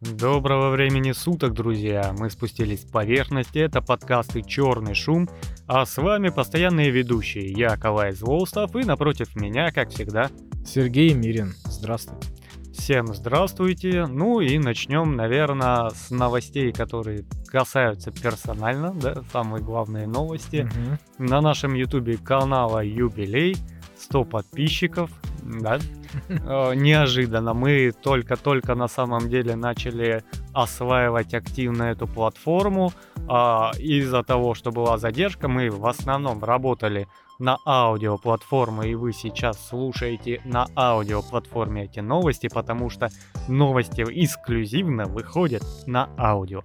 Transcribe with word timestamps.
Доброго 0.00 0.70
времени 0.70 1.10
суток, 1.10 1.54
друзья! 1.54 2.14
Мы 2.16 2.30
спустились 2.30 2.82
с 2.82 2.84
поверхности, 2.84 3.58
это 3.58 3.82
подкасты 3.82 4.42
«Черный 4.42 4.94
шум», 4.94 5.28
а 5.66 5.84
с 5.84 5.96
вами 5.96 6.28
постоянные 6.28 6.90
ведущие, 6.90 7.50
я 7.50 7.76
Калай 7.76 8.12
Злоустов 8.12 8.76
и 8.76 8.84
напротив 8.84 9.34
меня, 9.34 9.72
как 9.72 9.90
всегда, 9.90 10.30
Сергей 10.64 11.14
Мирин. 11.14 11.54
Здравствуйте. 11.64 12.28
Всем 12.72 13.12
здравствуйте. 13.12 14.06
Ну 14.06 14.38
и 14.38 14.56
начнем, 14.58 15.16
наверное, 15.16 15.90
с 15.90 16.10
новостей, 16.10 16.72
которые 16.72 17.24
касаются 17.48 18.12
персонально, 18.12 18.94
да, 18.94 19.24
самые 19.32 19.64
главные 19.64 20.06
новости. 20.06 20.70
Мгм. 21.18 21.28
На 21.28 21.40
нашем 21.40 21.74
ютубе 21.74 22.18
канала 22.18 22.84
юбилей, 22.84 23.56
100 23.98 24.24
подписчиков, 24.24 25.10
да. 25.42 25.80
Э, 26.28 26.74
Неожиданно. 26.74 27.54
Мы 27.54 27.92
только-только 28.02 28.74
на 28.74 28.88
самом 28.88 29.28
деле 29.28 29.56
начали 29.56 30.22
осваивать 30.54 31.34
активно 31.34 31.84
эту 31.84 32.06
платформу. 32.06 32.92
А, 33.28 33.72
Из-за 33.78 34.22
того, 34.22 34.54
что 34.54 34.70
была 34.70 34.98
задержка, 34.98 35.48
мы 35.48 35.70
в 35.70 35.86
основном 35.86 36.42
работали 36.44 37.06
на 37.38 37.56
аудиоплатформе, 37.66 38.90
и 38.90 38.94
вы 38.96 39.12
сейчас 39.12 39.68
слушаете 39.68 40.40
на 40.44 40.66
аудиоплатформе 40.74 41.84
эти 41.84 42.00
новости, 42.00 42.48
потому 42.52 42.90
что 42.90 43.10
новости 43.48 44.02
эксклюзивно 44.02 45.04
выходят 45.06 45.62
на 45.86 46.08
аудио. 46.18 46.62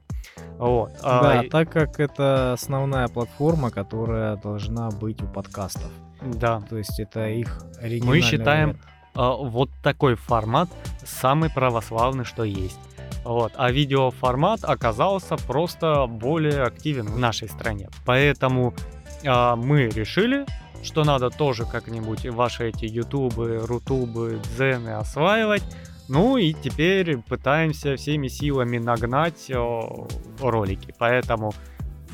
Вот. 0.58 0.92
а, 1.04 1.22
Да, 1.24 1.44
и- 1.44 1.50
так 1.50 1.72
как 1.72 2.00
это 2.00 2.54
основная 2.54 3.08
платформа, 3.08 3.70
которая 3.70 4.36
должна 4.38 4.90
быть 4.90 5.22
у 5.22 5.28
подкастов. 5.28 5.92
да. 6.22 6.62
То 6.70 6.78
есть 6.78 7.00
это 7.00 7.28
их 7.30 7.62
оригинальный 7.82 8.08
Мы 8.08 8.22
считаем 8.22 8.70
вариант. 8.70 8.82
А, 9.16 9.36
вот 9.36 9.70
такой 9.82 10.16
формат 10.16 10.70
самый 11.06 11.50
православный, 11.50 12.26
что 12.26 12.44
есть. 12.44 12.80
Вот. 13.24 13.54
А 13.56 13.72
видеоформат 13.72 14.64
оказался 14.64 15.36
просто 15.38 16.08
более 16.08 16.64
активен 16.64 17.08
в 17.08 17.18
нашей 17.18 17.48
стране. 17.48 17.90
Поэтому 18.06 18.74
а, 19.26 19.56
мы 19.56 19.90
решили, 19.90 20.46
что 20.84 21.04
надо 21.04 21.30
тоже 21.30 21.66
как-нибудь 21.66 22.26
ваши 22.28 22.70
эти 22.70 22.86
ютубы, 22.86 23.60
рутубы, 23.66 24.40
дзены 24.56 24.90
осваивать. 24.90 25.64
Ну 26.10 26.36
и 26.36 26.54
теперь 26.54 27.18
пытаемся 27.18 27.96
всеми 27.96 28.28
силами 28.28 28.78
нагнать 28.78 29.50
о, 29.52 30.08
ролики. 30.42 30.94
Поэтому 30.98 31.54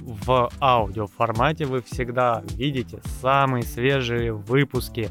в 0.01 0.51
аудиоформате 0.61 1.65
вы 1.65 1.81
всегда 1.81 2.43
видите 2.45 3.01
самые 3.21 3.63
свежие 3.63 4.33
выпуски, 4.33 5.09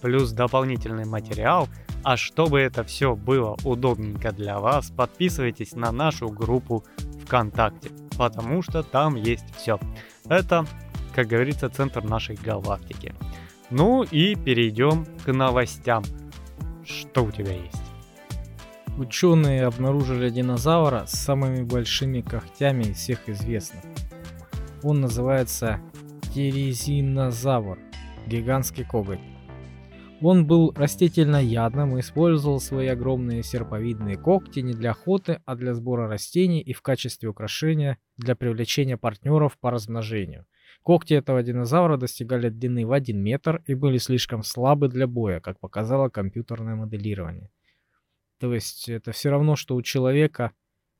плюс 0.00 0.32
дополнительный 0.32 1.04
материал. 1.04 1.68
А 2.02 2.16
чтобы 2.16 2.60
это 2.60 2.82
все 2.82 3.14
было 3.14 3.56
удобненько 3.64 4.32
для 4.32 4.58
вас, 4.58 4.90
подписывайтесь 4.90 5.72
на 5.72 5.92
нашу 5.92 6.28
группу 6.28 6.84
ВКонтакте, 7.24 7.90
потому 8.16 8.62
что 8.62 8.82
там 8.82 9.16
есть 9.16 9.44
все. 9.56 9.78
Это, 10.28 10.64
как 11.14 11.26
говорится, 11.26 11.68
центр 11.68 12.02
нашей 12.02 12.36
галактики. 12.36 13.14
Ну 13.70 14.02
и 14.02 14.34
перейдем 14.34 15.06
к 15.24 15.32
новостям. 15.32 16.02
Что 16.84 17.24
у 17.24 17.30
тебя 17.30 17.52
есть? 17.52 17.82
Ученые 18.96 19.64
обнаружили 19.64 20.28
динозавра 20.28 21.04
с 21.06 21.12
самыми 21.12 21.62
большими 21.62 22.20
когтями 22.20 22.84
из 22.84 22.96
всех 22.96 23.28
известных. 23.28 23.82
Он 24.82 25.00
называется 25.00 25.80
терезинозавр, 26.34 27.78
гигантский 28.26 28.84
коготь. 28.84 29.20
Он 30.22 30.46
был 30.46 30.72
растительноядным 30.76 31.96
и 31.96 32.00
использовал 32.00 32.60
свои 32.60 32.88
огромные 32.88 33.42
серповидные 33.42 34.18
когти 34.18 34.60
не 34.60 34.74
для 34.74 34.90
охоты, 34.90 35.40
а 35.46 35.56
для 35.56 35.72
сбора 35.74 36.08
растений 36.08 36.60
и 36.60 36.74
в 36.74 36.82
качестве 36.82 37.30
украшения 37.30 37.98
для 38.18 38.36
привлечения 38.36 38.98
партнеров 38.98 39.56
по 39.58 39.70
размножению. 39.70 40.44
Когти 40.82 41.14
этого 41.14 41.42
динозавра 41.42 41.96
достигали 41.96 42.50
длины 42.50 42.86
в 42.86 42.92
1 42.92 43.18
метр 43.18 43.62
и 43.66 43.74
были 43.74 43.96
слишком 43.96 44.42
слабы 44.42 44.88
для 44.88 45.06
боя, 45.06 45.40
как 45.40 45.58
показало 45.58 46.10
компьютерное 46.10 46.74
моделирование. 46.74 47.50
То 48.38 48.52
есть 48.54 48.88
это 48.88 49.12
все 49.12 49.30
равно, 49.30 49.56
что 49.56 49.74
у 49.74 49.82
человека, 49.82 50.52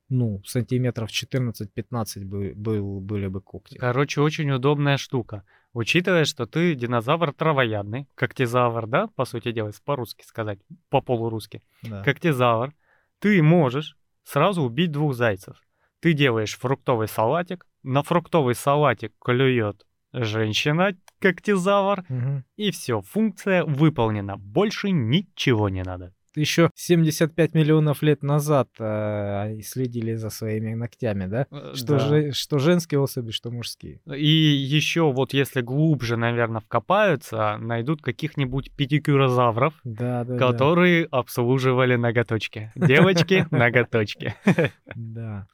ну, 0.08 0.42
сантиметров 0.44 1.10
14-15 1.10 2.24
бы, 2.24 2.52
был, 2.54 3.00
были 3.00 3.26
бы 3.26 3.40
когти. 3.42 3.76
Короче, 3.76 4.20
очень 4.22 4.50
удобная 4.50 4.96
штука. 4.96 5.44
Учитывая, 5.72 6.24
что 6.24 6.46
ты 6.46 6.74
динозавр 6.74 7.32
травоядный, 7.32 8.08
когтезавр, 8.16 8.86
да, 8.86 9.06
по 9.14 9.24
сути 9.24 9.52
дела, 9.52 9.70
по-русски 9.84 10.24
сказать, 10.26 10.58
по-полурусски. 10.88 11.62
Да. 11.82 12.02
когтезавр, 12.02 12.72
ты 13.20 13.40
можешь 13.42 13.96
сразу 14.24 14.62
убить 14.62 14.90
двух 14.90 15.14
зайцев. 15.14 15.56
Ты 16.00 16.12
делаешь 16.12 16.56
фруктовый 16.58 17.06
салатик, 17.08 17.66
на 17.82 18.02
фруктовый 18.02 18.54
салатик 18.54 19.12
клюет 19.20 19.86
женщина, 20.12 20.96
когтезавр, 21.20 22.04
Мгм. 22.08 22.44
и 22.56 22.70
все, 22.72 23.00
функция 23.02 23.64
выполнена. 23.64 24.36
Больше 24.36 24.90
ничего 24.90 25.68
не 25.68 25.82
надо. 25.82 26.14
Еще 26.36 26.70
75 26.74 27.54
миллионов 27.54 28.02
лет 28.02 28.22
назад 28.22 28.68
э, 28.78 29.60
следили 29.62 30.14
за 30.14 30.30
своими 30.30 30.74
ногтями, 30.74 31.26
да? 31.26 31.46
Что, 31.74 31.94
Да. 31.94 31.98
же, 31.98 32.32
что 32.32 32.58
женские 32.58 33.00
особи, 33.00 33.32
что 33.32 33.50
мужские. 33.50 34.00
И 34.14 34.28
еще 34.28 35.10
вот 35.12 35.32
если 35.34 35.60
глубже, 35.60 36.16
наверное, 36.16 36.60
вкопаются, 36.60 37.56
найдут 37.58 38.00
каких-нибудь 38.02 38.70
педикюрозавров, 38.76 39.74
Да, 39.84 40.24
да, 40.24 40.36
которые 40.36 41.06
обслуживали 41.06 41.96
ноготочки. 41.96 42.70
Девочки, 42.76 43.46
ноготочки. 43.50 44.34
да. 44.46 44.70
Да. 44.94 45.46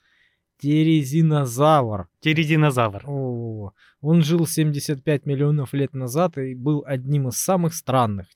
Терезинозавр. 0.58 2.08
Терезинозавр. 2.20 3.02
О, 3.06 3.72
он 4.00 4.22
жил 4.22 4.46
75 4.46 5.26
миллионов 5.26 5.72
лет 5.74 5.94
назад 5.94 6.38
и 6.38 6.54
был 6.54 6.82
одним 6.86 7.28
из 7.28 7.36
самых 7.36 7.74
странных 7.74 8.26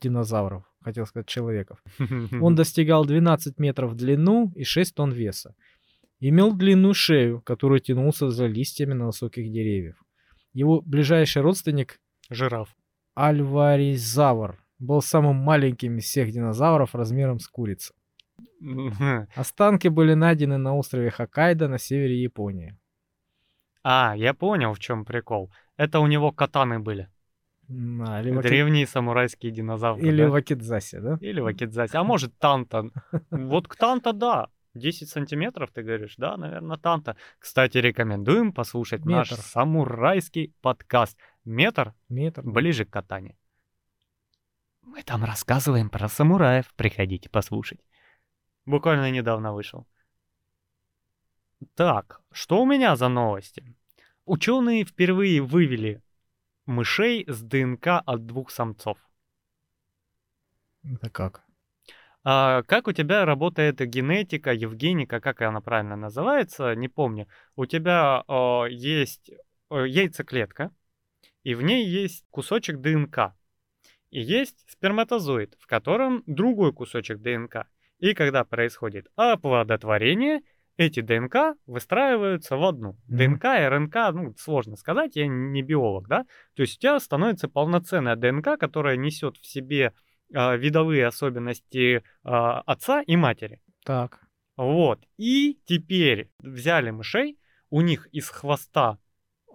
динозавров, 0.00 0.64
хотел 0.82 1.06
сказать, 1.06 1.26
человеков. 1.26 1.82
Он 2.40 2.54
достигал 2.54 3.04
12 3.04 3.58
метров 3.58 3.92
в 3.92 3.94
длину 3.94 4.52
и 4.54 4.64
6 4.64 4.94
тонн 4.94 5.12
веса. 5.12 5.54
Имел 6.20 6.52
длинную 6.54 6.94
шею, 6.94 7.40
которую 7.40 7.80
тянулся 7.80 8.30
за 8.30 8.46
листьями 8.46 8.92
на 8.92 9.06
высоких 9.06 9.50
деревьях. 9.50 9.96
Его 10.52 10.80
ближайший 10.80 11.42
родственник 11.42 11.98
Жираф. 12.30 12.68
Альваризавр 13.14 14.58
был 14.78 15.02
самым 15.02 15.36
маленьким 15.36 15.98
из 15.98 16.04
всех 16.04 16.30
динозавров 16.30 16.94
размером 16.94 17.38
с 17.40 17.48
курицу. 17.48 17.94
Останки 19.34 19.88
были 19.88 20.14
найдены 20.14 20.58
на 20.58 20.76
острове 20.76 21.10
Хоккайдо 21.10 21.68
на 21.68 21.78
севере 21.78 22.22
Японии. 22.22 22.78
А, 23.82 24.14
я 24.16 24.34
понял, 24.34 24.74
в 24.74 24.78
чем 24.78 25.04
прикол. 25.04 25.50
Это 25.76 25.98
у 26.00 26.06
него 26.06 26.32
катаны 26.32 26.78
были. 26.78 27.08
А, 27.68 28.20
или 28.20 28.30
в 28.30 28.38
Аки- 28.38 28.48
Древние 28.48 28.86
самурайские 28.86 29.52
динозавры. 29.52 30.06
или 30.06 30.22
да? 30.24 30.30
в 30.30 30.34
Акидзасе, 30.34 31.00
да? 31.00 31.18
Или 31.20 31.40
в 31.40 31.46
Акидзасе. 31.46 31.96
А 31.96 32.04
может, 32.04 32.36
танта. 32.38 32.90
Вот 33.30 33.68
к 33.68 33.76
танта, 33.76 34.12
да. 34.12 34.48
10 34.74 35.08
сантиметров, 35.08 35.70
ты 35.72 35.82
говоришь, 35.82 36.14
да, 36.16 36.36
наверное, 36.36 36.78
танта. 36.78 37.16
Кстати, 37.38 37.78
рекомендуем 37.78 38.52
послушать 38.52 39.04
наш 39.04 39.30
Метр. 39.30 39.42
самурайский 39.42 40.54
подкаст. 40.62 41.18
Метр 41.44 41.94
Метр. 42.08 42.42
ближе 42.42 42.84
к 42.84 42.90
катанию. 42.90 43.36
Мы 44.82 45.02
там 45.02 45.24
рассказываем 45.24 45.90
про 45.90 46.08
самураев. 46.08 46.72
Приходите 46.74 47.28
послушать. 47.28 47.80
Буквально 48.66 49.10
недавно 49.10 49.52
вышел. 49.52 49.86
Так, 51.74 52.20
что 52.32 52.60
у 52.62 52.66
меня 52.66 52.96
за 52.96 53.08
новости? 53.08 53.76
Ученые 54.24 54.84
впервые 54.84 55.40
вывели 55.40 56.00
мышей 56.66 57.24
с 57.28 57.42
ДНК 57.42 58.02
от 58.04 58.26
двух 58.26 58.50
самцов. 58.50 58.98
Это 60.84 61.10
как? 61.10 61.44
А 62.24 62.62
как 62.62 62.86
у 62.86 62.92
тебя 62.92 63.24
работает 63.24 63.80
генетика, 63.80 64.52
евгеника, 64.52 65.20
как 65.20 65.42
она 65.42 65.60
правильно 65.60 65.96
называется, 65.96 66.74
не 66.74 66.88
помню. 66.88 67.26
У 67.56 67.66
тебя 67.66 68.22
э, 68.28 68.66
есть 68.70 69.30
э, 69.70 69.86
яйцеклетка, 69.88 70.70
и 71.42 71.54
в 71.54 71.62
ней 71.62 71.86
есть 71.86 72.24
кусочек 72.30 72.78
ДНК. 72.78 73.34
И 74.10 74.20
есть 74.20 74.64
сперматозоид, 74.70 75.56
в 75.58 75.66
котором 75.66 76.22
другой 76.26 76.72
кусочек 76.72 77.18
ДНК. 77.18 77.66
И 77.98 78.14
когда 78.14 78.44
происходит 78.44 79.08
оплодотворение, 79.16 80.42
эти 80.76 81.00
ДНК 81.00 81.56
выстраиваются 81.66 82.56
в 82.56 82.64
одну. 82.64 82.96
Мгм. 83.06 83.16
ДНК 83.16 83.44
и 83.44 83.68
РНК, 83.68 83.96
ну, 84.12 84.34
сложно 84.38 84.76
сказать, 84.76 85.16
я 85.16 85.26
не 85.26 85.62
биолог, 85.62 86.08
да? 86.08 86.24
То 86.54 86.62
есть 86.62 86.78
у 86.78 86.80
тебя 86.80 86.98
становится 86.98 87.48
полноценная 87.48 88.16
ДНК, 88.16 88.58
которая 88.58 88.96
несет 88.96 89.36
в 89.36 89.46
себе 89.46 89.92
а, 90.34 90.56
видовые 90.56 91.06
особенности 91.06 92.02
а, 92.24 92.60
отца 92.60 93.02
и 93.02 93.16
матери. 93.16 93.60
Так. 93.84 94.20
Вот. 94.56 95.00
И 95.18 95.58
теперь 95.66 96.30
взяли 96.38 96.90
мышей, 96.90 97.38
у 97.70 97.80
них 97.80 98.06
из 98.12 98.28
хвоста... 98.28 98.98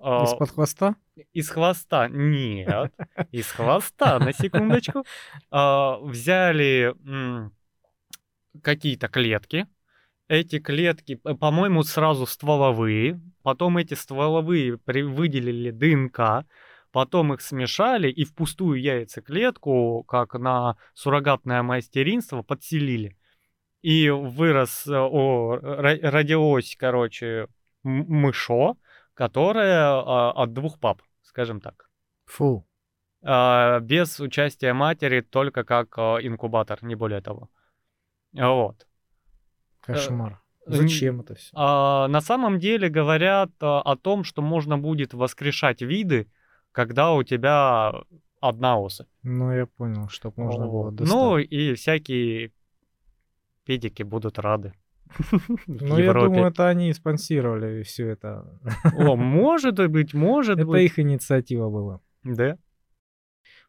а, 0.02 0.24
Из-под 0.24 0.52
хвоста? 0.52 0.96
из 1.34 1.50
хвоста, 1.50 2.10
нет, 2.10 2.94
из 3.32 3.48
хвоста, 3.48 4.20
на 4.20 4.34
секундочку, 4.34 5.04
взяли 5.50 6.94
какие-то 8.62 9.08
клетки 9.08 9.66
эти 10.28 10.60
клетки, 10.60 11.16
по-моему, 11.16 11.84
сразу 11.84 12.26
стволовые, 12.26 13.22
потом 13.44 13.78
эти 13.78 13.94
стволовые 13.94 14.78
выделили 14.86 15.72
ДНК, 15.72 16.46
потом 16.92 17.34
их 17.34 17.42
смешали 17.42 18.10
и 18.10 18.26
в 18.26 18.34
пустую 18.36 18.82
яйцеклетку, 18.82 20.04
как 20.04 20.34
на 20.34 20.78
суррогатное 20.94 21.64
мастеринство, 21.64 22.44
подселили. 22.44 23.18
И 23.82 24.10
вырос, 24.10 24.88
э, 24.88 24.98
о, 24.98 25.58
родилось, 25.62 26.76
короче, 26.78 27.48
мышо, 27.84 28.76
которое 29.14 29.80
а, 29.80 30.32
от 30.32 30.54
двух 30.54 30.80
пап, 30.80 31.02
скажем 31.22 31.62
так. 31.62 31.90
Фу. 32.26 32.68
А, 33.24 33.80
без 33.80 34.20
участия 34.20 34.74
матери, 34.74 35.22
только 35.22 35.64
как 35.64 35.98
а, 35.98 36.18
инкубатор, 36.22 36.84
не 36.84 36.96
более 36.96 37.22
того. 37.22 37.50
Вот. 38.34 38.88
Кошмар. 39.88 40.42
Э, 40.66 40.72
Зачем 40.72 41.22
это 41.22 41.36
все? 41.36 41.50
А, 41.54 42.08
на 42.08 42.22
самом 42.22 42.60
деле 42.60 42.90
говорят 42.90 43.52
а, 43.62 43.82
о 43.82 43.96
том, 43.96 44.24
что 44.24 44.42
можно 44.42 44.78
будет 44.78 45.14
воскрешать 45.14 45.82
виды, 45.82 46.28
когда 46.72 47.14
у 47.14 47.24
тебя 47.24 47.94
одна 48.42 48.78
особь. 48.78 49.08
Ну, 49.24 49.52
я 49.52 49.66
понял, 49.66 50.10
чтобы 50.10 50.44
можно 50.44 50.68
было 50.68 50.92
достать. 50.92 51.16
Ну, 51.16 51.38
и 51.38 51.74
всякие 51.74 52.52
педики 53.66 54.04
будут 54.04 54.40
рады. 54.40 54.74
Ну, 55.68 55.98
я 55.98 56.14
думаю, 56.14 56.48
это 56.48 56.68
они 56.68 56.92
спонсировали 56.94 57.82
все 57.84 58.10
это. 58.10 58.60
О, 58.94 59.16
может 59.16 59.76
быть, 59.90 60.14
может 60.14 60.58
быть. 60.58 60.68
Это 60.68 60.78
их 60.78 61.00
инициатива 61.00 61.70
была. 61.70 62.02
Да. 62.24 62.58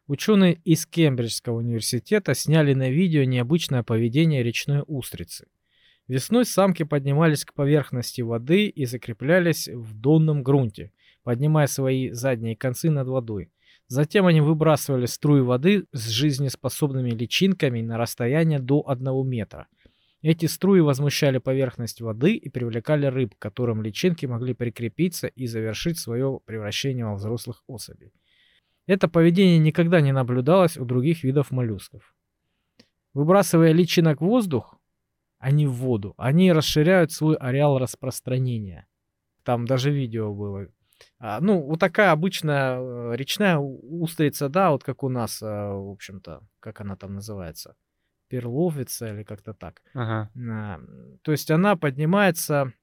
Ученые 0.07 0.55
из 0.65 0.85
Кембриджского 0.85 1.57
университета 1.57 2.33
сняли 2.33 2.73
на 2.73 2.89
видео 2.89 3.23
необычное 3.23 3.83
поведение 3.83 4.43
речной 4.43 4.83
устрицы. 4.87 5.47
Весной 6.09 6.43
самки 6.43 6.81
поднимались 6.81 7.45
к 7.45 7.53
поверхности 7.53 8.21
воды 8.21 8.65
и 8.65 8.85
закреплялись 8.85 9.67
в 9.67 9.93
донном 9.93 10.41
грунте, 10.41 10.91
поднимая 11.21 11.67
свои 11.67 12.09
задние 12.09 12.55
концы 12.55 12.89
над 12.89 13.07
водой. 13.07 13.51
Затем 13.87 14.25
они 14.25 14.41
выбрасывали 14.41 15.05
струи 15.05 15.41
воды 15.41 15.85
с 15.91 16.07
жизнеспособными 16.07 17.11
личинками 17.11 17.81
на 17.81 17.99
расстояние 17.99 18.57
до 18.57 18.83
1 18.89 19.29
метра. 19.29 19.67
Эти 20.23 20.47
струи 20.47 20.79
возмущали 20.79 21.37
поверхность 21.37 22.01
воды 22.01 22.33
и 22.33 22.49
привлекали 22.49 23.05
рыб, 23.05 23.35
к 23.35 23.39
которым 23.39 23.83
личинки 23.83 24.25
могли 24.25 24.55
прикрепиться 24.55 25.27
и 25.27 25.45
завершить 25.45 25.99
свое 25.99 26.39
превращение 26.43 27.05
во 27.05 27.13
взрослых 27.13 27.63
особей. 27.67 28.13
Это 28.87 29.09
поведение 29.09 29.59
никогда 29.59 30.01
не 30.01 30.11
наблюдалось 30.11 30.75
у 30.75 30.85
других 30.85 31.23
видов 31.23 31.51
моллюсков. 31.51 32.15
Выбрасывая 33.13 33.73
личинок 33.73 34.21
в 34.21 34.25
воздух, 34.25 34.78
а 35.39 35.51
не 35.51 35.65
в 35.65 35.73
воду, 35.73 36.13
они 36.17 36.51
расширяют 36.51 37.11
свой 37.11 37.35
ареал 37.35 37.79
распространения. 37.79 38.87
Там 39.43 39.65
даже 39.65 39.89
видео 39.89 40.33
было. 40.33 40.67
А, 41.17 41.39
ну, 41.39 41.61
вот 41.61 41.79
такая 41.79 42.11
обычная 42.11 42.77
э, 42.77 43.15
речная 43.15 43.57
устрица, 43.57 44.49
да, 44.49 44.71
вот 44.71 44.83
как 44.83 45.01
у 45.03 45.09
нас, 45.09 45.41
а, 45.41 45.73
в 45.73 45.91
общем-то, 45.91 46.41
как 46.59 46.81
она 46.81 46.97
там 46.97 47.15
называется, 47.15 47.75
перловица 48.27 49.13
или 49.13 49.23
как-то 49.23 49.53
так. 49.53 49.81
Ага. 49.93 50.29
А, 50.51 50.81
то 51.21 51.31
есть 51.31 51.49
она 51.51 51.77
поднимается, 51.77 52.73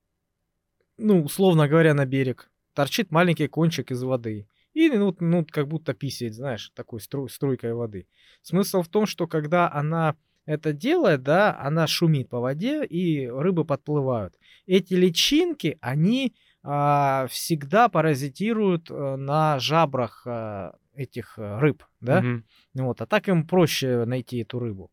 ну, 0.97 1.23
условно 1.23 1.69
говоря, 1.69 1.93
на 1.93 2.07
берег, 2.07 2.51
торчит 2.73 3.11
маленький 3.11 3.49
кончик 3.49 3.91
из 3.91 4.03
воды. 4.03 4.49
И 4.73 4.91
ну, 4.91 5.15
ну 5.21 5.47
как 5.51 5.69
будто 5.69 5.95
писает, 5.95 6.35
знаешь, 6.35 6.71
такой 6.75 7.01
стру, 7.01 7.29
струйкой 7.29 7.75
воды. 7.75 8.09
Смысл 8.43 8.83
в 8.83 8.89
том, 8.89 9.07
что 9.07 9.27
когда 9.27 9.71
она 9.73 10.17
это 10.47 10.73
делает, 10.73 11.23
да, 11.23 11.59
она 11.61 11.87
шумит 11.87 12.29
по 12.29 12.41
воде, 12.41 12.85
и 12.85 13.27
рыбы 13.27 13.65
подплывают. 13.65 14.35
Эти 14.67 14.95
личинки, 14.95 15.77
они 15.81 16.35
а, 16.63 17.27
всегда 17.29 17.89
паразитируют 17.89 18.91
а, 18.91 19.17
на 19.17 19.59
жабрах 19.59 20.23
а, 20.27 20.77
этих 20.95 21.35
а, 21.37 21.61
рыб, 21.61 21.85
да. 22.01 22.21
Угу. 22.21 22.85
Вот, 22.87 23.01
а 23.03 23.07
так 23.07 23.29
им 23.29 23.47
проще 23.47 24.05
найти 24.05 24.39
эту 24.39 24.61
рыбу. 24.61 24.91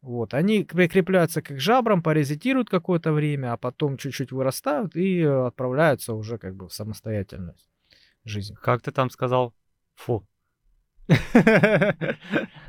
Вот, 0.00 0.34
они 0.34 0.64
прикрепляются 0.64 1.42
к 1.42 1.58
жабрам, 1.58 2.02
паразитируют 2.02 2.70
какое-то 2.70 3.12
время, 3.12 3.52
а 3.52 3.56
потом 3.56 3.96
чуть-чуть 3.98 4.32
вырастают 4.32 4.96
и 4.96 5.22
отправляются 5.22 6.14
уже 6.14 6.38
как 6.38 6.54
бы 6.54 6.68
в 6.68 6.72
самостоятельность 6.72 7.68
жизнь. 8.24 8.54
Как 8.62 8.82
ты 8.82 8.92
там 8.92 9.10
сказал? 9.10 9.54
Фу. 9.94 10.26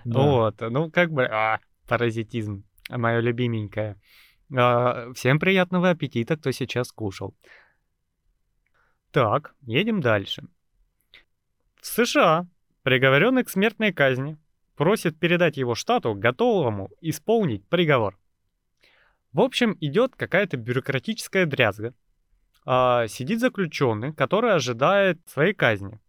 Вот, 0.06 0.62
ну 0.62 0.90
как 0.90 1.12
бы, 1.12 1.26
а, 1.26 1.60
паразитизм, 1.88 2.64
мое 2.90 3.20
любименькое. 3.20 4.00
А, 4.56 5.12
всем 5.14 5.40
приятного 5.40 5.90
аппетита, 5.90 6.38
кто 6.38 6.52
сейчас 6.52 6.92
кушал. 6.92 7.36
Так, 9.12 9.56
едем 9.62 10.02
дальше. 10.02 10.44
В 11.82 11.86
США 11.86 12.48
приговоренный 12.84 13.44
к 13.44 13.50
смертной 13.50 13.92
казни 13.92 14.38
просит 14.76 15.20
передать 15.20 15.58
его 15.58 15.76
штату, 15.76 16.14
готовому 16.14 16.90
исполнить 17.02 17.68
приговор. 17.68 18.18
В 19.34 19.42
общем, 19.42 19.78
идет 19.82 20.16
какая-то 20.16 20.56
бюрократическая 20.56 21.46
дрязга, 21.46 21.94
а, 22.66 23.08
сидит 23.08 23.40
заключенный, 23.40 24.14
который 24.14 24.54
ожидает 24.54 25.20
своей 25.28 25.54
казни. 25.54 26.00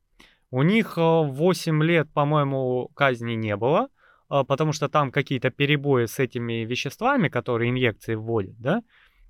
У 0.51 0.63
них 0.63 0.97
8 0.97 1.83
а, 1.83 1.85
лет, 1.85 2.13
по-моему, 2.13 2.89
казни 2.95 3.33
не 3.33 3.57
было, 3.57 3.89
потому 4.29 4.73
что 4.73 4.89
там 4.89 5.11
какие-то 5.11 5.51
перебои 5.51 6.07
с 6.07 6.19
этими 6.19 6.65
веществами, 6.65 7.29
которые 7.29 7.71
инъекции 7.71 8.15
вводят, 8.15 8.59
да, 8.59 8.83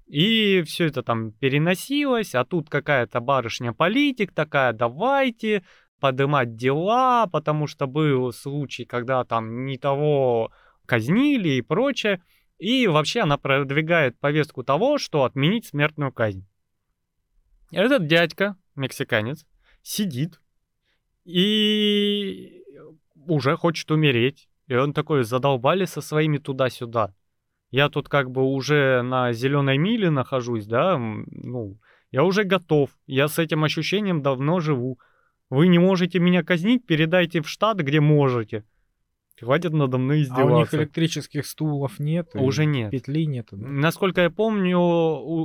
и 0.06 0.62
все 0.62 0.86
это 0.86 1.02
там 1.02 1.32
переносилось, 1.32 2.34
а 2.34 2.44
тут 2.44 2.70
какая-то 2.70 3.20
барышня-политик 3.20 4.32
такая, 4.32 4.72
давайте 4.72 5.64
поднимать 6.00 6.56
дела, 6.56 7.26
потому 7.26 7.66
что 7.66 7.86
был 7.86 8.32
случай, 8.32 8.84
когда 8.84 9.24
там 9.24 9.66
не 9.66 9.76
того 9.76 10.50
казнили 10.86 11.50
и 11.50 11.62
прочее. 11.62 12.22
И 12.58 12.86
вообще 12.86 13.20
она 13.20 13.36
продвигает 13.36 14.18
повестку 14.18 14.64
того, 14.64 14.98
что 14.98 15.24
отменить 15.24 15.66
смертную 15.66 16.12
казнь. 16.12 16.46
Этот 17.70 18.06
дядька, 18.06 18.56
мексиканец, 18.74 19.46
сидит 19.82 20.40
и 21.24 22.62
уже 23.26 23.56
хочет 23.56 23.90
умереть. 23.90 24.47
И 24.68 24.74
он 24.74 24.92
такой, 24.92 25.24
задолбали 25.24 25.86
со 25.86 26.00
своими 26.00 26.38
туда-сюда. 26.38 27.14
Я 27.70 27.88
тут 27.88 28.08
как 28.08 28.30
бы 28.30 28.42
уже 28.44 29.02
на 29.02 29.32
зеленой 29.32 29.78
миле 29.78 30.10
нахожусь, 30.10 30.66
да, 30.66 30.98
ну, 30.98 31.78
я 32.10 32.24
уже 32.24 32.44
готов, 32.44 32.90
я 33.06 33.28
с 33.28 33.38
этим 33.38 33.64
ощущением 33.64 34.22
давно 34.22 34.60
живу. 34.60 34.98
Вы 35.50 35.68
не 35.68 35.78
можете 35.78 36.18
меня 36.18 36.42
казнить, 36.42 36.86
передайте 36.86 37.42
в 37.42 37.48
штат, 37.48 37.78
где 37.78 38.00
можете. 38.00 38.64
Хватит 39.38 39.72
надо 39.72 39.98
мной 39.98 40.22
издеваться. 40.22 40.42
А 40.42 40.56
у 40.56 40.58
них 40.58 40.74
электрических 40.74 41.46
стулов 41.46 42.00
нет? 42.00 42.30
Уже 42.34 42.64
нет. 42.64 42.90
Петли 42.90 43.24
нет? 43.24 43.48
Да? 43.52 43.68
Насколько 43.68 44.22
я 44.22 44.30
помню, 44.30 44.78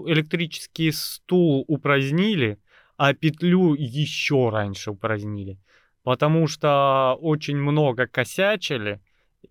электрический 0.08 0.92
стул 0.92 1.63
упразднили, 1.68 2.58
а 2.98 3.13
петлю 3.13 3.75
еще 3.75 4.50
раньше 4.50 4.92
упразднили. 4.92 5.60
Потому 6.03 6.48
что 6.48 7.18
очень 7.22 7.58
много 7.58 8.08
косячили, 8.08 9.00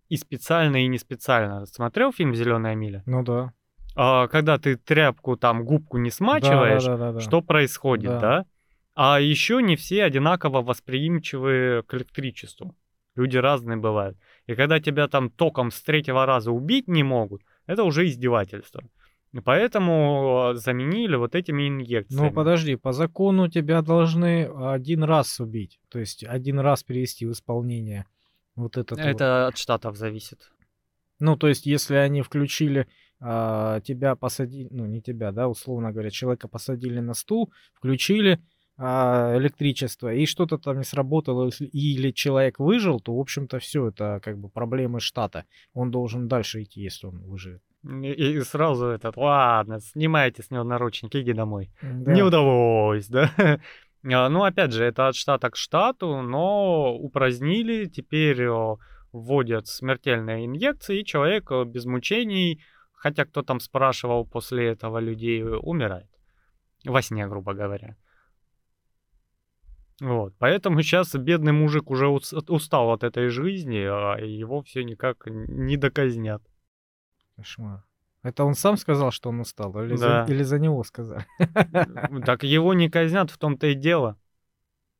и 0.09 0.17
специально, 0.17 0.85
и 0.85 0.89
не 0.89 0.99
специально. 0.99 1.67
Смотрел 1.67 2.13
фильм 2.13 2.35
«Зеленая 2.35 2.75
миля»? 2.75 3.03
Ну 3.07 3.23
да. 3.23 3.53
А, 3.95 4.29
когда 4.29 4.59
ты 4.59 4.77
тряпку, 4.77 5.37
там, 5.37 5.65
губку 5.65 5.99
не 5.99 6.11
смачиваешь, 6.11 6.85
да, 6.85 6.93
да, 6.93 6.97
да, 6.97 7.07
да, 7.07 7.13
да. 7.13 7.21
что 7.21 7.43
происходит, 7.43 8.11
да? 8.11 8.21
да? 8.21 8.47
А 8.95 9.21
еще 9.21 9.63
не 9.63 9.77
все 9.77 10.05
одинаково 10.05 10.63
восприимчивы 10.63 11.83
к 11.87 11.95
электричеству. 11.95 12.75
Люди 13.15 13.37
разные 13.37 13.77
бывают. 13.77 14.17
И 14.47 14.55
когда 14.55 14.81
тебя 14.81 15.09
там 15.09 15.31
током 15.31 15.71
с 15.71 15.83
третьего 15.83 16.25
раза 16.25 16.51
убить 16.51 16.89
не 16.89 17.03
могут, 17.03 17.43
это 17.67 17.85
уже 17.85 18.07
издевательство. 18.07 18.83
И 19.33 19.41
поэтому 19.41 20.51
а, 20.51 20.55
заменили 20.55 21.17
вот 21.17 21.35
этими 21.35 21.69
инъекциями. 21.69 22.27
Ну 22.29 22.33
подожди, 22.33 22.77
по 22.77 22.93
закону 22.93 23.49
тебя 23.49 23.81
должны 23.81 24.45
один 24.45 25.05
раз 25.05 25.41
убить. 25.41 25.81
То 25.89 25.99
есть 25.99 26.23
один 26.25 26.59
раз 26.59 26.83
перевести 26.83 27.27
в 27.27 27.33
исполнение 27.33 28.07
вот 28.57 28.77
этот 28.77 28.99
Это 28.99 29.45
вот. 29.45 29.55
от 29.55 29.59
штатов 29.59 29.97
зависит. 29.97 30.51
Ну, 31.19 31.37
то 31.37 31.49
есть, 31.49 31.67
если 31.67 31.95
они 31.95 32.23
включили 32.23 32.89
а, 33.25 33.81
тебя 33.81 34.17
посадили, 34.17 34.69
ну 34.73 34.87
не 34.87 35.01
тебя, 35.01 35.31
да, 35.31 35.49
условно 35.49 35.93
говоря, 35.93 36.11
человека 36.11 36.49
посадили 36.49 36.99
на 36.99 37.15
стул, 37.15 37.53
включили, 37.73 38.41
а, 38.77 39.37
электричество, 39.37 40.13
и 40.13 40.27
что-то 40.27 40.59
там 40.59 40.79
не 40.79 40.85
сработало, 40.85 41.51
или 41.61 42.11
человек 42.11 42.59
выжил, 42.59 42.99
то, 42.99 43.15
в 43.15 43.21
общем-то, 43.21 43.61
все 43.61 43.89
это 43.89 44.21
как 44.25 44.39
бы 44.39 44.49
проблемы 44.49 44.99
штата. 44.99 45.45
Он 45.73 45.93
должен 45.93 46.27
дальше 46.27 46.65
идти, 46.65 46.81
если 46.81 47.07
он 47.07 47.23
выживет. 47.23 47.63
И, 47.85 48.11
и 48.11 48.41
сразу 48.41 48.87
этот, 48.87 49.17
ладно, 49.17 49.79
снимайте 49.81 50.43
с 50.43 50.51
него 50.51 50.65
наручники, 50.65 51.19
иди 51.19 51.33
домой. 51.33 51.71
Да. 51.81 52.13
Не 52.13 52.23
удалось, 52.23 53.07
да? 53.07 53.31
А, 54.05 54.29
ну, 54.29 54.45
опять 54.45 54.73
же, 54.73 54.85
это 54.85 55.09
от 55.09 55.17
штата 55.17 55.51
к 55.51 55.57
штату, 55.57 56.23
но 56.23 56.95
упразднили, 56.95 57.87
теперь 57.87 58.47
вводят 59.13 59.67
смертельные 59.67 60.47
инъекции, 60.47 61.01
и 61.01 61.05
человек 61.05 61.51
без 61.67 61.85
мучений 61.85 62.61
Хотя 63.03 63.25
кто 63.25 63.43
там 63.43 63.59
спрашивал 63.59 64.25
после 64.25 64.69
этого 64.69 65.01
людей, 65.01 65.43
умирает. 65.43 66.09
Во 66.85 67.03
сне, 67.03 67.27
грубо 67.27 67.53
говоря. 67.53 67.97
Вот, 70.01 70.35
поэтому 70.39 70.83
сейчас 70.83 71.13
бедный 71.17 71.53
мужик 71.53 71.91
уже 71.91 72.07
устал 72.07 72.93
от 72.93 73.03
этой 73.03 73.29
жизни, 73.29 73.79
а 73.79 74.19
его 74.19 74.63
все 74.63 74.85
никак 74.85 75.27
не 75.27 75.77
доказнят. 75.77 76.43
Кошмар. 77.35 77.83
Это 78.23 78.45
он 78.45 78.55
сам 78.55 78.77
сказал, 78.77 79.11
что 79.11 79.31
он 79.31 79.41
устал, 79.41 79.77
или, 79.83 79.97
да. 79.97 80.27
за, 80.27 80.33
или 80.33 80.43
за 80.43 80.59
него 80.59 80.85
сказали? 80.85 81.27
Так 82.25 82.45
его 82.45 82.73
не 82.75 82.89
казнят, 82.89 83.31
в 83.31 83.39
том-то 83.39 83.67
и 83.69 83.75
дело. 83.75 84.17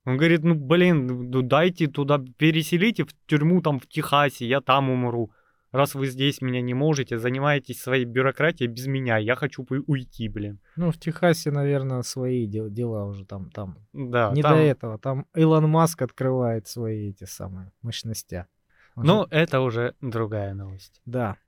Он 0.05 0.17
говорит, 0.17 0.43
ну 0.43 0.55
блин, 0.57 1.31
дайте 1.47 1.87
туда, 1.87 2.19
переселите 2.37 3.05
в 3.05 3.15
тюрьму 3.27 3.63
там 3.63 3.79
в 3.79 3.87
Техасе, 3.87 4.47
я 4.47 4.61
там 4.61 4.91
умру. 4.91 5.31
Раз 5.71 5.95
вы 5.95 6.07
здесь 6.07 6.43
меня 6.43 6.61
не 6.61 6.75
можете, 6.75 7.19
занимаетесь 7.19 7.81
своей 7.81 8.05
бюрократией 8.05 8.71
без 8.71 8.87
меня, 8.87 9.17
я 9.17 9.37
хочу 9.37 9.65
уйти, 9.87 10.29
блин. 10.29 10.61
Ну, 10.77 10.91
в 10.91 10.99
Техасе, 10.99 11.51
наверное, 11.51 12.03
свои 12.03 12.47
дел- 12.47 12.69
дела 12.69 13.07
уже 13.07 13.25
там, 13.25 13.51
там. 13.51 13.79
Да. 13.95 14.33
Не 14.35 14.43
там... 14.43 14.57
до 14.57 14.63
этого. 14.63 14.99
Там 14.99 15.27
Илон 15.35 15.71
Маск 15.71 16.03
открывает 16.03 16.67
свои 16.67 17.11
эти 17.11 17.25
самые 17.25 17.73
мощности. 17.81 18.47
Уже... 18.97 19.07
Ну, 19.07 19.27
это 19.31 19.61
уже 19.61 19.95
другая 20.03 20.53
новость. 20.53 21.01
Да. 21.07 21.39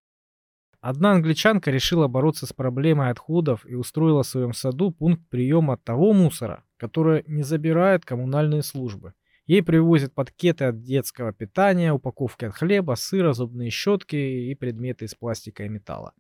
Одна 0.87 1.13
англичанка 1.13 1.71
решила 1.71 2.09
бороться 2.09 2.45
с 2.45 2.53
проблемой 2.53 3.09
отходов 3.09 3.65
и 3.65 3.75
устроила 3.75 4.23
в 4.23 4.27
своем 4.27 4.53
саду 4.53 4.91
пункт 4.91 5.23
приема 5.31 5.79
того 5.79 6.13
мусора, 6.13 6.63
который 6.77 7.25
не 7.27 7.43
забирает 7.43 8.05
коммунальные 8.05 8.63
службы. 8.63 9.15
Ей 9.47 9.63
привозят 9.63 10.13
пакеты 10.13 10.67
от 10.67 10.83
детского 10.83 11.33
питания, 11.33 11.91
упаковки 11.91 12.45
от 12.45 12.55
хлеба, 12.55 12.97
сыра, 12.97 13.33
зубные 13.33 13.71
щетки 13.71 14.15
и 14.51 14.55
предметы 14.55 15.07
из 15.07 15.15
пластика 15.15 15.65
и 15.65 15.71
металла. 15.71 16.13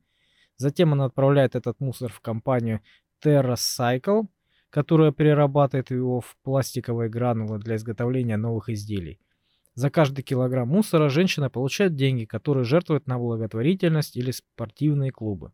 Затем 0.56 0.94
она 0.94 1.04
отправляет 1.04 1.56
этот 1.56 1.78
мусор 1.80 2.10
в 2.10 2.20
компанию 2.20 2.80
TerraCycle, 3.22 4.28
которая 4.70 5.12
перерабатывает 5.12 5.90
его 5.90 6.22
в 6.22 6.38
пластиковые 6.42 7.10
гранулы 7.10 7.58
для 7.58 7.76
изготовления 7.76 8.38
новых 8.38 8.70
изделий. 8.70 9.20
За 9.74 9.90
каждый 9.90 10.22
килограмм 10.22 10.68
мусора 10.68 11.08
женщина 11.08 11.50
получает 11.50 11.96
деньги, 11.96 12.24
которые 12.24 12.64
жертвует 12.64 13.06
на 13.06 13.18
благотворительность 13.18 14.16
или 14.16 14.30
спортивные 14.30 15.10
клубы. 15.10 15.52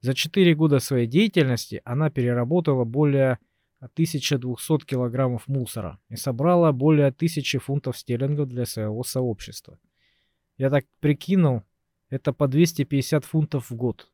За 0.00 0.14
4 0.14 0.54
года 0.54 0.78
своей 0.78 1.06
деятельности 1.06 1.82
она 1.84 2.08
переработала 2.08 2.84
более 2.84 3.38
1200 3.80 4.86
килограммов 4.86 5.46
мусора 5.46 5.98
и 6.08 6.16
собрала 6.16 6.72
более 6.72 7.08
1000 7.08 7.58
фунтов 7.58 7.98
стерлингов 7.98 8.48
для 8.48 8.64
своего 8.64 9.02
сообщества. 9.02 9.78
Я 10.56 10.70
так 10.70 10.86
прикинул, 11.00 11.62
это 12.08 12.32
по 12.32 12.48
250 12.48 13.24
фунтов 13.24 13.70
в 13.70 13.76
год. 13.76 14.10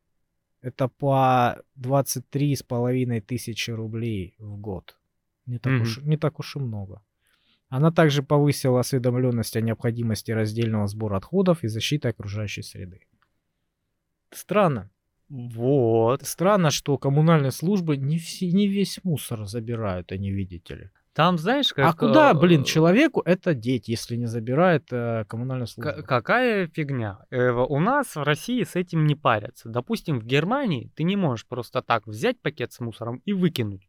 Это 0.61 0.89
по 0.89 1.63
23 1.77 2.57
с 2.57 2.63
половиной 2.65 3.21
тысячи 3.21 3.71
рублей 3.71 4.35
в 4.39 4.57
год. 4.57 4.97
Не 5.47 5.59
так, 5.59 5.73
mm-hmm. 5.73 5.83
уж, 5.83 5.99
не 6.03 6.17
так 6.17 6.41
уж 6.41 6.57
и 6.57 6.59
много. 6.59 7.03
Она 7.77 7.93
также 7.93 8.23
повысила 8.23 8.81
осведомленность 8.81 9.55
о 9.55 9.61
необходимости 9.61 10.31
раздельного 10.31 10.87
сбора 10.87 11.19
отходов 11.19 11.63
и 11.63 11.69
защиты 11.69 12.09
окружающей 12.09 12.63
среды. 12.63 13.01
Странно. 14.31 14.89
Вот. 15.29 16.23
Странно, 16.23 16.71
что 16.71 16.97
коммунальные 16.97 17.51
службы 17.51 17.99
не, 17.99 18.19
все, 18.19 18.51
не 18.51 18.67
весь 18.67 19.01
мусор 19.05 19.45
забирают, 19.45 20.11
они, 20.11 20.31
видите 20.31 20.75
ли. 20.75 20.91
Там, 21.13 21.37
знаешь, 21.37 21.75
как... 21.75 21.87
А 21.87 21.93
куда, 21.93 22.33
блин, 22.33 22.65
человеку 22.65 23.21
это 23.27 23.53
деть, 23.53 23.89
если 23.89 24.17
не 24.17 24.27
забирает 24.27 24.91
э, 24.91 25.27
коммунальная 25.29 25.67
служба? 25.67 26.03
какая 26.03 26.69
фигня? 26.69 27.27
Э, 27.29 27.51
у 27.51 27.79
нас 27.79 28.17
в 28.17 28.23
России 28.23 28.63
с 28.65 28.75
этим 28.77 29.05
не 29.05 29.17
парятся. 29.17 29.69
Допустим, 29.69 30.21
в 30.21 30.25
Германии 30.25 30.91
ты 30.95 31.03
не 31.03 31.17
можешь 31.17 31.47
просто 31.47 31.83
так 31.83 32.07
взять 32.07 32.41
пакет 32.41 32.73
с 32.73 32.81
мусором 32.81 33.21
и 33.27 33.35
выкинуть. 33.35 33.87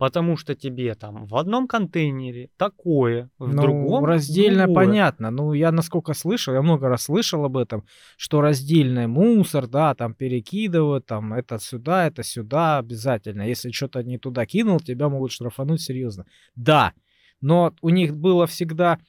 Потому 0.00 0.38
что 0.38 0.54
тебе 0.54 0.94
там 0.94 1.26
в 1.26 1.36
одном 1.36 1.68
контейнере 1.68 2.48
такое, 2.56 3.28
в 3.38 3.52
ну, 3.52 3.60
другом 3.60 4.02
раздельно 4.06 4.64
другое. 4.64 4.86
понятно. 4.86 5.30
Ну, 5.30 5.52
я 5.52 5.70
насколько 5.70 6.14
слышал, 6.14 6.54
я 6.54 6.62
много 6.62 6.88
раз 6.88 7.02
слышал 7.02 7.44
об 7.44 7.58
этом, 7.58 7.84
что 8.16 8.40
раздельный 8.40 9.06
мусор, 9.06 9.66
да, 9.66 9.94
там 9.94 10.14
перекидывают, 10.14 11.04
там 11.04 11.34
это 11.34 11.58
сюда, 11.58 12.06
это 12.06 12.22
сюда 12.22 12.78
обязательно. 12.78 13.42
Если 13.42 13.72
что-то 13.72 14.02
не 14.02 14.16
туда 14.16 14.46
кинул, 14.46 14.80
тебя 14.80 15.10
могут 15.10 15.32
штрафануть 15.32 15.82
серьезно. 15.82 16.24
Да, 16.56 16.94
но 17.42 17.74
у 17.82 17.90
них 17.90 18.16
было 18.16 18.46
всегда 18.46 19.00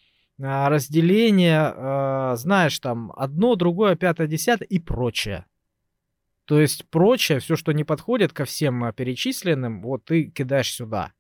а, 0.42 0.68
разделение, 0.68 1.72
а, 1.74 2.36
знаешь, 2.36 2.78
там 2.80 3.14
одно, 3.16 3.56
другое, 3.56 3.96
пятое, 3.96 4.28
десятое 4.28 4.68
и 4.68 4.78
прочее. 4.78 5.46
То 6.52 6.60
есть 6.60 6.86
прочее, 6.90 7.40
все, 7.40 7.56
что 7.56 7.72
не 7.72 7.86
подходит 7.86 8.34
ко 8.34 8.44
всем 8.44 8.84
а, 8.84 8.92
перечисленным, 8.92 9.82
вот 9.82 10.04
ты 10.04 10.26
кидаешь 10.26 10.74
сюда. 10.74 11.14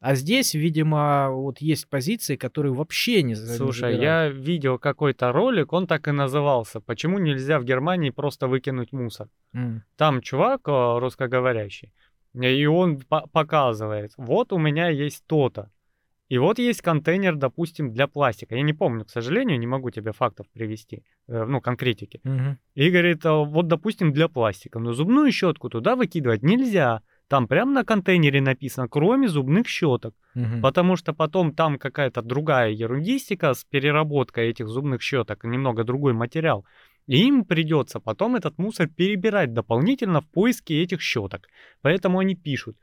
А 0.00 0.16
здесь, 0.16 0.54
видимо, 0.54 1.30
вот 1.30 1.60
есть 1.60 1.88
позиции, 1.88 2.34
которые 2.34 2.72
вообще 2.72 3.22
не 3.22 3.36
Слушай, 3.36 3.94
не 3.94 4.02
я 4.02 4.28
видел 4.28 4.80
какой-то 4.80 5.30
ролик, 5.30 5.72
он 5.72 5.86
так 5.86 6.08
и 6.08 6.10
назывался. 6.10 6.80
Почему 6.80 7.20
нельзя 7.20 7.60
в 7.60 7.64
Германии 7.64 8.10
просто 8.10 8.48
выкинуть 8.48 8.92
мусор? 8.92 9.28
Mm. 9.54 9.82
Там 9.96 10.20
чувак 10.20 10.62
а, 10.66 10.98
русскоговорящий, 10.98 11.92
и 12.34 12.66
он 12.66 13.02
показывает, 13.30 14.10
вот 14.16 14.52
у 14.52 14.58
меня 14.58 14.88
есть 14.88 15.22
то-то. 15.28 15.70
И 16.32 16.38
вот 16.38 16.58
есть 16.58 16.80
контейнер, 16.80 17.36
допустим, 17.36 17.92
для 17.92 18.06
пластика. 18.06 18.54
Я 18.56 18.62
не 18.62 18.72
помню, 18.72 19.04
к 19.04 19.10
сожалению, 19.10 19.58
не 19.58 19.66
могу 19.66 19.90
тебе 19.90 20.12
фактов 20.12 20.46
привести, 20.54 21.04
э, 21.28 21.44
ну, 21.44 21.60
конкретики. 21.60 22.20
Угу. 22.24 22.56
И 22.74 22.90
говорит, 22.90 23.26
«А 23.26 23.44
вот, 23.44 23.66
допустим, 23.66 24.14
для 24.14 24.28
пластика. 24.28 24.78
Но 24.78 24.94
зубную 24.94 25.30
щетку 25.30 25.68
туда 25.68 25.94
выкидывать 25.94 26.42
нельзя. 26.42 27.02
Там 27.28 27.48
прямо 27.48 27.72
на 27.72 27.84
контейнере 27.84 28.40
написано, 28.40 28.88
кроме 28.88 29.28
зубных 29.28 29.68
щеток. 29.68 30.14
Угу. 30.34 30.62
Потому 30.62 30.96
что 30.96 31.12
потом 31.12 31.52
там 31.52 31.78
какая-то 31.78 32.22
другая 32.22 32.70
ерундистика 32.70 33.52
с 33.52 33.64
переработкой 33.64 34.48
этих 34.48 34.68
зубных 34.68 35.02
щеток, 35.02 35.44
немного 35.44 35.84
другой 35.84 36.14
материал. 36.14 36.64
И 37.06 37.26
им 37.26 37.44
придется 37.44 38.00
потом 38.00 38.36
этот 38.36 38.56
мусор 38.56 38.88
перебирать 38.88 39.52
дополнительно 39.52 40.22
в 40.22 40.30
поиске 40.30 40.82
этих 40.82 41.02
щеток. 41.02 41.42
Поэтому 41.82 42.20
они 42.20 42.36
пишут, 42.36 42.76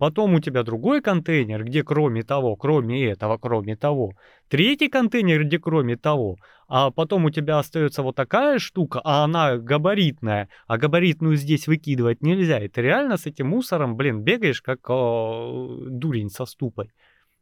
Потом 0.00 0.32
у 0.32 0.40
тебя 0.40 0.62
другой 0.62 1.02
контейнер, 1.02 1.62
где 1.62 1.82
кроме 1.82 2.22
того, 2.22 2.56
кроме 2.56 3.04
этого, 3.04 3.36
кроме 3.36 3.76
того. 3.76 4.12
Третий 4.48 4.88
контейнер, 4.88 5.44
где 5.44 5.58
кроме 5.58 5.98
того. 5.98 6.38
А 6.68 6.90
потом 6.90 7.26
у 7.26 7.30
тебя 7.30 7.58
остается 7.58 8.02
вот 8.02 8.16
такая 8.16 8.58
штука, 8.58 9.02
а 9.04 9.24
она 9.24 9.58
габаритная. 9.58 10.48
А 10.66 10.78
габаритную 10.78 11.36
здесь 11.36 11.66
выкидывать 11.66 12.22
нельзя. 12.22 12.64
И 12.64 12.68
ты 12.68 12.80
реально 12.80 13.18
с 13.18 13.26
этим 13.26 13.48
мусором, 13.48 13.96
блин, 13.96 14.22
бегаешь 14.22 14.62
как 14.62 14.78
э, 14.88 15.66
дурень 15.90 16.30
со 16.30 16.46
ступой. 16.46 16.92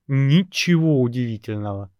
Ничего 0.09 1.01
удивительного. 1.01 1.93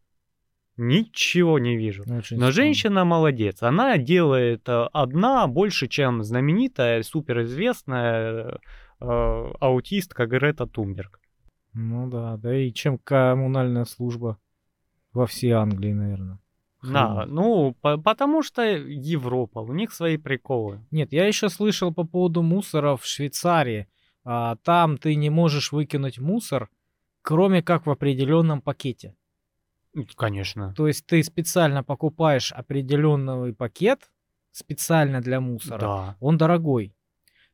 Ничего 0.77 1.61
не 1.61 1.77
вижу. 1.77 2.03
Очень 2.03 2.39
Но 2.39 2.51
женщина 2.51 3.05
молодец. 3.05 3.63
Она 3.63 3.97
делает 3.97 4.69
э, 4.69 4.89
одна 4.93 5.47
больше, 5.47 5.87
чем 5.87 6.25
знаменитая, 6.25 7.05
суперизвестная 7.05 8.59
аутистка 9.01 10.27
Грета 10.27 10.67
Тумберг. 10.67 11.21
Ну 11.75 12.09
да, 12.09 12.37
да 12.37 12.57
и 12.57 12.73
чем 12.73 12.99
коммунальная 12.99 13.85
служба 13.85 14.39
во 15.13 15.27
всей 15.27 15.53
Англии, 15.53 15.93
наверное. 15.93 16.39
Да, 16.83 17.27
ну, 17.27 17.75
по 17.81 17.99
потому 17.99 18.43
что 18.43 18.63
Европа, 18.63 19.61
у 19.61 19.73
них 19.73 19.93
свои 19.93 20.17
приколы. 20.17 20.81
Нет, 20.91 21.13
я 21.13 21.27
еще 21.27 21.49
слышал 21.49 21.93
по 21.93 22.05
поводу 22.05 22.43
мусора 22.43 22.97
в 22.97 23.05
Швейцарии. 23.05 23.89
А, 24.25 24.57
там 24.57 24.97
ты 24.99 25.17
не 25.17 25.31
можешь 25.31 25.73
выкинуть 25.73 26.19
мусор, 26.19 26.71
кроме 27.23 27.63
как 27.63 27.87
в 27.87 27.91
определенном 27.91 28.61
пакете. 28.61 29.17
Конечно. 30.17 30.73
То 30.75 30.87
есть 30.87 31.07
ты 31.07 31.23
специально 31.23 31.83
покупаешь 31.83 32.53
определенный 32.53 33.55
пакет 33.55 34.11
специально 34.53 35.21
для 35.21 35.41
мусора. 35.41 35.81
Да. 35.81 36.17
Он 36.21 36.39
дорогой. 36.39 36.95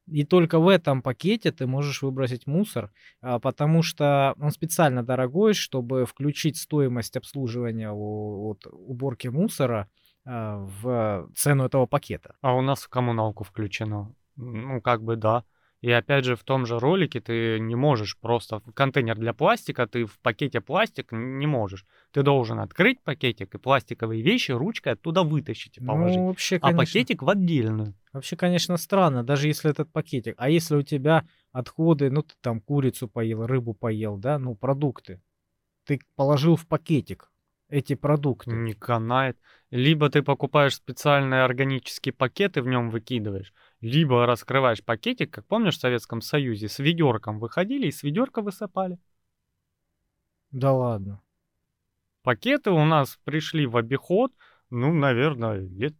И 0.06 0.25
только 0.25 0.58
в 0.58 0.68
этом 0.68 1.02
пакете 1.02 1.50
ты 1.50 1.66
можешь 1.66 2.02
выбросить 2.02 2.46
мусор, 2.46 2.92
а, 3.20 3.38
потому 3.38 3.82
что 3.82 4.34
он 4.38 4.50
специально 4.50 5.02
дорогой, 5.02 5.54
чтобы 5.54 6.04
включить 6.04 6.58
стоимость 6.58 7.16
обслуживания 7.16 7.90
вот, 7.90 8.66
уборки 8.70 9.28
мусора 9.28 9.88
а, 10.26 10.58
в 10.82 11.30
цену 11.34 11.64
этого 11.64 11.87
пакета. 11.87 12.37
А 12.42 12.54
у 12.54 12.61
нас 12.61 12.82
в 12.82 12.88
коммуналку 12.88 13.44
включено. 13.44 14.14
Ну, 14.37 14.80
как 14.80 15.02
бы 15.02 15.16
да. 15.16 15.44
И 15.85 15.91
опять 15.91 16.25
же, 16.25 16.35
в 16.35 16.43
том 16.45 16.64
же 16.64 16.79
ролике 16.79 17.21
ты 17.21 17.59
не 17.61 17.75
можешь 17.75 18.17
просто 18.17 18.62
контейнер 18.73 19.19
для 19.19 19.35
пластика, 19.35 19.87
ты 19.87 20.07
в 20.07 20.19
пакете 20.21 20.62
пластик 20.62 21.12
не 21.12 21.47
можешь. 21.47 21.85
Ты 22.11 22.23
должен 22.23 22.59
открыть 22.59 23.03
пакетик 23.03 23.55
и 23.55 23.59
пластиковые 23.59 24.23
вещи 24.23 24.53
ручкой 24.53 24.95
оттуда 24.95 25.25
вытащить 25.25 25.76
и 25.76 25.83
ну, 25.83 25.88
положить. 25.88 26.17
Ну, 26.17 26.26
вообще, 26.29 26.59
конечно, 26.59 26.83
а 26.83 26.87
пакетик 26.87 27.23
в 27.23 27.29
отдельную. 27.29 27.95
Вообще, 28.14 28.35
конечно, 28.35 28.79
странно, 28.79 29.25
даже 29.25 29.47
если 29.47 29.71
этот 29.71 29.93
пакетик. 29.93 30.35
А 30.38 30.49
если 30.49 30.75
у 30.75 30.83
тебя 30.83 31.26
отходы, 31.53 32.09
ну, 32.09 32.23
ты 32.23 32.33
там 32.41 32.62
курицу 32.62 33.07
поел, 33.07 33.45
рыбу 33.45 33.75
поел, 33.75 34.17
да, 34.17 34.38
ну, 34.38 34.55
продукты. 34.55 35.21
Ты 35.85 36.00
положил 36.17 36.57
в 36.57 36.67
пакетик 36.67 37.31
эти 37.69 37.95
продукты. 37.95 38.53
Не 38.53 38.73
канает. 38.73 39.37
Либо 39.71 40.09
ты 40.09 40.23
покупаешь 40.23 40.76
специальный 40.76 41.45
органический 41.45 42.12
пакет 42.12 42.57
и 42.57 42.61
в 42.61 42.67
нем 42.67 42.91
выкидываешь, 42.91 43.53
Либо 43.85 44.25
раскрываешь 44.25 44.83
пакетик, 44.83 45.31
как 45.31 45.45
помнишь 45.45 45.76
в 45.76 45.81
Советском 45.81 46.23
Союзе, 46.23 46.71
с 46.71 46.79
ведерком 46.79 47.38
выходили 47.38 47.88
и 47.88 47.93
с 47.93 48.03
ведерка 48.03 48.41
высыпали. 48.41 48.99
Да 50.53 50.73
ладно. 50.73 51.21
Пакеты 52.23 52.71
у 52.71 52.83
нас 52.87 53.19
пришли 53.25 53.67
в 53.67 53.76
обиход, 53.76 54.33
ну, 54.71 54.95
наверное, 54.95 55.59
лет 55.59 55.95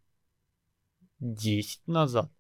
10 1.21 1.87
назад. 1.87 2.33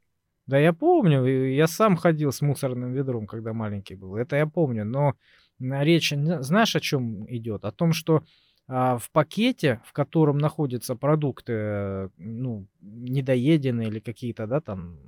Да 0.46 0.58
я 0.58 0.72
помню, 0.72 1.26
я 1.26 1.66
сам 1.66 1.96
ходил 1.96 2.32
с 2.32 2.40
мусорным 2.40 2.94
ведром, 2.94 3.26
когда 3.26 3.52
маленький 3.52 3.96
был. 3.96 4.16
Это 4.16 4.36
я 4.36 4.46
помню, 4.46 4.86
но 4.86 5.14
речь, 5.58 6.08
знаешь, 6.08 6.74
о 6.74 6.80
чем 6.80 7.30
идет? 7.30 7.66
О 7.66 7.70
том, 7.70 7.92
что 7.92 8.24
а, 8.66 8.96
в 8.96 9.10
пакете, 9.10 9.82
в 9.84 9.92
котором 9.92 10.38
находятся 10.38 10.96
продукты, 10.96 12.08
ну, 12.16 12.66
недоеденные 12.80 13.88
или 13.88 14.00
какие-то, 14.00 14.46
да, 14.46 14.62
там, 14.62 14.98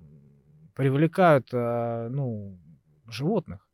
привлекают, 0.77 1.49
а, 1.53 2.09
ну, 2.11 2.61
животных. 3.09 3.67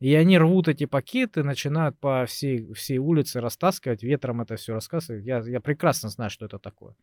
И 0.00 0.14
они 0.14 0.36
рвут 0.36 0.68
эти 0.68 0.84
пакеты, 0.84 1.42
начинают 1.44 1.98
по 1.98 2.26
всей, 2.26 2.70
всей 2.74 2.98
улице 2.98 3.40
растаскивать, 3.40 4.02
ветром 4.02 4.42
это 4.42 4.56
все 4.56 4.74
рассказывать. 4.74 5.24
Я, 5.24 5.38
я 5.38 5.60
прекрасно 5.60 6.10
знаю, 6.10 6.30
что 6.30 6.44
это 6.44 6.58
такое. 6.58 6.94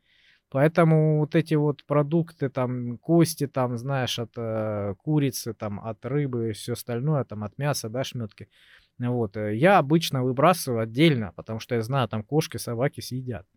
Поэтому 0.50 1.20
вот 1.20 1.34
эти 1.34 1.56
вот 1.56 1.86
продукты, 1.86 2.50
там, 2.50 2.98
кости, 2.98 3.48
там, 3.48 3.78
знаешь, 3.78 4.20
от 4.20 4.34
э, 4.36 4.96
курицы, 5.02 5.54
там, 5.54 5.80
от 5.80 6.06
рыбы 6.06 6.50
и 6.50 6.52
все 6.52 6.74
остальное, 6.74 7.24
там, 7.24 7.46
от 7.46 7.58
мяса, 7.58 7.88
да, 7.88 8.04
шметки. 8.04 8.50
Вот. 9.00 9.38
Э, 9.38 9.56
я 9.56 9.78
обычно 9.78 10.24
выбрасываю 10.24 10.82
отдельно, 10.82 11.32
потому 11.38 11.62
что 11.62 11.76
я 11.76 11.82
знаю, 11.82 12.10
там 12.10 12.22
кошки, 12.22 12.58
собаки 12.58 13.00
съедят. 13.00 13.48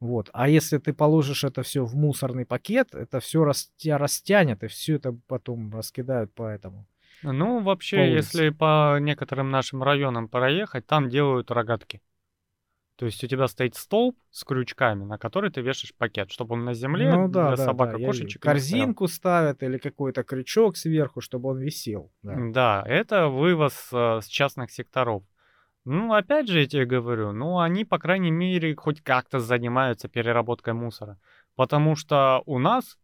Вот. 0.00 0.28
А 0.32 0.48
если 0.48 0.78
ты 0.78 0.92
положишь 0.92 1.44
это 1.44 1.62
все 1.62 1.84
в 1.84 1.94
мусорный 1.96 2.44
пакет, 2.44 2.94
это 2.94 3.20
все 3.20 3.44
рас... 3.44 3.70
тебя 3.76 3.98
растянет, 3.98 4.62
и 4.62 4.66
все 4.66 4.96
это 4.96 5.16
потом 5.26 5.72
раскидают 5.72 6.34
по 6.34 6.44
этому. 6.44 6.86
Ну, 7.22 7.60
вообще, 7.60 7.96
по 7.96 8.02
если 8.02 8.50
по 8.50 8.98
некоторым 9.00 9.50
нашим 9.50 9.82
районам 9.82 10.28
проехать, 10.28 10.86
там 10.86 11.08
делают 11.08 11.50
рогатки. 11.50 12.02
То 12.96 13.04
есть 13.04 13.22
у 13.22 13.26
тебя 13.26 13.46
стоит 13.46 13.74
столб 13.74 14.16
с 14.30 14.42
крючками, 14.44 15.04
на 15.04 15.18
который 15.18 15.50
ты 15.50 15.60
вешаешь 15.60 15.94
пакет, 15.94 16.30
чтобы 16.30 16.54
он 16.54 16.64
на 16.64 16.72
земле 16.72 17.14
ну, 17.14 17.28
да, 17.28 17.48
для 17.48 17.56
да, 17.56 17.64
собак 17.64 17.92
да. 17.92 17.98
и 17.98 18.06
кошечек. 18.06 18.40
Корзинку 18.40 19.06
ставят 19.06 19.62
или 19.62 19.76
какой-то 19.76 20.24
крючок 20.24 20.78
сверху, 20.78 21.20
чтобы 21.20 21.50
он 21.50 21.58
висел. 21.58 22.10
Да, 22.22 22.34
да 22.36 22.84
это 22.86 23.28
вывоз 23.28 23.90
э, 23.92 24.20
с 24.22 24.26
частных 24.26 24.70
секторов. 24.70 25.24
Ну, 25.86 26.12
опять 26.12 26.48
же, 26.48 26.60
я 26.60 26.66
тебе 26.66 26.84
говорю, 26.84 27.30
ну, 27.30 27.60
они, 27.60 27.84
по 27.84 27.98
крайней 28.00 28.32
мере, 28.32 28.74
хоть 28.74 29.00
как-то 29.02 29.38
занимаются 29.38 30.08
переработкой 30.08 30.74
мусора. 30.74 31.16
Потому 31.54 31.94
что 31.94 32.42
у 32.44 32.58
нас 32.58 32.98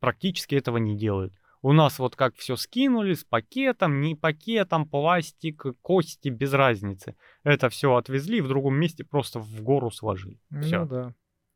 практически 0.00 0.54
этого 0.54 0.76
не 0.76 0.96
делают. 0.96 1.32
У 1.62 1.72
нас 1.72 1.98
вот 1.98 2.14
как 2.14 2.34
все 2.36 2.56
скинули 2.56 3.14
с 3.14 3.24
пакетом, 3.24 4.02
не 4.02 4.14
пакетом, 4.14 4.86
пластик, 4.86 5.64
кости, 5.80 6.28
без 6.28 6.52
разницы. 6.52 7.16
Это 7.42 7.70
все 7.70 7.94
отвезли 7.94 8.42
в 8.42 8.48
другом 8.48 8.74
месте 8.74 9.02
просто 9.02 9.38
в 9.38 9.62
гору 9.62 9.90
сложили. 9.90 10.38
Всё. 10.60 10.80
Ну 10.80 10.86
да. 10.86 11.14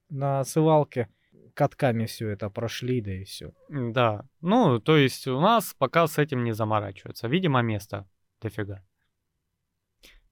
На 0.09 0.45
свалке 0.45 1.09
катками 1.53 2.07
все 2.07 2.31
это 2.31 2.49
прошли, 2.49 3.03
да 3.03 3.13
и 3.13 3.25
все. 3.25 3.53
Да. 3.69 4.25
Ну, 4.41 4.81
то 4.81 4.97
есть 4.97 5.27
у 5.27 5.41
нас 5.41 5.75
пока 5.77 6.07
с 6.07 6.17
этим 6.17 6.43
не 6.43 6.53
заморачиваются. 6.53 7.29
Видимо, 7.29 7.61
место 7.61 8.09
дофига. 8.41 8.83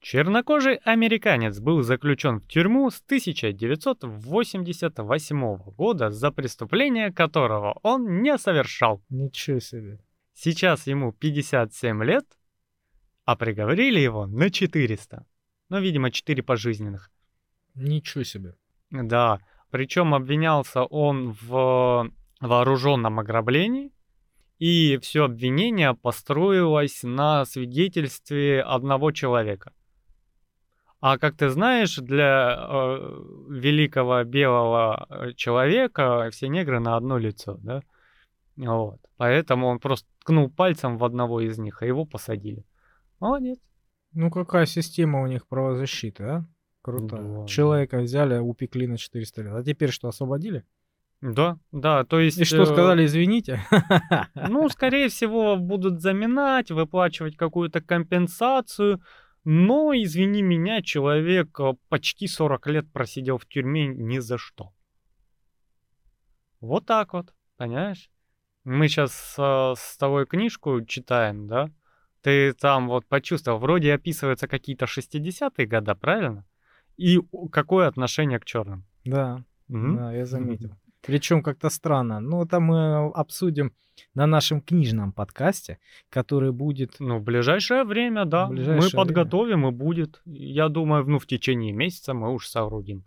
Чернокожий 0.00 0.76
американец 0.76 1.58
был 1.58 1.82
заключен 1.82 2.40
в 2.40 2.46
тюрьму 2.46 2.90
с 2.90 3.00
1988 3.00 5.56
года 5.76 6.10
за 6.10 6.30
преступление 6.30 7.12
которого 7.12 7.78
он 7.82 8.22
не 8.22 8.38
совершал. 8.38 9.02
Ничего 9.08 9.60
себе. 9.60 9.98
Сейчас 10.34 10.86
ему 10.86 11.12
57 11.12 12.04
лет, 12.04 12.26
а 13.24 13.36
приговорили 13.36 13.98
его 13.98 14.26
на 14.26 14.50
400. 14.50 15.26
Ну, 15.68 15.80
видимо, 15.80 16.10
4 16.10 16.42
пожизненных. 16.42 17.10
Ничего 17.74 18.22
себе. 18.22 18.54
Да, 18.90 19.40
причем 19.70 20.14
обвинялся 20.14 20.84
он 20.84 21.32
в 21.32 22.10
вооруженном 22.40 23.18
ограблении, 23.18 23.92
и 24.58 24.98
все 24.98 25.24
обвинение 25.24 25.94
построилось 25.94 27.02
на 27.02 27.44
свидетельстве 27.44 28.62
одного 28.62 29.12
человека. 29.12 29.72
А 31.08 31.18
как 31.18 31.36
ты 31.36 31.50
знаешь, 31.50 31.94
для 31.98 32.56
э, 32.58 33.22
великого 33.48 34.24
белого 34.24 35.06
э, 35.08 35.32
человека 35.34 36.28
все 36.32 36.48
негры 36.48 36.80
на 36.80 36.96
одно 36.96 37.16
лицо, 37.16 37.60
да? 37.62 37.82
Вот. 38.56 38.98
Поэтому 39.16 39.68
он 39.68 39.78
просто 39.78 40.08
ткнул 40.18 40.50
пальцем 40.50 40.98
в 40.98 41.04
одного 41.04 41.40
из 41.40 41.58
них, 41.58 41.80
а 41.80 41.86
его 41.86 42.06
посадили. 42.06 42.64
Молодец. 43.20 43.60
Ну 44.14 44.32
какая 44.32 44.66
система 44.66 45.22
у 45.22 45.28
них 45.28 45.46
правозащиты, 45.46 46.24
а? 46.24 46.44
Круто. 46.82 47.18
Да, 47.18 47.46
Человека 47.46 47.98
взяли, 48.00 48.38
упекли 48.38 48.88
на 48.88 48.98
400 48.98 49.42
лет. 49.42 49.52
А 49.54 49.62
теперь 49.62 49.92
что, 49.92 50.08
освободили? 50.08 50.64
Да, 51.20 51.56
да, 51.70 52.04
то 52.04 52.18
есть... 52.18 52.38
И 52.38 52.44
что 52.44 52.62
э, 52.62 52.66
сказали, 52.66 53.06
извините? 53.06 53.60
Ну, 54.34 54.68
скорее 54.70 55.08
всего, 55.08 55.56
будут 55.56 56.00
заминать, 56.00 56.72
выплачивать 56.72 57.36
какую-то 57.36 57.80
компенсацию, 57.80 59.00
но, 59.48 59.92
извини 59.94 60.42
меня, 60.42 60.82
человек 60.82 61.60
э, 61.60 61.74
почти 61.88 62.26
40 62.26 62.66
лет 62.66 62.92
просидел 62.92 63.38
в 63.38 63.46
тюрьме 63.46 63.86
ни 63.86 64.18
за 64.18 64.38
что. 64.38 64.72
Вот 66.60 66.84
так 66.84 67.12
вот, 67.12 67.32
понимаешь? 67.56 68.10
Мы 68.64 68.88
сейчас 68.88 69.36
э, 69.38 69.74
с 69.78 69.96
тобой 69.98 70.26
книжку 70.26 70.84
читаем, 70.84 71.46
да? 71.46 71.70
Ты 72.22 72.54
там 72.54 72.88
вот 72.88 73.06
почувствовал, 73.06 73.60
вроде 73.60 73.94
описываются 73.94 74.48
какие-то 74.48 74.86
60-е 74.86 75.66
года, 75.68 75.94
правильно? 75.94 76.44
И 76.96 77.20
какое 77.52 77.86
отношение 77.86 78.40
к 78.40 78.44
черным? 78.44 78.84
Да, 79.04 79.44
mm-hmm. 79.70 79.96
да, 79.96 80.12
я 80.12 80.26
заметил. 80.26 80.74
Причем 81.06 81.42
как-то 81.42 81.70
странно. 81.70 82.20
Ну, 82.20 82.44
это 82.44 82.60
мы 82.60 83.10
обсудим 83.12 83.72
на 84.14 84.26
нашем 84.26 84.60
книжном 84.60 85.12
подкасте, 85.12 85.78
который 86.10 86.52
будет... 86.52 86.96
Ну, 86.98 87.18
в 87.18 87.22
ближайшее 87.22 87.84
время, 87.84 88.24
да. 88.24 88.48
Ближайшее 88.48 88.90
мы 88.92 89.04
подготовим 89.04 89.60
время. 89.60 89.72
и 89.72 89.76
будет. 89.76 90.20
Я 90.24 90.68
думаю, 90.68 91.04
ну, 91.06 91.18
в 91.18 91.26
течение 91.26 91.72
месяца 91.72 92.12
мы 92.14 92.32
уж 92.32 92.48
соорудим. 92.48 93.04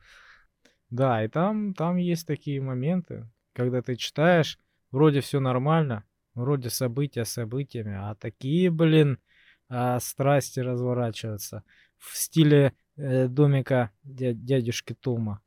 Да, 0.89 1.23
и 1.23 1.27
там, 1.27 1.73
там 1.73 1.97
есть 1.97 2.25
такие 2.25 2.62
моменты, 2.62 3.29
когда 3.53 3.81
ты 3.81 3.95
читаешь, 3.95 4.57
вроде 4.91 5.21
все 5.21 5.39
нормально, 5.39 6.03
вроде 6.33 6.69
события 6.69 7.25
событиями, 7.25 7.95
а 7.95 8.15
такие, 8.15 8.71
блин, 8.71 9.19
а, 9.67 9.99
страсти 9.99 10.62
разворачиваются 10.62 11.63
в 11.97 12.17
стиле 12.17 12.73
э, 12.95 13.27
домика 13.27 13.91
дядюшки 14.03 14.95
Тома. 14.95 15.41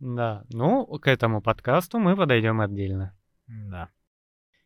Да, 0.00 0.44
ну, 0.48 0.86
к 0.86 1.08
этому 1.08 1.42
подкасту 1.42 1.98
мы 1.98 2.16
подойдем 2.16 2.60
отдельно. 2.60 3.14
Да. 3.46 3.90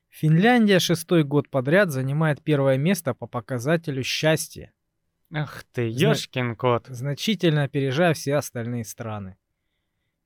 Финляндия 0.09 0.79
шестой 0.79 1.25
год 1.25 1.51
подряд 1.51 1.90
занимает 1.90 2.40
первое 2.40 2.79
место 2.79 3.14
по 3.14 3.27
показателю 3.27 4.05
счастья. 4.05 4.73
Ах 5.33 5.64
ты, 5.73 5.90
ёшкин 5.90 6.55
кот. 6.55 6.87
Значительно 6.87 7.64
опережая 7.64 8.14
все 8.14 8.37
остальные 8.37 8.85
страны. 8.85 9.37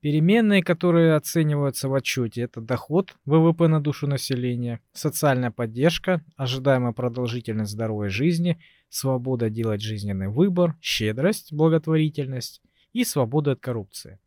Переменные, 0.00 0.62
которые 0.62 1.14
оцениваются 1.14 1.88
в 1.88 1.94
отчете, 1.94 2.42
это 2.42 2.60
доход 2.60 3.16
ВВП 3.24 3.66
на 3.66 3.80
душу 3.80 4.06
населения, 4.06 4.80
социальная 4.92 5.50
поддержка, 5.50 6.22
ожидаемая 6.36 6.92
продолжительность 6.92 7.72
здоровой 7.72 8.10
жизни, 8.10 8.60
свобода 8.90 9.48
делать 9.48 9.80
жизненный 9.80 10.28
выбор, 10.28 10.76
щедрость, 10.82 11.52
благотворительность 11.52 12.62
и 12.92 13.04
свобода 13.04 13.52
от 13.52 13.60
коррупции. 13.60 14.20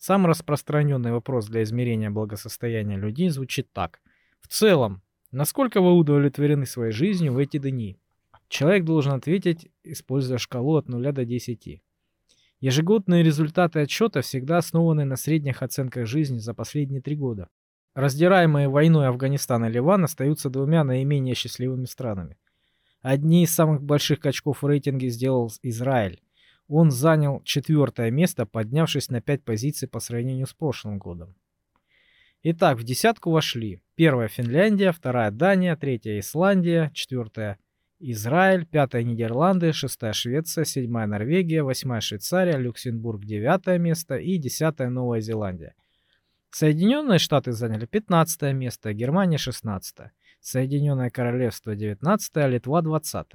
Самый 0.00 0.26
распространенный 0.26 1.12
вопрос 1.12 1.46
для 1.46 1.62
измерения 1.62 2.10
благосостояния 2.10 2.96
людей 2.96 3.28
звучит 3.28 3.72
так– 3.72 4.00
в 4.40 4.48
целом, 4.48 5.02
насколько 5.30 5.80
вы 5.80 5.92
удовлетворены 5.92 6.66
своей 6.66 6.92
жизнью 6.92 7.34
в 7.34 7.38
эти 7.38 7.58
дни? 7.58 7.98
Человек 8.48 8.84
должен 8.84 9.12
ответить, 9.12 9.70
используя 9.84 10.38
шкалу 10.38 10.76
от 10.76 10.88
0 10.88 11.12
до 11.12 11.24
10. 11.24 11.82
Ежегодные 12.60 13.22
результаты 13.22 13.80
отчета 13.80 14.22
всегда 14.22 14.58
основаны 14.58 15.04
на 15.04 15.16
средних 15.16 15.62
оценках 15.62 16.06
жизни 16.06 16.38
за 16.38 16.52
последние 16.52 17.00
три 17.00 17.14
года. 17.14 17.48
Раздираемые 17.94 18.68
войной 18.68 19.08
Афганистан 19.08 19.64
и 19.66 19.70
Ливан 19.70 20.04
остаются 20.04 20.50
двумя 20.50 20.84
наименее 20.84 21.34
счастливыми 21.34 21.84
странами. 21.84 22.36
Одни 23.02 23.44
из 23.44 23.54
самых 23.54 23.82
больших 23.82 24.20
качков 24.20 24.62
в 24.62 24.66
рейтинге 24.66 25.08
сделал 25.08 25.50
Израиль. 25.62 26.20
Он 26.72 26.92
занял 26.92 27.42
четвертое 27.42 28.12
место, 28.12 28.46
поднявшись 28.46 29.08
на 29.08 29.20
пять 29.20 29.42
позиций 29.42 29.88
по 29.88 29.98
сравнению 29.98 30.46
с 30.46 30.54
прошлым 30.54 30.98
годом. 30.98 31.34
Итак, 32.44 32.78
в 32.78 32.84
десятку 32.84 33.32
вошли 33.32 33.82
первая 33.96 34.28
Финляндия, 34.28 34.92
вторая 34.92 35.32
Дания, 35.32 35.74
третья 35.74 36.16
Исландия, 36.20 36.92
четвертая 36.94 37.58
Израиль, 37.98 38.66
пятая 38.66 39.02
Нидерланды, 39.02 39.72
шестая 39.72 40.12
Швеция, 40.12 40.62
седьмая 40.64 41.08
Норвегия, 41.08 41.64
восьмая 41.64 42.00
Швейцария, 42.00 42.56
Люксембург 42.56 43.24
девятое 43.24 43.78
место 43.78 44.18
и 44.18 44.38
десятая 44.38 44.90
Новая 44.90 45.20
Зеландия. 45.20 45.74
Соединенные 46.52 47.18
Штаты 47.18 47.50
заняли 47.50 47.86
15 47.86 48.54
место, 48.54 48.92
Германия 48.92 49.38
16. 49.38 50.12
Соединенное 50.40 51.10
Королевство 51.10 51.74
19, 51.74 52.36
Литва 52.46 52.80
20. 52.80 53.26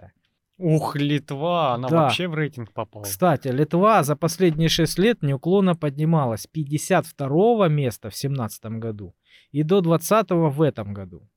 Ух, 0.57 0.95
Литва, 0.95 1.73
она 1.73 1.89
Да. 1.89 2.03
вообще 2.03 2.27
в 2.27 2.33
рейтинг 2.33 2.71
попала. 2.71 3.03
Кстати, 3.03 3.49
Литва 3.49 4.03
за 4.03 4.15
последние 4.15 4.69
6 4.69 4.97
лет 4.99 5.21
неуклонно 5.21 5.75
поднималась 5.75 6.43
с 6.43 6.47
52 6.47 7.67
места 7.67 8.09
в 8.09 8.15
17 8.15 8.79
году 8.79 9.13
и 9.51 9.63
до 9.63 9.81
20 9.81 10.49
в 10.49 10.61
этом 10.61 10.93
году. 10.93 11.27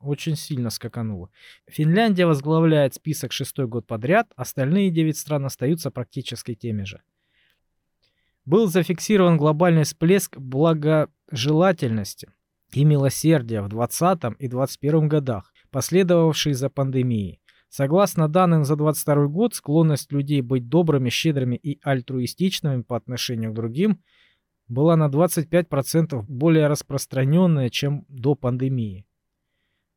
Очень 0.00 0.36
сильно 0.36 0.70
скакануло. 0.70 1.30
Финляндия 1.70 2.26
возглавляет 2.26 2.94
список 2.94 3.32
шестой 3.32 3.66
год 3.68 3.86
подряд, 3.86 4.26
остальные 4.36 4.90
9 4.90 5.16
стран 5.16 5.46
остаются 5.46 5.90
практически 5.90 6.54
теми 6.54 6.82
же. 6.82 7.02
Был 8.44 8.66
зафиксирован 8.66 9.38
глобальный 9.38 9.84
всплеск 9.84 10.36
благожелательности 10.36 12.28
и 12.72 12.84
милосердия 12.84 13.62
в 13.62 13.68
2020 13.68 14.24
и 14.40 14.48
2021 14.48 15.08
годах, 15.08 15.54
последовавший 15.70 16.52
за 16.52 16.68
пандемией. 16.68 17.40
Согласно 17.76 18.28
данным 18.28 18.64
за 18.64 18.76
22 18.76 19.26
год, 19.26 19.52
склонность 19.52 20.12
людей 20.12 20.42
быть 20.42 20.68
добрыми, 20.68 21.08
щедрыми 21.08 21.56
и 21.56 21.80
альтруистичными 21.82 22.82
по 22.82 22.96
отношению 22.96 23.50
к 23.50 23.56
другим 23.56 24.00
была 24.68 24.94
на 24.94 25.08
25% 25.08 26.22
более 26.28 26.68
распространенная, 26.68 27.70
чем 27.70 28.04
до 28.06 28.36
пандемии. 28.36 29.06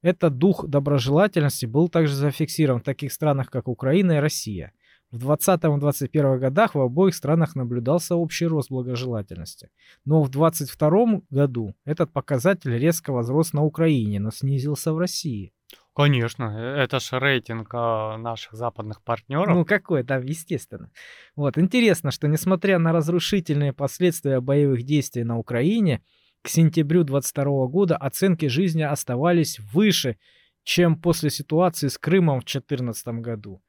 Этот 0.02 0.40
дух 0.40 0.68
доброжелательности 0.68 1.68
был 1.68 1.88
также 1.88 2.16
зафиксирован 2.16 2.80
в 2.80 2.84
таких 2.84 3.14
странах, 3.14 3.52
как 3.52 3.68
Украина 3.68 4.14
и 4.14 4.22
Россия. 4.22 4.74
В 5.12 5.20
2020-2021 5.30 6.40
годах 6.40 6.74
в 6.74 6.82
обоих 6.82 7.14
странах 7.14 7.54
наблюдался 7.54 8.16
общий 8.16 8.48
рост 8.48 8.72
благожелательности. 8.72 9.70
Но 10.04 10.24
в 10.24 10.30
2022 10.32 11.22
году 11.30 11.76
этот 11.86 12.12
показатель 12.12 12.76
резко 12.76 13.14
возрос 13.14 13.54
на 13.54 13.64
Украине, 13.64 14.20
но 14.20 14.32
снизился 14.32 14.94
в 14.94 14.98
России. 14.98 15.54
Конечно, 15.98 16.54
э, 16.56 16.84
это 16.84 17.00
ж 17.00 17.20
рейтинг 17.20 17.70
а, 17.74 18.18
наших 18.18 18.54
западных 18.54 19.02
партнеров. 19.02 19.56
Ну, 19.56 19.66
какой 19.66 20.04
там, 20.04 20.22
естественно. 20.22 20.92
Вот, 21.36 21.58
интересно, 21.58 22.12
что 22.12 22.28
несмотря 22.28 22.78
на 22.78 22.92
разрушительные 22.92 23.74
последствия 23.74 24.40
боевых 24.40 24.84
действий 24.84 25.24
на 25.24 25.40
Украине, 25.40 26.04
к 26.44 26.50
сентябрю 26.50 27.04
22 27.04 27.66
года 27.66 27.98
оценки 27.98 28.46
жизни 28.46 28.84
оставались 28.84 29.58
выше, 29.74 30.18
чем 30.64 31.02
после 31.02 31.32
ситуации 31.32 31.88
с 31.88 31.98
Крымом 31.98 32.42
в 32.42 32.46
2014 32.46 33.08
году. 33.24 33.64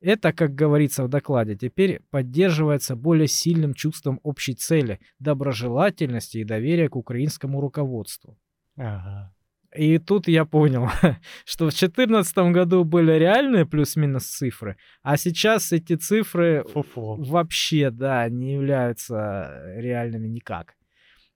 Это, 0.00 0.32
как 0.32 0.56
говорится 0.56 1.04
в 1.04 1.08
докладе, 1.08 1.54
теперь 1.54 2.00
поддерживается 2.10 2.96
более 2.96 3.28
сильным 3.28 3.72
чувством 3.72 4.18
общей 4.24 4.54
цели, 4.54 4.98
доброжелательности 5.20 6.38
и 6.38 6.44
доверия 6.44 6.88
к 6.88 6.96
украинскому 6.96 7.60
руководству. 7.60 8.36
Ага. 8.76 9.32
И 9.76 9.98
тут 9.98 10.28
я 10.28 10.44
понял, 10.44 10.88
что 11.44 11.66
в 11.66 11.70
2014 11.70 12.38
году 12.52 12.84
были 12.84 13.12
реальные 13.12 13.66
плюс-минус 13.66 14.24
цифры, 14.24 14.76
а 15.02 15.16
сейчас 15.16 15.72
эти 15.72 15.94
цифры 15.96 16.64
Фу-фу. 16.72 17.16
вообще, 17.22 17.90
да, 17.90 18.28
не 18.28 18.54
являются 18.54 19.62
реальными 19.76 20.26
никак. 20.26 20.74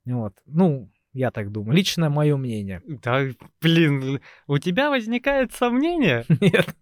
Вот. 0.07 0.33
Ну, 0.47 0.91
я 1.13 1.31
так 1.31 1.53
думаю. 1.53 1.77
Лично 1.77 2.09
мое 2.09 2.37
мнение. 2.37 2.81
Да, 3.03 3.27
блин, 3.61 4.21
у 4.47 4.59
тебя 4.59 4.89
возникает 4.89 5.53
сомнение, 5.53 6.25
Нет. 6.41 6.75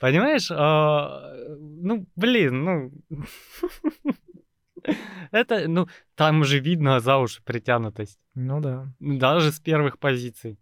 понимаешь? 0.00 0.50
А, 0.50 1.34
ну, 1.58 2.06
блин, 2.16 2.64
ну... 2.64 2.92
Это, 5.32 5.68
ну, 5.68 5.88
там 6.14 6.44
же 6.44 6.60
видно 6.60 7.00
за 7.00 7.18
уши 7.18 7.42
притянутость. 7.42 8.18
Ну 8.34 8.60
да. 8.60 8.86
Даже 9.00 9.50
с 9.52 9.58
первых 9.58 9.98
позиций. 9.98 10.58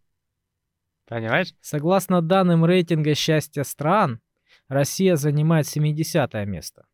Понимаешь? 1.06 1.54
Согласно 1.60 2.22
данным 2.22 2.64
рейтинга 2.64 3.14
счастья 3.14 3.62
стран, 3.64 4.20
Россия 4.68 5.16
занимает 5.16 5.66
70 5.66 6.32
место. 6.46 6.86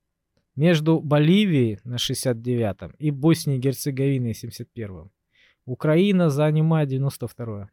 Между 0.56 1.00
Боливией 1.00 1.78
на 1.84 1.98
69 1.98 2.94
и 2.98 3.10
Боснией 3.10 3.58
и 3.58 3.60
Герцеговиной 3.62 4.34
71 4.34 5.10
Украина 5.64 6.28
занимает 6.28 6.88
92 6.88 7.70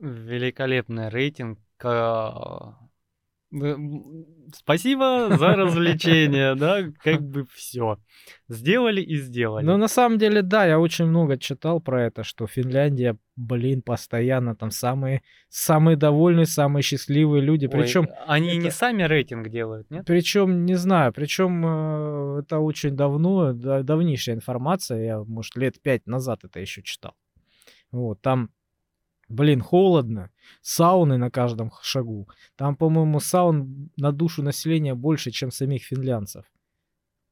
Великолепный 0.00 1.08
рейтинг. 1.08 1.60
Спасибо 4.54 5.36
за 5.36 5.48
развлечение, 5.56 6.54
да, 6.54 6.84
как 7.02 7.22
бы 7.22 7.44
все. 7.52 7.98
Сделали 8.48 9.00
и 9.02 9.16
сделали. 9.16 9.64
Но 9.64 9.76
на 9.76 9.88
самом 9.88 10.18
деле, 10.18 10.42
да, 10.42 10.64
я 10.66 10.78
очень 10.78 11.06
много 11.06 11.36
читал 11.38 11.80
про 11.80 12.04
это, 12.06 12.24
что 12.24 12.46
Финляндия, 12.46 13.16
блин, 13.36 13.82
постоянно 13.82 14.54
там 14.56 14.70
самые, 14.70 15.22
самые 15.48 15.96
довольные, 15.96 16.46
самые 16.46 16.82
счастливые 16.82 17.42
люди. 17.42 17.66
Причем, 17.66 18.08
они 18.26 18.56
не 18.56 18.68
это- 18.68 18.76
сами 18.76 19.02
рейтинг 19.02 19.48
делают, 19.48 19.90
нет? 19.90 20.04
причем, 20.06 20.64
не 20.64 20.74
знаю, 20.74 21.12
причем 21.12 21.64
э, 21.66 22.40
это 22.40 22.58
очень 22.58 22.96
давно, 22.96 23.52
да- 23.52 23.82
давнейшая 23.82 24.36
информация, 24.36 25.04
я, 25.04 25.24
может, 25.24 25.56
лет 25.56 25.80
пять 25.82 26.06
назад 26.06 26.44
это 26.44 26.60
еще 26.60 26.82
читал. 26.82 27.14
Вот, 27.90 28.20
там, 28.22 28.50
блин, 29.32 29.60
холодно, 29.60 30.30
сауны 30.60 31.16
на 31.16 31.30
каждом 31.30 31.72
шагу. 31.82 32.28
Там, 32.56 32.76
по-моему, 32.76 33.20
саун 33.20 33.90
на 33.96 34.12
душу 34.12 34.42
населения 34.42 34.94
больше, 34.94 35.30
чем 35.30 35.50
самих 35.50 35.84
финлянцев 35.84 36.44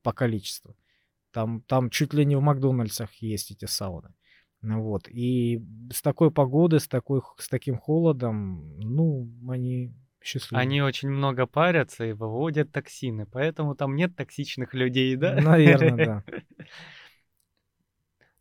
по 0.03 0.13
количеству. 0.13 0.77
Там, 1.33 1.63
там 1.63 1.91
чуть 1.91 2.15
ли 2.15 2.25
не 2.25 2.37
в 2.37 2.41
Макдональдсах 2.41 3.13
есть 3.23 3.51
эти 3.51 3.67
сауны. 3.67 4.15
Ну 4.63 4.83
Вот. 4.83 5.09
И 5.09 5.63
с 5.93 6.03
такой 6.03 6.31
погодой, 6.31 6.81
с, 6.81 6.89
такой, 6.89 7.21
с 7.39 7.49
таким 7.49 7.79
холодом, 7.79 8.79
ну, 8.79 9.31
они 9.49 9.93
счастливы. 10.23 10.61
Они 10.61 10.83
очень 10.83 11.09
много 11.09 11.47
парятся 11.47 12.05
и 12.05 12.13
выводят 12.13 12.73
токсины, 12.73 13.27
поэтому 13.27 13.75
там 13.75 13.97
нет 13.97 14.17
токсичных 14.17 14.75
людей, 14.75 15.17
да? 15.17 15.41
Наверное, 15.41 16.07
да. 16.07 16.25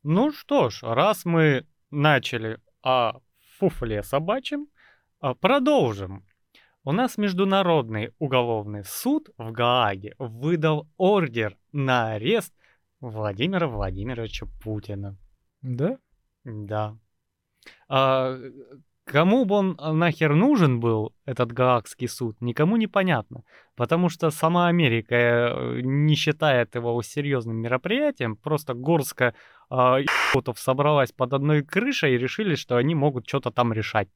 Ну 0.02 0.32
что 0.32 0.70
ж, 0.70 0.80
раз 0.84 1.26
мы 1.26 1.66
начали 1.92 2.60
о 2.82 3.20
фуфле 3.60 4.04
собачьем, 4.04 4.68
а, 5.20 5.34
продолжим. 5.36 6.26
У 6.84 6.92
нас 6.92 7.18
Международный 7.18 8.14
уголовный 8.20 8.84
суд 8.86 9.30
в 9.38 9.52
Гааге 9.52 10.16
выдал 10.18 10.88
ордер 10.98 11.58
на 11.74 12.14
арест 12.14 12.54
Владимира 13.02 13.68
Владимировича 13.68 14.48
Путина. 14.64 15.18
Да? 15.62 15.98
Да. 16.46 16.98
А, 17.90 18.38
кому 19.12 19.46
бы 19.46 19.56
он 19.56 19.76
а, 19.80 19.92
нахер 19.94 20.36
нужен 20.36 20.80
был, 20.80 21.14
этот 21.26 21.52
Гаагский 21.52 22.08
суд, 22.08 22.38
никому 22.42 22.78
не 22.78 22.88
понятно. 22.88 23.44
Потому 23.76 24.10
что 24.10 24.30
сама 24.30 24.68
Америка 24.68 25.16
э, 25.16 25.82
не 25.82 26.16
считает 26.16 26.76
его 26.76 27.02
серьезным 27.02 27.58
мероприятием. 27.58 28.36
Просто 28.36 28.74
горстка 28.74 29.34
идиотов 29.72 30.60
собралась 30.60 31.12
под 31.12 31.34
одной 31.34 31.64
крышей 31.64 32.16
и 32.16 32.18
решили, 32.18 32.56
что 32.56 32.78
они 32.78 32.96
могут 32.96 33.28
что-то 33.28 33.52
там 33.52 33.74
решать. 33.74 34.10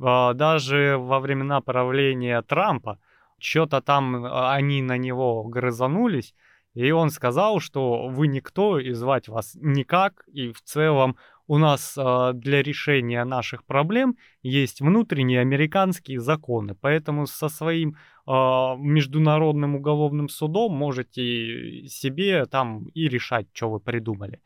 А, 0.00 0.32
Даже 0.32 0.96
во 0.98 1.20
времена 1.20 1.60
правления 1.60 2.40
Трампа 2.42 2.98
что-то 3.38 3.80
там 3.82 4.24
они 4.24 4.80
на 4.80 4.96
него 4.96 5.44
грызанулись, 5.44 6.34
и 6.74 6.90
он 6.90 7.10
сказал, 7.10 7.60
что 7.60 8.08
вы 8.08 8.26
никто 8.26 8.78
и 8.78 8.92
звать 8.92 9.28
вас 9.28 9.54
никак, 9.60 10.24
и 10.32 10.52
в 10.52 10.60
целом 10.62 11.16
у 11.46 11.58
нас 11.58 11.94
а, 11.96 12.32
для 12.32 12.62
решения 12.62 13.24
наших 13.24 13.64
проблем 13.64 14.16
есть 14.42 14.80
внутренние 14.80 15.40
американские 15.40 16.20
законы, 16.20 16.74
поэтому 16.74 17.26
со 17.26 17.48
своим 17.48 17.96
а, 18.26 18.76
международным 18.76 19.76
уголовным 19.76 20.28
судом 20.28 20.72
можете 20.74 21.86
себе 21.88 22.46
там 22.46 22.86
и 22.94 23.08
решать, 23.08 23.46
что 23.52 23.70
вы 23.70 23.80
придумали. 23.80 24.40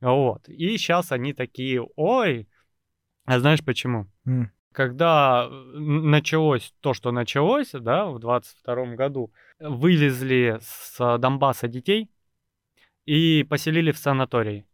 Вот. 0.00 0.48
И 0.48 0.76
сейчас 0.76 1.12
они 1.12 1.32
такие, 1.32 1.82
ой, 1.96 2.46
а 3.24 3.38
знаешь 3.38 3.64
почему? 3.64 4.06
М. 4.26 4.50
Когда 4.72 5.46
э, 5.48 5.78
началось 5.78 6.74
то, 6.80 6.94
что 6.94 7.12
началось, 7.12 7.70
да, 7.72 8.06
в 8.06 8.18
22 8.18 8.96
году, 8.96 9.32
вывезли 9.60 10.58
с 10.60 11.18
Донбасса 11.18 11.68
детей 11.68 12.10
и 13.06 13.46
поселили 13.48 13.92
в 13.92 13.98
санатории. 13.98 14.66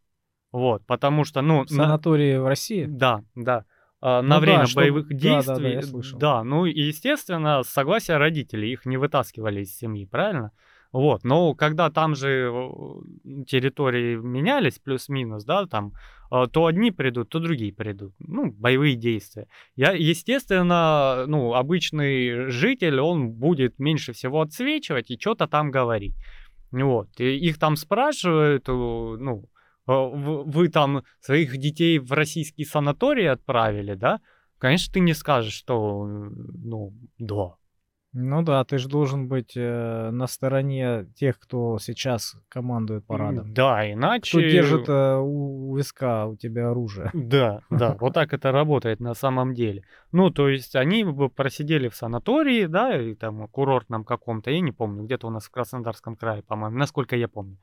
Вот, 0.51 0.85
потому 0.85 1.23
что, 1.23 1.41
ну, 1.41 1.65
В 1.65 1.71
на- 1.71 1.83
санатории 1.85 2.37
в 2.37 2.45
России? 2.47 2.85
да, 2.85 3.23
да. 3.35 3.65
А, 4.03 4.21
Ну 4.21 4.29
на 4.29 4.35
да, 4.35 4.41
время 4.41 4.65
чтобы- 4.65 4.81
боевых 4.85 5.07
да, 5.09 5.13
да, 5.15 5.19
да, 5.19 5.55
действий. 5.55 5.71
я 5.73 5.81
слышал. 5.83 6.19
да, 6.19 6.43
ну 6.43 6.65
и 6.65 6.79
естественно, 6.81 7.61
с 7.63 7.69
согласия 7.69 8.17
родителей 8.17 8.71
их 8.73 8.85
не 8.85 8.97
вытаскивали 8.97 9.61
из 9.61 9.75
семьи, 9.77 10.05
правильно? 10.05 10.51
Вот, 10.91 11.23
но 11.23 11.53
когда 11.53 11.89
там 11.89 12.15
же 12.15 12.51
э, 12.51 13.43
территории 13.47 14.15
менялись 14.17 14.77
плюс-минус, 14.79 15.45
да, 15.45 15.65
там, 15.67 15.93
э, 16.31 16.47
то 16.51 16.65
одни 16.65 16.91
придут, 16.91 17.29
то 17.29 17.39
другие 17.39 17.71
придут. 17.73 18.13
Ну, 18.19 18.51
боевые 18.51 18.95
действия. 18.95 19.47
Я, 19.77 19.91
естественно, 19.91 21.25
ну, 21.27 21.53
обычный 21.53 22.49
житель, 22.49 22.99
он 22.99 23.29
будет 23.31 23.79
меньше 23.79 24.11
всего 24.13 24.41
отсвечивать 24.41 25.11
и 25.11 25.17
что-то 25.19 25.47
там 25.47 25.71
говорить. 25.71 26.15
Вот, 26.71 27.07
и 27.19 27.37
их 27.37 27.57
там 27.59 27.75
спрашивают, 27.75 28.67
э, 28.67 28.71
ну, 28.71 29.45
вы, 29.91 30.43
вы 30.43 30.69
там 30.69 31.03
своих 31.19 31.57
детей 31.57 31.99
в 31.99 32.11
российский 32.11 32.65
санаторий 32.65 33.29
отправили, 33.29 33.95
да? 33.95 34.19
Конечно, 34.57 34.93
ты 34.93 34.99
не 34.99 35.13
скажешь, 35.13 35.53
что, 35.53 36.05
ну, 36.05 36.93
да, 37.17 37.55
ну 38.13 38.41
да, 38.41 38.65
ты 38.65 38.77
же 38.77 38.89
должен 38.89 39.29
быть 39.29 39.53
э, 39.55 40.09
на 40.11 40.27
стороне 40.27 41.05
тех, 41.15 41.39
кто 41.39 41.79
сейчас 41.79 42.35
командует 42.49 43.05
парадом. 43.05 43.53
Да, 43.53 43.89
иначе... 43.89 44.37
Кто 44.37 44.41
держит 44.41 44.89
э, 44.89 45.15
у, 45.15 45.69
у 45.71 45.77
виска 45.77 46.25
у 46.25 46.35
тебя 46.35 46.71
оружие. 46.71 47.09
Да, 47.31 47.61
да, 47.69 47.95
вот 47.99 48.13
так 48.13 48.33
это 48.33 48.51
работает 48.51 48.99
на 48.99 49.13
самом 49.13 49.53
деле. 49.53 49.83
Ну, 50.11 50.29
то 50.29 50.49
есть 50.49 50.75
они 50.75 51.05
бы 51.05 51.29
просидели 51.29 51.87
в 51.87 51.95
санатории, 51.95 52.65
да, 52.65 52.99
и 52.99 53.15
там 53.15 53.47
курортном 53.47 54.03
каком-то, 54.03 54.51
я 54.51 54.59
не 54.59 54.73
помню, 54.73 55.05
где-то 55.05 55.27
у 55.27 55.29
нас 55.29 55.45
в 55.45 55.51
Краснодарском 55.51 56.17
крае, 56.17 56.43
по-моему, 56.43 56.77
насколько 56.77 57.15
я 57.15 57.29
помню. 57.29 57.57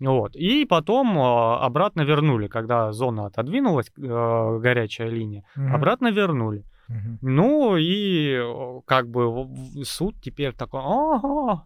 Вот. 0.00 0.36
И 0.36 0.64
потом 0.64 1.16
э, 1.16 1.56
обратно 1.66 2.02
вернули, 2.02 2.48
когда 2.48 2.92
зона 2.92 3.26
отодвинулась, 3.26 3.90
э, 3.96 4.58
горячая 4.60 5.08
линия, 5.08 5.44
угу. 5.56 5.74
обратно 5.74 6.10
вернули. 6.10 6.64
Угу. 6.88 7.18
Ну 7.22 7.76
и 7.76 8.38
как 8.86 9.08
бы 9.08 9.48
суд 9.84 10.16
теперь 10.20 10.52
такой, 10.52 10.80
ага, 10.82 11.64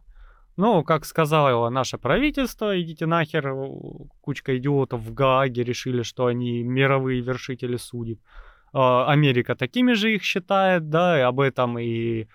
ну, 0.59 0.83
как 0.83 1.05
сказала 1.05 1.71
наше 1.71 1.99
правительство, 1.99 2.81
идите 2.81 3.07
нахер, 3.07 3.55
кучка 4.21 4.59
идиотов 4.59 5.01
в 5.03 5.15
Гааге 5.15 5.63
решили, 5.63 6.03
что 6.03 6.27
они 6.27 6.65
мировые 6.65 7.21
вершители 7.21 7.77
судеб. 7.77 8.19
А, 8.73 9.11
Америка 9.11 9.55
такими 9.55 9.93
же 9.93 10.15
их 10.15 10.25
считает, 10.25 10.91
да, 10.91 11.17
и 11.17 11.23
об 11.23 11.39
этом 11.39 11.79
и 11.79 12.27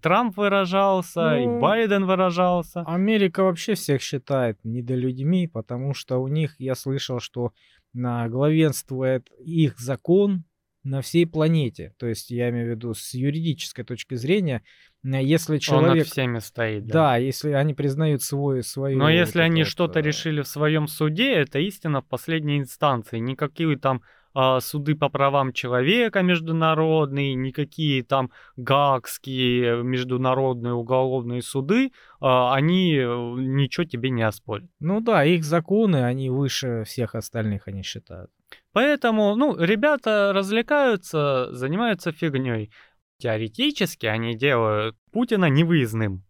Трамп 0.00 0.36
выражался, 0.36 1.30
ну, 1.30 1.58
и 1.58 1.60
Байден 1.60 2.04
выражался. 2.06 2.82
Америка 2.82 3.42
вообще 3.42 3.74
всех 3.74 4.00
считает 4.00 4.58
недолюдьми, 4.64 5.48
потому 5.48 5.94
что 5.94 6.18
у 6.18 6.28
них, 6.28 6.54
я 6.58 6.74
слышал, 6.74 7.20
что 7.20 7.52
на 7.92 8.28
главенствует 8.28 9.28
их 9.38 9.78
закон, 9.78 10.44
на 10.84 11.00
всей 11.00 11.26
планете. 11.26 11.94
То 11.98 12.06
есть 12.06 12.30
я 12.30 12.50
имею 12.50 12.66
в 12.66 12.70
виду 12.70 12.94
с 12.94 13.14
юридической 13.14 13.84
точки 13.84 14.14
зрения, 14.14 14.62
если 15.04 15.58
человек... 15.58 15.90
Он 15.90 15.98
над 15.98 16.06
всеми 16.06 16.38
стоит, 16.38 16.86
да. 16.86 16.92
Да, 16.92 17.16
если 17.16 17.52
они 17.52 17.74
признают 17.74 18.22
свой, 18.22 18.62
свою... 18.62 18.98
Но 18.98 19.08
если 19.08 19.38
вот 19.38 19.44
они 19.44 19.62
вот, 19.62 19.68
что-то 19.68 20.00
э... 20.00 20.02
решили 20.02 20.42
в 20.42 20.48
своем 20.48 20.88
суде, 20.88 21.32
это 21.32 21.58
истина 21.58 22.02
в 22.02 22.06
последней 22.06 22.58
инстанции. 22.58 23.18
Никакие 23.18 23.78
там 23.78 24.02
суды 24.60 24.94
по 24.94 25.08
правам 25.08 25.52
человека 25.52 26.22
международные, 26.22 27.34
никакие 27.34 28.02
там 28.02 28.30
гаагские 28.56 29.82
международные 29.82 30.74
уголовные 30.74 31.42
суды, 31.42 31.92
а, 32.20 32.54
они 32.54 32.96
э, 32.96 33.04
ничего 33.04 33.84
тебе 33.84 34.10
не 34.10 34.22
оспорят. 34.22 34.70
Ну 34.80 35.00
да, 35.00 35.24
их 35.24 35.44
законы, 35.44 36.04
они 36.04 36.30
выше 36.30 36.84
всех 36.84 37.14
остальных, 37.14 37.68
они 37.68 37.82
считают. 37.82 38.30
Поэтому, 38.72 39.34
ну, 39.36 39.56
ребята 39.56 40.32
развлекаются, 40.34 41.48
занимаются 41.52 42.12
фигней. 42.12 42.70
Теоретически 43.18 44.06
они 44.06 44.34
делают 44.34 44.96
Путина 45.12 45.46
невыездным. 45.46 46.24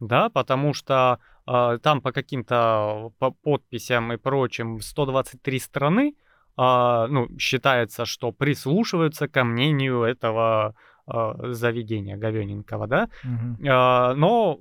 Да, 0.00 0.30
потому 0.30 0.74
что 0.74 1.18
э, 1.46 1.78
там 1.82 2.00
по 2.00 2.12
каким-то 2.12 3.12
по 3.18 3.32
подписям 3.32 4.12
и 4.12 4.16
прочим 4.16 4.80
123 4.80 5.58
страны, 5.58 6.14
ну, 6.58 7.28
считается, 7.38 8.04
что 8.04 8.32
прислушиваются 8.32 9.28
ко 9.28 9.44
мнению 9.44 10.02
этого 10.02 10.74
э, 11.06 11.52
заведения 11.52 12.16
говененького, 12.16 12.88
да. 12.88 13.08
Угу. 13.22 13.64
Э, 13.64 14.14
но, 14.14 14.58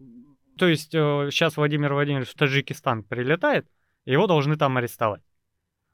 то 0.58 0.68
есть, 0.68 0.94
э, 0.94 1.30
сейчас 1.32 1.58
Владимир 1.58 1.94
Владимирович 1.94 2.30
в 2.30 2.36
Таджикистан 2.36 3.04
прилетает, 3.04 3.68
его 4.06 4.28
должны 4.28 4.58
там 4.58 4.78
арестовать. 4.78 5.24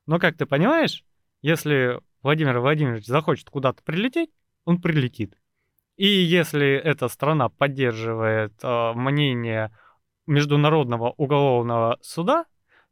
Но 0.05 0.19
как 0.19 0.35
ты 0.35 0.45
понимаешь, 0.45 1.05
если 1.41 1.99
Владимир 2.21 2.59
Владимирович 2.59 3.05
захочет 3.05 3.49
куда-то 3.49 3.81
прилететь, 3.83 4.29
он 4.65 4.81
прилетит. 4.81 5.37
И 5.95 6.07
если 6.07 6.75
эта 6.75 7.07
страна 7.07 7.49
поддерживает 7.49 8.53
э, 8.61 8.93
мнение 8.93 9.71
Международного 10.25 11.11
уголовного 11.17 11.97
суда, 12.01 12.45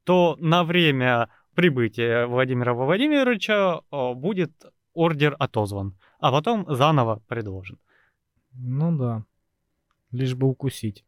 то 0.03 0.35
на 0.39 0.63
время 0.63 1.29
прибытия 1.55 2.25
Владимира 2.25 2.73
Владимировича 2.73 3.81
э, 3.91 4.13
будет 4.13 4.51
ордер 4.93 5.35
отозван, 5.39 5.97
а 6.19 6.31
потом 6.31 6.65
заново 6.67 7.21
предложен. 7.27 7.79
Ну 8.53 8.97
да, 8.97 9.25
лишь 10.11 10.35
бы 10.35 10.47
укусить. 10.47 11.05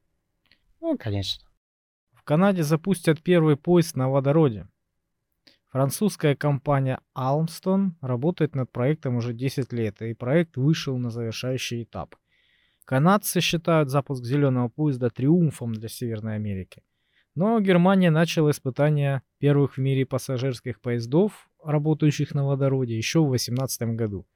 Ну, 0.82 0.97
конечно. 0.97 1.47
В 2.13 2.23
Канаде 2.23 2.63
запустят 2.63 3.21
первый 3.21 3.58
поезд 3.58 3.95
на 3.95 4.10
водороде. 4.10 4.67
Французская 5.69 6.36
компания 6.36 6.99
Almston 7.17 7.93
работает 7.99 8.56
над 8.56 8.71
проектом 8.71 9.15
уже 9.15 9.34
10 9.34 9.73
лет, 9.73 10.01
и 10.01 10.13
проект 10.13 10.56
вышел 10.56 10.97
на 10.97 11.10
завершающий 11.10 11.84
этап. 11.84 12.15
Канадцы 12.86 13.41
считают 13.41 13.89
запуск 13.89 14.23
зеленого 14.23 14.67
поезда 14.67 15.10
триумфом 15.10 15.73
для 15.73 15.89
Северной 15.89 16.36
Америки. 16.36 16.84
Но 17.36 17.60
Германия 17.60 18.12
начала 18.12 18.52
испытания 18.52 19.24
первых 19.39 19.78
в 19.78 19.80
мире 19.80 20.06
пассажирских 20.06 20.82
поездов, 20.82 21.50
работающих 21.63 22.34
на 22.34 22.46
водороде, 22.46 22.96
еще 22.96 23.19
в 23.19 23.30
2018 23.30 23.96
году. 23.96 24.28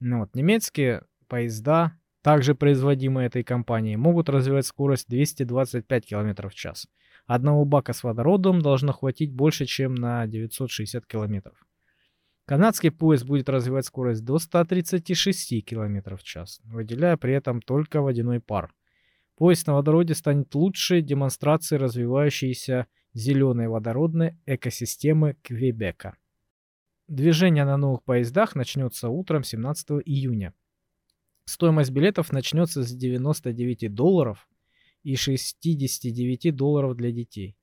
Ну 0.00 0.20
вот, 0.20 0.34
немецкие 0.34 1.04
поезда, 1.28 1.92
также 2.22 2.54
производимые 2.54 3.26
этой 3.26 3.44
компанией, 3.44 3.96
могут 3.96 4.28
развивать 4.28 4.66
скорость 4.66 5.08
225 5.08 6.06
км 6.06 6.48
в 6.48 6.54
час– 6.54 6.86
Одного 7.26 7.64
бака 7.64 7.92
с 7.92 8.02
водородом 8.02 8.60
должно 8.60 8.92
хватить 8.92 9.32
больше, 9.32 9.66
чем 9.66 9.94
на 9.94 10.26
960 10.26 11.06
километров. 11.06 11.56
Канадский 12.44 12.90
поезд 12.90 13.24
будет 13.24 13.48
развивать 13.48 13.86
скорость 13.86 14.24
до 14.24 14.38
136 14.38 15.64
км 15.64 16.16
в 16.16 16.22
час, 16.24 16.60
выделяя 16.64 17.16
при 17.16 17.34
этом 17.34 17.62
только 17.62 18.02
водяной 18.02 18.40
пар. 18.40 18.72
Поезд 19.42 19.66
на 19.66 19.74
водороде 19.74 20.14
станет 20.14 20.54
лучшей 20.54 21.02
демонстрацией 21.02 21.80
развивающейся 21.80 22.86
зеленой 23.12 23.66
водородной 23.66 24.36
экосистемы 24.46 25.36
Квебека. 25.42 26.16
Движение 27.08 27.64
на 27.64 27.76
новых 27.76 28.04
поездах 28.04 28.54
начнется 28.54 29.08
утром 29.08 29.42
17 29.42 30.02
июня. 30.04 30.54
Стоимость 31.44 31.90
билетов 31.90 32.30
начнется 32.30 32.84
с 32.84 32.94
99 32.94 33.92
долларов 33.92 34.48
и 35.02 35.16
69 35.16 36.54
долларов 36.54 36.94
для 36.94 37.10
детей. 37.10 37.56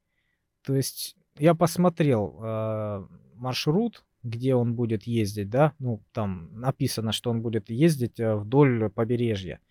То 0.66 0.76
есть 0.76 1.16
я 1.38 1.56
посмотрел 1.56 2.42
э, 2.44 3.08
маршрут, 3.36 4.04
где 4.22 4.54
он 4.54 4.76
будет 4.76 5.04
ездить, 5.04 5.50
да, 5.50 5.72
ну 5.80 6.04
там 6.12 6.50
написано, 6.60 7.14
что 7.14 7.30
он 7.30 7.42
будет 7.42 7.70
ездить 7.70 8.20
э, 8.20 8.36
вдоль 8.36 8.90
побережья. 8.90 9.62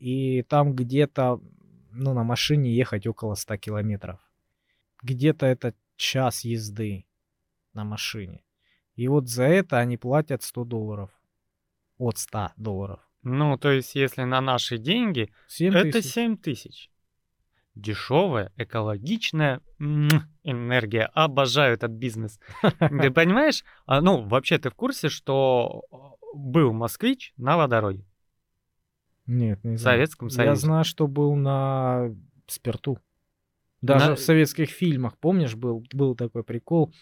И 0.00 0.42
там 0.42 0.74
где-то, 0.74 1.40
ну 1.92 2.14
на 2.14 2.24
машине 2.24 2.74
ехать 2.74 3.06
около 3.06 3.34
100 3.34 3.58
километров. 3.58 4.18
Где-то 5.02 5.46
это 5.46 5.74
час 5.96 6.44
езды 6.44 7.06
на 7.74 7.84
машине. 7.84 8.42
И 8.96 9.08
вот 9.08 9.28
за 9.28 9.44
это 9.44 9.78
они 9.78 9.96
платят 9.96 10.42
100 10.42 10.64
долларов. 10.64 11.10
От 11.98 12.18
100 12.18 12.52
долларов. 12.56 13.00
Ну, 13.22 13.58
то 13.58 13.70
есть, 13.70 13.94
если 13.94 14.22
на 14.22 14.40
наши 14.40 14.78
деньги, 14.78 15.30
7 15.48 15.74
это 15.74 15.92
тысяч. 15.92 16.12
7 16.12 16.36
тысяч. 16.38 16.90
Дешевая, 17.74 18.52
экологичная 18.56 19.60
энергия. 19.78 21.04
Обожаю 21.14 21.74
этот 21.74 21.92
бизнес. 21.92 22.40
Ты 22.62 23.10
понимаешь? 23.10 23.64
А, 23.86 24.00
ну, 24.00 24.26
вообще, 24.26 24.58
ты 24.58 24.70
в 24.70 24.74
курсе, 24.74 25.10
что 25.10 25.84
был 26.34 26.72
москвич 26.72 27.34
на 27.36 27.56
водороде? 27.56 28.09
Нет, 29.26 29.62
не 29.64 29.76
знаю. 29.76 29.96
В 29.96 29.98
Советском 29.98 30.30
Союзе. 30.30 30.50
Я 30.50 30.54
знаю, 30.56 30.84
что 30.84 31.06
был 31.06 31.34
на 31.34 32.14
спирту. 32.46 32.98
Даже 33.82 34.10
на... 34.10 34.16
в 34.16 34.20
советских 34.20 34.70
фильмах, 34.70 35.16
помнишь, 35.18 35.54
был, 35.54 35.84
был 35.92 36.14
такой 36.14 36.44
прикол, 36.44 36.92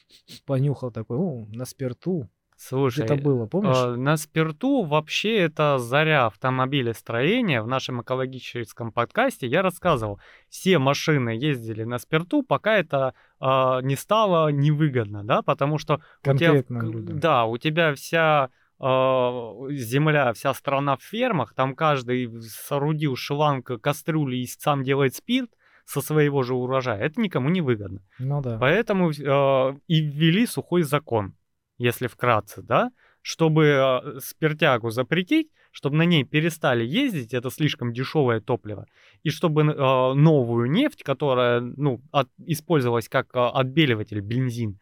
понюхал 0.47 0.91
такой, 0.91 1.17
о, 1.17 1.47
на 1.49 1.65
спирту. 1.65 2.29
Слушай, 2.61 3.05
это 3.05 3.15
было, 3.15 3.47
помнишь? 3.47 3.77
Э, 3.77 3.95
на 3.95 4.17
спирту 4.17 4.83
вообще 4.83 5.39
это 5.39 5.79
заря 5.79 6.27
автомобилестроения. 6.27 7.63
В 7.63 7.69
нашем 7.69 8.03
экологическом 8.03 8.91
подкасте 8.91 9.47
я 9.47 9.63
рассказывал, 9.63 10.19
все 10.49 10.79
машины 10.79 11.31
ездили 11.31 11.85
на 11.85 11.99
спирту, 11.99 12.43
пока 12.43 12.77
это 12.77 13.15
э, 13.41 13.45
не 13.83 13.95
стало 13.95 14.49
невыгодно, 14.49 15.23
да, 15.23 15.43
потому 15.43 15.79
что 15.79 16.01
Конкретно 16.21 16.89
у 16.89 16.93
тебя, 16.93 17.15
да, 17.15 17.45
у 17.45 17.59
тебя 17.59 17.95
вся 17.95 18.51
земля, 18.81 20.33
вся 20.33 20.55
страна 20.55 20.97
в 20.97 21.03
фермах, 21.03 21.55
там 21.55 21.75
каждый 21.75 22.31
соорудил 22.43 23.17
шланг 23.17 23.81
кастрюли 23.81 24.37
и 24.37 24.47
сам 24.47 24.85
делает 24.85 25.15
спирт 25.15 25.51
со 25.85 26.01
своего 26.01 26.43
же 26.43 26.55
урожая. 26.55 27.01
Это 27.01 27.21
никому 27.21 27.49
не 27.49 27.61
выгодно. 27.61 28.01
Ну 28.19 28.41
да. 28.41 28.59
Поэтому 28.59 29.11
э, 29.11 29.77
и 29.87 30.01
ввели 30.01 30.47
сухой 30.47 30.83
закон 30.83 31.35
если 31.79 32.09
вкратце, 32.09 32.63
да, 32.63 32.91
чтобы 33.23 33.65
э, 33.67 34.21
спиртягу 34.21 34.91
запретить, 34.91 35.49
чтобы 35.71 35.97
на 35.97 36.03
ней 36.03 36.25
перестали 36.25 36.85
ездить, 36.85 37.35
это 37.35 37.51
слишком 37.51 37.93
дешевое 37.93 38.41
топливо, 38.41 38.87
и 39.23 39.31
чтобы 39.31 39.63
э, 39.63 40.15
новую 40.15 40.71
нефть, 40.71 41.03
которая 41.03 41.61
ну, 41.61 42.03
от, 42.11 42.29
использовалась 42.39 43.09
как 43.09 43.35
э, 43.35 43.39
отбеливатель, 43.39 44.21
бензин, 44.21 44.79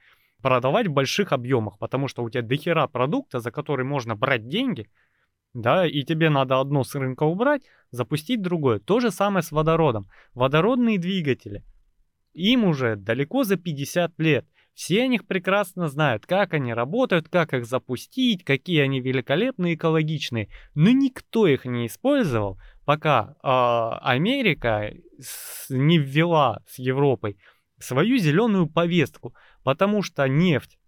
продавать 0.47 0.87
в 0.87 0.93
больших 0.93 1.33
объемах, 1.33 1.77
потому 1.81 2.07
что 2.07 2.23
у 2.23 2.31
тебя 2.31 2.41
дохера 2.41 2.87
продукта, 2.87 3.41
за 3.41 3.51
который 3.51 3.85
можно 3.85 4.15
брать 4.15 4.47
деньги, 4.47 4.89
да, 5.55 5.85
и 5.85 6.05
тебе 6.05 6.31
надо 6.31 6.61
одно 6.61 6.85
с 6.85 6.95
рынка 6.95 7.25
убрать, 7.25 7.63
запустить 7.91 8.43
другое. 8.43 8.79
То 8.79 9.01
же 9.01 9.11
самое 9.11 9.43
с 9.43 9.51
водородом. 9.51 10.07
Водородные 10.35 11.01
двигатели, 11.01 11.65
им 12.33 12.63
уже 12.63 12.95
далеко 12.95 13.43
за 13.43 13.57
50 13.57 14.13
лет. 14.19 14.47
Все 14.73 15.03
о 15.03 15.09
них 15.09 15.27
прекрасно 15.27 15.89
знают, 15.89 16.27
как 16.27 16.55
они 16.55 16.73
работают, 16.73 17.29
как 17.29 17.53
их 17.53 17.67
запустить, 17.67 18.45
какие 18.45 18.83
они 18.83 19.01
великолепные, 19.01 19.75
экологичные. 19.75 20.49
Но 20.77 20.91
никто 20.91 21.49
их 21.49 21.65
не 21.65 21.89
использовал, 21.89 22.61
пока 22.85 23.35
э, 23.43 24.07
Америка 24.07 24.93
не 25.71 25.99
ввела 25.99 26.61
с 26.69 26.79
Европой 26.79 27.37
свою 27.79 28.19
зеленую 28.19 28.69
повестку, 28.69 29.35
потому 29.67 30.01
что 30.01 30.29
нефть 30.29 30.79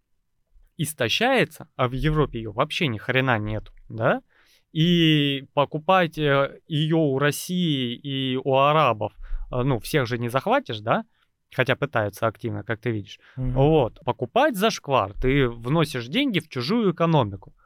истощается, 0.76 1.66
а 1.74 1.88
в 1.88 1.94
Европе 1.94 2.38
ее 2.38 2.52
вообще 2.52 2.86
ни 2.86 2.96
хрена 2.96 3.36
нету, 3.36 3.72
да? 3.88 4.22
И 4.70 5.46
покупать 5.52 6.16
э, 6.16 6.60
ее 6.68 6.94
у 6.94 7.18
России 7.18 7.96
и 7.96 8.36
у 8.36 8.54
арабов, 8.54 9.14
э, 9.50 9.62
ну, 9.64 9.80
всех 9.80 10.06
же 10.06 10.16
не 10.16 10.28
захватишь, 10.28 10.78
да? 10.78 11.04
Хотя 11.52 11.74
пытаются 11.74 12.28
активно, 12.28 12.62
как 12.62 12.78
ты 12.78 12.92
видишь. 12.92 13.18
Угу. 13.36 13.50
Вот, 13.50 14.00
покупать 14.04 14.54
за 14.54 14.70
шквар, 14.70 15.12
ты 15.20 15.48
вносишь 15.48 16.06
деньги 16.06 16.38
в 16.38 16.48
чужую 16.48 16.92
экономику. 16.92 17.56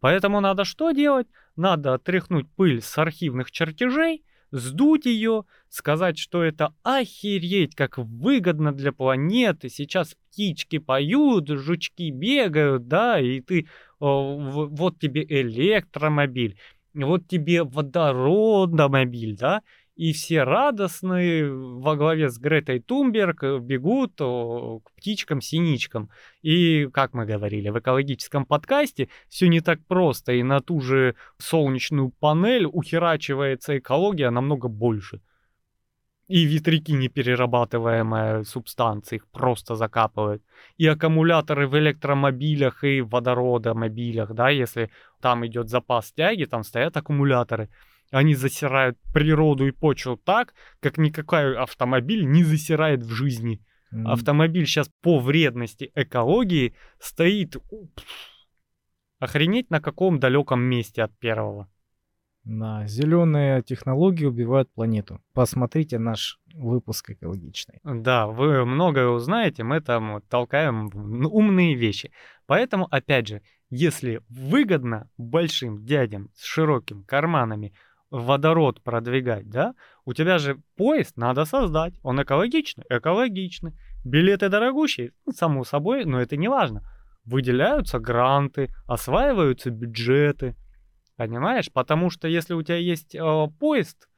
Поэтому 0.00 0.40
надо 0.40 0.64
что 0.64 0.90
делать? 0.90 1.28
Надо 1.54 1.94
отряхнуть 1.94 2.50
пыль 2.56 2.82
с 2.82 2.98
архивных 2.98 3.52
чертежей, 3.52 4.24
сдуть 4.58 5.06
ее, 5.06 5.44
сказать, 5.68 6.18
что 6.18 6.42
это 6.42 6.74
охереть, 6.82 7.74
как 7.74 7.98
выгодно 7.98 8.72
для 8.72 8.92
планеты. 8.92 9.68
Сейчас 9.68 10.14
птички 10.14 10.78
поют, 10.78 11.48
жучки 11.48 12.10
бегают, 12.10 12.88
да, 12.88 13.20
и 13.20 13.40
ты, 13.40 13.66
вот 14.00 14.98
тебе 14.98 15.24
электромобиль, 15.28 16.56
вот 16.94 17.28
тебе 17.28 17.62
водородомобиль, 17.62 19.36
да, 19.36 19.62
и 19.96 20.12
все 20.12 20.44
радостные 20.44 21.50
во 21.50 21.96
главе 21.96 22.28
с 22.28 22.38
Гретой 22.38 22.80
Тумберг 22.80 23.42
э, 23.42 23.58
бегут 23.58 24.16
к 24.18 24.90
птичкам-синичкам. 24.96 26.10
И, 26.42 26.86
как 26.92 27.14
мы 27.14 27.24
говорили 27.24 27.70
в 27.70 27.78
экологическом 27.78 28.44
подкасте, 28.44 29.08
все 29.28 29.48
не 29.48 29.60
так 29.60 29.80
просто, 29.86 30.32
и 30.32 30.42
на 30.42 30.60
ту 30.60 30.80
же 30.80 31.14
солнечную 31.38 32.10
панель 32.10 32.66
ухерачивается 32.66 33.78
экология 33.78 34.30
намного 34.30 34.68
больше. 34.68 35.22
И 36.28 36.44
ветряки 36.44 36.92
неперерабатываемая 36.92 38.42
субстанция, 38.42 39.16
их 39.16 39.28
просто 39.28 39.76
закапывают. 39.76 40.42
И 40.76 40.86
аккумуляторы 40.86 41.68
в 41.68 41.78
электромобилях 41.78 42.84
и 42.84 43.00
водородомобилях, 43.00 44.34
да, 44.34 44.50
если 44.50 44.90
там 45.22 45.46
идет 45.46 45.70
запас 45.70 46.12
тяги, 46.12 46.44
там 46.44 46.64
стоят 46.64 46.96
аккумуляторы– 46.98 47.70
они 48.10 48.34
засирают 48.34 48.98
природу 49.12 49.66
и 49.66 49.72
почву 49.72 50.16
так, 50.16 50.54
как 50.80 50.98
никакой 50.98 51.56
автомобиль 51.56 52.24
не 52.24 52.44
засирает 52.44 53.02
в 53.02 53.10
жизни. 53.10 53.60
Mm. 53.92 54.06
Автомобиль 54.06 54.66
сейчас 54.66 54.90
по 55.00 55.18
вредности 55.18 55.90
экологии 55.94 56.74
стоит 56.98 57.56
охренеть 59.18 59.70
на 59.70 59.80
каком 59.80 60.18
далеком 60.18 60.60
месте 60.60 61.02
от 61.02 61.16
первого. 61.18 61.68
Да, 62.46 62.86
зеленые 62.86 63.60
технологии 63.62 64.24
убивают 64.24 64.72
планету. 64.72 65.20
Посмотрите 65.34 65.98
наш 65.98 66.38
выпуск 66.54 67.10
экологичный. 67.10 67.80
Да, 67.82 68.28
вы 68.28 68.64
многое 68.64 69.08
узнаете, 69.08 69.64
мы 69.64 69.80
там 69.80 70.22
толкаем 70.28 70.88
умные 71.26 71.74
вещи. 71.74 72.12
Поэтому, 72.46 72.86
опять 72.88 73.26
же, 73.26 73.42
если 73.68 74.20
выгодно 74.28 75.10
большим 75.18 75.84
дядям 75.84 76.30
с 76.36 76.44
широкими 76.44 77.02
карманами 77.02 77.74
водород 78.10 78.82
продвигать, 78.82 79.48
да, 79.48 79.74
у 80.04 80.12
тебя 80.12 80.38
же 80.38 80.60
поезд 80.76 81.16
надо 81.16 81.44
создать. 81.44 81.94
Он 82.02 82.22
экологичный? 82.22 82.84
Экологичный. 82.88 83.72
Билеты 84.04 84.48
дорогущие? 84.48 85.12
Ну, 85.24 85.32
само 85.32 85.64
собой, 85.64 86.04
но 86.04 86.20
это 86.20 86.36
не 86.36 86.48
важно. 86.48 86.82
Выделяются 87.24 87.98
гранты, 87.98 88.68
осваиваются 88.86 89.70
бюджеты. 89.70 90.54
Понимаешь? 91.16 91.72
Потому 91.72 92.10
что 92.10 92.28
если 92.28 92.54
у 92.54 92.62
тебя 92.62 92.76
есть 92.76 93.14
э, 93.14 93.46
поезд, 93.58 94.08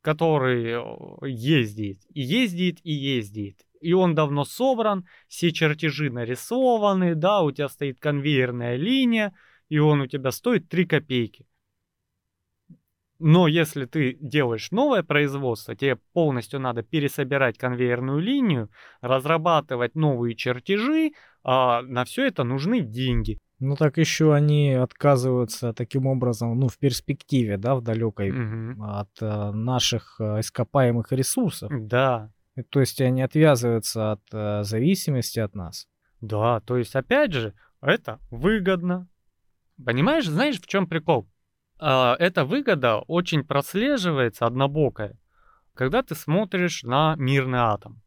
который 0.00 0.72
э, 0.72 1.28
ездит, 1.28 1.98
и 2.14 2.22
ездит, 2.22 2.78
и 2.82 2.92
ездит, 2.92 3.58
и 3.80 3.92
он 3.92 4.14
давно 4.14 4.44
собран, 4.44 5.04
все 5.28 5.52
чертежи 5.52 6.10
нарисованы, 6.10 7.14
да, 7.14 7.42
у 7.42 7.50
тебя 7.50 7.68
стоит 7.68 8.00
конвейерная 8.00 8.76
линия, 8.76 9.34
и 9.68 9.78
он 9.78 10.00
у 10.00 10.06
тебя 10.06 10.30
стоит 10.30 10.68
3 10.68 10.86
копейки. 10.86 11.45
Но 13.18 13.46
если 13.46 13.86
ты 13.86 14.16
делаешь 14.20 14.70
новое 14.70 15.02
производство, 15.02 15.74
тебе 15.74 15.96
полностью 16.12 16.60
надо 16.60 16.82
пересобирать 16.82 17.56
конвейерную 17.56 18.18
линию, 18.20 18.70
разрабатывать 19.00 19.94
новые 19.94 20.36
чертежи, 20.36 21.12
а 21.42 21.82
на 21.82 22.04
все 22.04 22.26
это 22.26 22.44
нужны 22.44 22.80
деньги. 22.80 23.38
Ну 23.58 23.74
так 23.74 23.96
еще 23.96 24.34
они 24.34 24.72
отказываются 24.72 25.72
таким 25.72 26.06
образом, 26.06 26.58
ну 26.58 26.68
в 26.68 26.76
перспективе, 26.78 27.56
да, 27.56 27.74
в 27.74 27.82
далекой 27.82 28.30
угу. 28.30 28.84
от 28.84 29.10
э, 29.22 29.50
наших 29.52 30.16
э, 30.20 30.40
ископаемых 30.40 31.10
ресурсов. 31.12 31.72
Да. 31.72 32.30
То 32.70 32.80
есть 32.80 33.00
они 33.00 33.22
отвязываются 33.22 34.12
от 34.12 34.66
зависимости 34.66 35.38
от 35.38 35.54
нас. 35.54 35.88
Да, 36.22 36.60
то 36.60 36.78
есть 36.78 36.96
опять 36.96 37.32
же 37.32 37.54
это 37.82 38.18
выгодно. 38.30 39.08
Понимаешь, 39.84 40.26
знаешь 40.26 40.60
в 40.60 40.66
чем 40.66 40.86
прикол? 40.86 41.28
А, 41.78 42.16
эта 42.18 42.44
выгода 42.44 42.98
очень 42.98 43.44
прослеживается 43.44 44.46
однобокая, 44.46 45.18
когда 45.74 46.02
ты 46.02 46.14
смотришь 46.14 46.82
на 46.82 47.14
мирный 47.16 47.58
атом. 47.58 48.02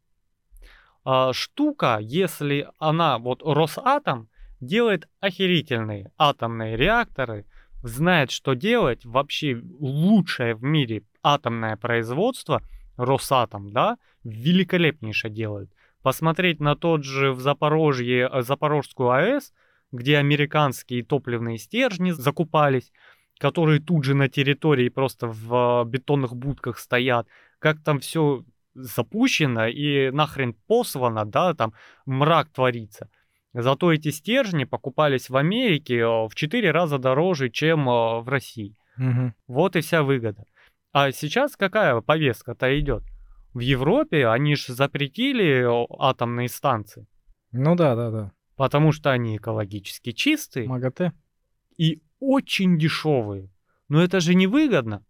А, 1.04 1.32
штука, 1.32 1.98
если 2.00 2.68
она, 2.78 3.18
вот 3.18 3.42
Росатом 3.42 4.28
делает 4.60 5.08
охерительные 5.20 6.12
атомные 6.18 6.76
реакторы, 6.76 7.46
знает, 7.82 8.30
что 8.30 8.54
делать, 8.54 9.04
вообще 9.04 9.60
лучшее 9.78 10.54
в 10.54 10.62
мире 10.62 11.04
атомное 11.22 11.76
производство, 11.76 12.62
Росатом, 12.96 13.72
да, 13.72 13.96
великолепнейше 14.24 15.30
делает. 15.30 15.70
Посмотреть 16.02 16.60
на 16.60 16.76
тот 16.76 17.04
же 17.04 17.32
в 17.32 17.40
Запорожье, 17.40 18.28
э, 18.30 18.42
Запорожскую 18.42 19.10
АЭС, 19.10 19.52
где 19.92 20.18
американские 20.18 21.04
топливные 21.04 21.56
стержни 21.56 22.10
закупались, 22.10 22.92
которые 23.40 23.80
тут 23.80 24.04
же 24.04 24.14
на 24.14 24.28
территории 24.28 24.90
просто 24.90 25.26
в 25.26 25.54
а, 25.54 25.84
бетонных 25.84 26.36
будках 26.36 26.78
стоят, 26.78 27.26
как 27.58 27.82
там 27.82 27.98
все 27.98 28.44
запущено 28.74 29.66
и 29.66 30.10
нахрен 30.10 30.54
послано, 30.66 31.24
да, 31.24 31.54
там 31.54 31.72
мрак 32.04 32.50
творится. 32.50 33.08
Зато 33.54 33.92
эти 33.92 34.10
стержни 34.10 34.64
покупались 34.64 35.30
в 35.30 35.36
Америке 35.36 36.04
а, 36.04 36.28
в 36.28 36.34
4 36.34 36.70
раза 36.70 36.98
дороже, 36.98 37.48
чем 37.48 37.88
а, 37.88 38.20
в 38.20 38.28
России. 38.28 38.76
Угу. 38.98 39.32
Вот 39.48 39.74
и 39.74 39.80
вся 39.80 40.02
выгода. 40.02 40.44
А 40.92 41.10
сейчас 41.10 41.56
какая 41.56 41.98
повестка-то 42.02 42.78
идет? 42.78 43.02
В 43.54 43.60
Европе 43.60 44.28
они 44.28 44.54
же 44.54 44.74
запретили 44.74 45.66
атомные 45.98 46.48
станции. 46.48 47.06
Ну 47.52 47.74
да, 47.74 47.96
да, 47.96 48.10
да. 48.10 48.32
Потому 48.56 48.92
что 48.92 49.10
они 49.10 49.38
экологически 49.38 50.12
чистые. 50.12 50.68
МАГАТЭ. 50.68 51.12
И 51.78 52.02
очень 52.20 52.78
дешевые. 52.78 53.50
Но 53.88 54.02
это 54.02 54.20
же 54.20 54.34
невыгодно. 54.34 55.04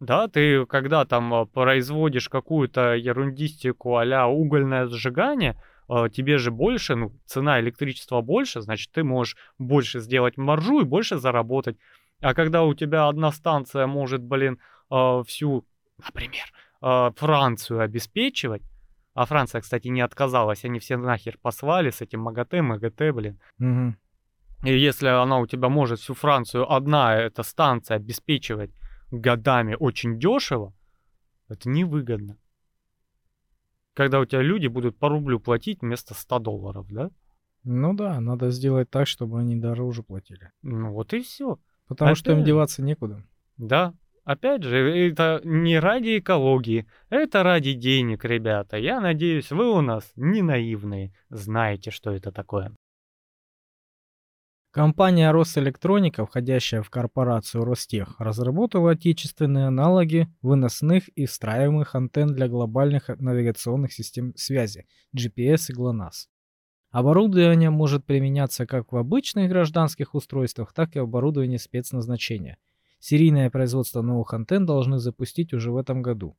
Да, 0.00 0.28
ты 0.28 0.64
когда 0.64 1.04
там 1.04 1.32
а, 1.32 1.44
производишь 1.44 2.30
какую-то 2.30 2.94
ерундистику 2.94 3.98
а 3.98 4.26
угольное 4.26 4.86
сжигание, 4.86 5.62
а, 5.88 6.08
тебе 6.08 6.38
же 6.38 6.50
больше, 6.50 6.96
ну, 6.96 7.12
цена 7.26 7.60
электричества 7.60 8.22
больше, 8.22 8.62
значит, 8.62 8.90
ты 8.92 9.04
можешь 9.04 9.36
больше 9.58 10.00
сделать 10.00 10.38
маржу 10.38 10.80
и 10.80 10.84
больше 10.84 11.18
заработать. 11.18 11.76
А 12.22 12.32
когда 12.34 12.64
у 12.64 12.72
тебя 12.74 13.08
одна 13.08 13.30
станция 13.30 13.86
может, 13.86 14.22
блин, 14.22 14.58
а, 14.88 15.22
всю, 15.22 15.66
например, 15.98 16.46
Францию 16.82 17.80
обеспечивать, 17.80 18.62
а 19.12 19.26
Франция, 19.26 19.60
кстати, 19.60 19.88
не 19.88 20.00
отказалась, 20.00 20.64
они 20.64 20.78
все 20.78 20.96
нахер 20.96 21.36
послали 21.36 21.90
с 21.90 22.00
этим 22.00 22.20
МАГАТЭ, 22.20 22.62
МАГАТЭ, 22.62 23.12
блин. 23.12 23.38
Угу. 23.58 23.96
И 24.62 24.78
если 24.78 25.08
она 25.08 25.38
у 25.38 25.46
тебя 25.46 25.68
может 25.68 26.00
всю 26.00 26.14
Францию 26.14 26.70
одна 26.70 27.16
эта 27.16 27.42
станция 27.42 27.96
обеспечивать 27.96 28.70
годами 29.10 29.76
очень 29.78 30.18
дешево, 30.18 30.74
это 31.48 31.68
невыгодно. 31.68 32.36
Когда 33.94 34.20
у 34.20 34.24
тебя 34.24 34.42
люди 34.42 34.66
будут 34.66 34.98
по 34.98 35.08
рублю 35.08 35.40
платить 35.40 35.80
вместо 35.80 36.14
100 36.14 36.38
долларов, 36.38 36.86
да? 36.90 37.10
Ну 37.64 37.94
да, 37.94 38.20
надо 38.20 38.50
сделать 38.50 38.90
так, 38.90 39.06
чтобы 39.06 39.40
они 39.40 39.56
дороже 39.56 40.02
платили. 40.02 40.50
Ну 40.62 40.92
вот 40.92 41.12
и 41.12 41.20
все. 41.20 41.58
Потому 41.88 42.12
а 42.12 42.14
что 42.14 42.32
им 42.32 42.44
деваться 42.44 42.82
некуда. 42.82 43.24
Да. 43.56 43.94
Опять 44.24 44.62
же, 44.62 44.76
это 44.76 45.40
не 45.44 45.80
ради 45.80 46.18
экологии, 46.18 46.86
это 47.08 47.42
ради 47.42 47.72
денег, 47.72 48.24
ребята. 48.24 48.76
Я 48.76 49.00
надеюсь, 49.00 49.50
вы 49.50 49.70
у 49.70 49.80
нас 49.80 50.12
не 50.14 50.42
наивные, 50.42 51.12
знаете, 51.30 51.90
что 51.90 52.12
это 52.12 52.30
такое. 52.30 52.72
Компания 54.72 55.32
Росэлектроника, 55.32 56.24
входящая 56.24 56.82
в 56.82 56.90
корпорацию 56.90 57.64
Ростех, 57.64 58.14
разработала 58.20 58.92
отечественные 58.92 59.66
аналоги 59.66 60.28
выносных 60.42 61.08
и 61.08 61.26
встраиваемых 61.26 61.96
антенн 61.96 62.32
для 62.32 62.46
глобальных 62.46 63.08
навигационных 63.08 63.92
систем 63.92 64.32
связи 64.36 64.86
GPS 65.12 65.70
и 65.70 65.72
GLONASS. 65.72 66.28
Оборудование 66.92 67.70
может 67.70 68.04
применяться 68.04 68.64
как 68.64 68.92
в 68.92 68.96
обычных 68.96 69.48
гражданских 69.48 70.14
устройствах, 70.14 70.72
так 70.72 70.94
и 70.94 71.00
в 71.00 71.02
оборудовании 71.02 71.56
спецназначения. 71.56 72.56
Серийное 73.00 73.50
производство 73.50 74.02
новых 74.02 74.32
антенн 74.34 74.66
должны 74.66 74.98
запустить 74.98 75.52
уже 75.52 75.72
в 75.72 75.78
этом 75.78 76.00
году. 76.00 76.36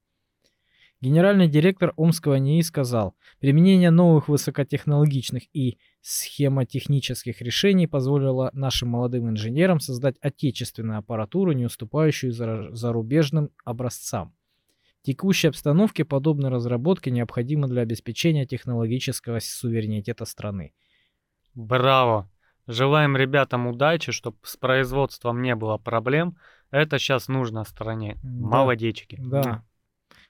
Генеральный 1.02 1.48
директор 1.48 1.94
Омского 1.96 2.36
НИИ 2.36 2.62
сказал, 2.62 3.16
применение 3.40 3.90
новых 3.90 4.28
высокотехнологичных 4.28 5.44
и 5.52 5.80
схемотехнических 6.02 7.42
решений 7.42 7.88
позволило 7.88 8.52
нашим 8.54 8.90
молодым 8.90 9.28
инженерам 9.30 9.80
создать 9.80 10.18
отечественную 10.22 11.00
аппаратуру, 11.00 11.54
не 11.54 11.66
уступающую 11.66 12.32
зарубежным 12.32 13.50
образцам. 13.66 14.36
В 15.02 15.06
текущей 15.08 15.48
обстановке 15.48 16.06
подобные 16.06 16.52
разработки 16.52 17.10
необходимы 17.10 17.68
для 17.68 17.82
обеспечения 17.82 18.46
технологического 18.46 19.40
суверенитета 19.40 20.26
страны. 20.26 20.74
Браво! 21.56 22.30
Желаем 22.68 23.18
ребятам 23.18 23.66
удачи, 23.66 24.12
чтобы 24.12 24.38
с 24.44 24.56
производством 24.56 25.42
не 25.42 25.56
было 25.56 25.80
проблем. 25.80 26.38
Это 26.70 27.00
сейчас 27.00 27.28
нужно 27.28 27.64
стране. 27.64 28.20
Да. 28.22 28.30
Молодечки. 28.30 29.18
Да. 29.20 29.66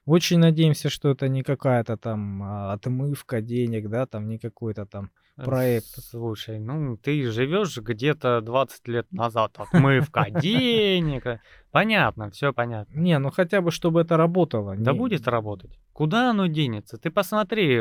Очень 0.06 0.40
надеемся, 0.40 0.90
что 0.90 1.10
это 1.12 1.28
не 1.28 1.44
какая-то 1.44 1.96
там 1.96 2.42
а, 2.42 2.74
отмывка 2.74 3.42
денег, 3.42 3.88
да, 3.90 4.08
там 4.08 4.28
не 4.28 4.40
какой-то 4.40 4.86
там 4.86 5.12
э, 5.38 5.46
проект. 5.46 5.86
Слушай, 5.86 6.60
ну 6.60 6.98
ты 6.98 7.30
живешь 7.32 7.78
где-то 7.78 8.42
20 8.42 8.88
лет 8.88 9.12
назад, 9.12 9.52
отмывка 9.58 10.26
денег. 10.32 11.26
Э, 11.28 11.40
понятно, 11.72 12.32
все 12.32 12.52
понятно. 12.52 13.00
Не, 13.00 13.20
ну 13.20 13.30
хотя 13.30 13.62
бы, 13.62 13.70
чтобы 13.70 14.02
это 14.02 14.18
работало. 14.18 14.76
Да 14.76 14.92
не... 14.92 14.98
будет 14.98 15.28
работать. 15.28 15.80
Куда 15.94 16.32
оно 16.32 16.48
денется? 16.48 16.98
Ты 16.98 17.12
посмотри, 17.12 17.80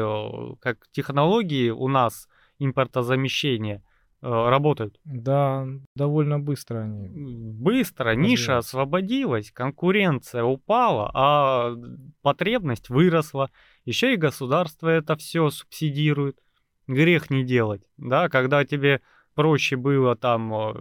как 0.61 0.89
технологии 0.93 1.71
у 1.71 1.89
нас 1.89 2.29
импортозамещения 2.59 3.77
Э, 3.77 3.90
работают. 4.23 5.01
Да, 5.05 5.67
довольно 5.95 6.39
быстро 6.39 6.81
они. 6.81 7.09
Быстро, 7.09 8.15
ниша 8.15 8.59
освободилась, 8.59 9.51
конкуренция 9.51 10.45
упала, 10.45 11.11
а 11.15 11.75
потребность 12.23 12.91
выросла. 12.91 13.51
Еще 13.85 14.15
и 14.15 14.19
государство 14.19 14.89
это 14.89 15.17
все 15.17 15.49
субсидирует. 15.51 16.39
Грех 16.87 17.31
не 17.31 17.45
делать, 17.45 17.83
да, 17.99 18.29
когда 18.29 18.65
тебе 18.65 19.01
проще 19.35 19.77
было 19.77 20.17
там 20.17 20.53
э, 20.53 20.75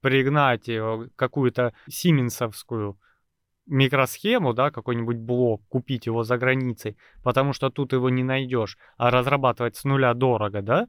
пригнать 0.00 0.68
э, 0.68 1.08
какую-то 1.16 1.74
сименсовскую 1.88 2.96
микросхему, 3.66 4.52
да, 4.52 4.70
какой-нибудь 4.70 5.16
блок, 5.16 5.62
купить 5.68 6.06
его 6.06 6.22
за 6.24 6.38
границей, 6.38 6.96
потому 7.22 7.52
что 7.52 7.70
тут 7.70 7.92
его 7.92 8.10
не 8.10 8.22
найдешь, 8.22 8.76
а 8.96 9.10
разрабатывать 9.10 9.76
с 9.76 9.84
нуля 9.84 10.14
дорого, 10.14 10.62
да, 10.62 10.86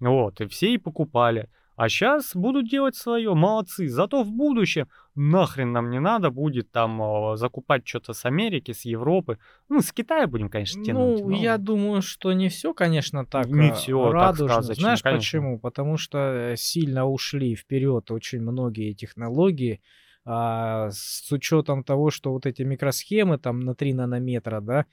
вот, 0.00 0.40
и 0.40 0.46
все 0.46 0.74
и 0.74 0.78
покупали. 0.78 1.48
А 1.76 1.88
сейчас 1.88 2.36
будут 2.36 2.68
делать 2.68 2.96
свое, 2.96 3.34
молодцы. 3.34 3.88
Зато 3.88 4.22
в 4.22 4.30
будущем 4.30 4.88
нахрен 5.14 5.72
нам 5.72 5.90
не 5.90 6.00
надо 6.00 6.30
будет 6.30 6.70
там 6.70 7.00
о, 7.00 7.36
закупать 7.36 7.86
что-то 7.86 8.12
с 8.12 8.24
Америки, 8.26 8.72
с 8.72 8.84
Европы. 8.84 9.38
Ну, 9.68 9.80
с 9.80 9.90
Китая 9.90 10.26
будем, 10.26 10.50
конечно, 10.50 10.84
тянуть. 10.84 11.20
Ну, 11.20 11.30
но... 11.30 11.36
я 11.36 11.56
думаю, 11.56 12.02
что 12.02 12.32
не 12.34 12.50
все, 12.50 12.74
конечно, 12.74 13.24
так 13.24 13.46
не 13.46 13.70
а, 13.70 13.74
все 13.74 14.10
радужно. 14.10 14.48
Так 14.48 14.54
сказочно, 14.54 14.82
Знаешь 14.82 15.02
конечно. 15.02 15.20
почему? 15.20 15.58
Потому 15.58 15.96
что 15.96 16.18
э, 16.18 16.56
сильно 16.56 17.06
ушли 17.06 17.56
вперед 17.56 18.10
очень 18.10 18.42
многие 18.42 18.92
технологии. 18.92 19.80
А, 20.24 20.90
с 20.92 21.32
учетом 21.32 21.84
того, 21.84 22.10
что 22.10 22.32
вот 22.32 22.46
эти 22.46 22.62
микросхемы 22.62 23.38
там 23.38 23.60
на 23.60 23.74
3 23.74 23.94
нанометра, 23.94 24.60
да, 24.60 24.86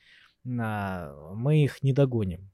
а, 0.60 1.14
мы 1.36 1.64
их 1.64 1.84
не 1.84 1.94
догоним. 1.94 2.50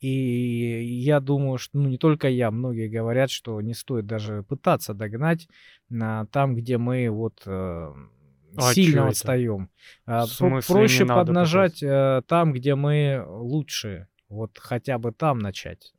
И 0.00 0.84
я 1.02 1.20
думаю, 1.20 1.58
что 1.58 1.78
ну, 1.78 1.88
не 1.88 1.98
только 1.98 2.28
я, 2.28 2.50
многие 2.50 2.88
говорят, 2.88 3.30
что 3.30 3.60
не 3.60 3.74
стоит 3.74 4.06
даже 4.06 4.44
пытаться 4.44 4.94
догнать 4.94 5.48
на, 5.88 6.26
там, 6.26 6.54
где 6.54 6.78
мы 6.78 7.10
вот 7.10 7.42
э, 7.46 7.92
а 8.56 8.74
сильно 8.74 9.08
отстаем. 9.08 9.70
А, 10.06 10.26
проще 10.66 11.04
поднажать 11.04 11.82
э, 11.82 12.22
там, 12.26 12.52
где 12.52 12.74
мы 12.74 13.24
лучше. 13.26 14.06
Вот 14.28 14.58
хотя 14.58 14.98
бы 14.98 15.12
там 15.12 15.38
начать. 15.38 15.94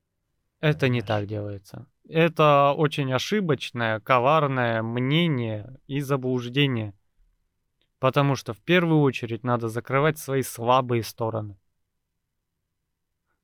Это 0.61 0.87
не 0.87 1.01
так 1.01 1.25
делается. 1.25 1.87
Это 2.07 2.73
очень 2.75 3.11
ошибочное, 3.13 3.99
коварное 3.99 4.81
мнение 4.81 5.77
и 5.87 5.99
заблуждение. 5.99 6.93
Потому 7.99 8.35
что 8.35 8.53
в 8.53 8.59
первую 8.59 9.01
очередь 9.01 9.43
надо 9.43 9.67
закрывать 9.67 10.17
свои 10.17 10.41
слабые 10.41 11.03
стороны. 11.03 11.57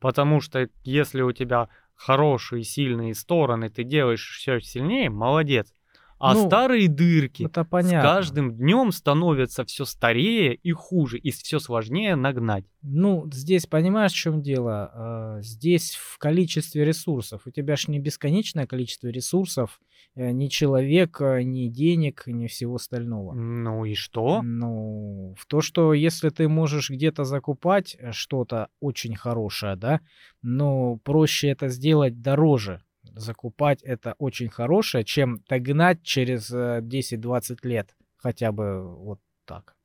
Потому 0.06 0.40
что 0.40 0.70
если 0.84 1.24
у 1.24 1.32
тебя 1.32 1.68
хорошие, 1.96 2.64
сильные 2.64 3.16
стороны, 3.16 3.72
ты 3.72 3.84
делаешь 3.84 4.38
все 4.38 4.60
сильнее, 4.60 5.10
молодец. 5.10 5.74
А 6.18 6.34
ну, 6.34 6.48
старые 6.48 6.88
дырки 6.88 7.44
это 7.44 7.66
понятно. 7.66 8.00
с 8.00 8.04
каждым 8.04 8.56
днем 8.56 8.92
становятся 8.92 9.66
все 9.66 9.86
старее 9.86 10.56
и 10.56 10.72
хуже, 10.72 11.18
и 11.18 11.32
все 11.32 11.60
сложнее 11.60 12.16
нагнать. 12.16 12.66
Ну, 12.82 13.30
здесь 13.32 13.66
понимаешь, 13.66 14.14
в 14.14 14.16
чем 14.16 14.42
дело? 14.42 14.92
А, 14.94 15.42
здесь 15.42 15.96
в 15.96 16.18
количестве 16.18 16.86
ресурсов. 16.86 17.42
У 17.46 17.52
тебя 17.52 17.76
же 17.76 17.92
не 17.92 18.00
бесконечное 18.00 18.66
количество 18.66 19.08
ресурсов, 19.08 19.82
э, 20.16 20.32
ни 20.32 20.48
человека, 20.48 21.44
ни 21.44 21.68
денег, 21.68 22.24
ни 22.28 22.48
всего 22.48 22.76
остального. 22.76 23.34
Ну 23.34 23.84
и 23.84 23.96
что? 23.96 24.42
Ну, 24.42 25.36
в 25.38 25.46
то, 25.48 25.60
что 25.62 25.94
если 25.94 26.30
ты 26.30 26.48
можешь 26.48 26.90
где-то 26.90 27.26
закупать 27.26 27.98
э, 28.00 28.12
что-то 28.14 28.70
очень 28.80 29.16
хорошее, 29.16 29.76
да, 29.76 30.00
но 30.42 30.96
проще 30.98 31.50
это 31.50 31.68
сделать 31.68 32.22
дороже, 32.22 32.85
закупать 33.14 33.82
это 33.84 34.16
очень 34.18 34.50
хорошее, 34.50 35.04
чем 35.04 35.40
догнать 35.48 36.04
через 36.04 36.52
10-20 36.52 37.60
э, 37.64 37.68
лет 37.68 37.96
хотя 38.18 38.52
бы 38.52 38.82
вот 38.82 39.20
так. 39.46 39.76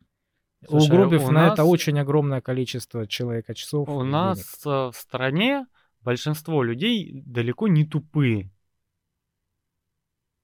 Слушай, 0.66 0.86
Угробив 0.86 1.26
на 1.28 1.32
нас... 1.32 1.52
это 1.54 1.64
очень 1.64 1.98
огромное 1.98 2.40
количество 2.40 3.06
человека 3.06 3.54
часов. 3.54 3.88
У 3.88 4.02
нас 4.02 4.38
денег. 4.38 4.94
в 4.94 4.96
стране 4.96 5.66
большинство 6.00 6.62
людей 6.62 7.22
далеко 7.26 7.68
не 7.68 7.84
тупые. 7.84 8.50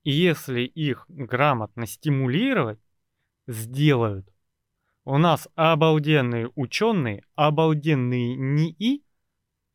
И 0.05 0.11
если 0.11 0.61
их 0.61 1.05
грамотно 1.09 1.87
стимулировать, 1.87 2.79
сделают. 3.47 4.29
У 5.05 5.19
нас 5.19 5.49
обалденные 5.55 6.51
ученые, 6.55 7.25
обалденные 7.35 8.37
НИИ, 8.37 9.05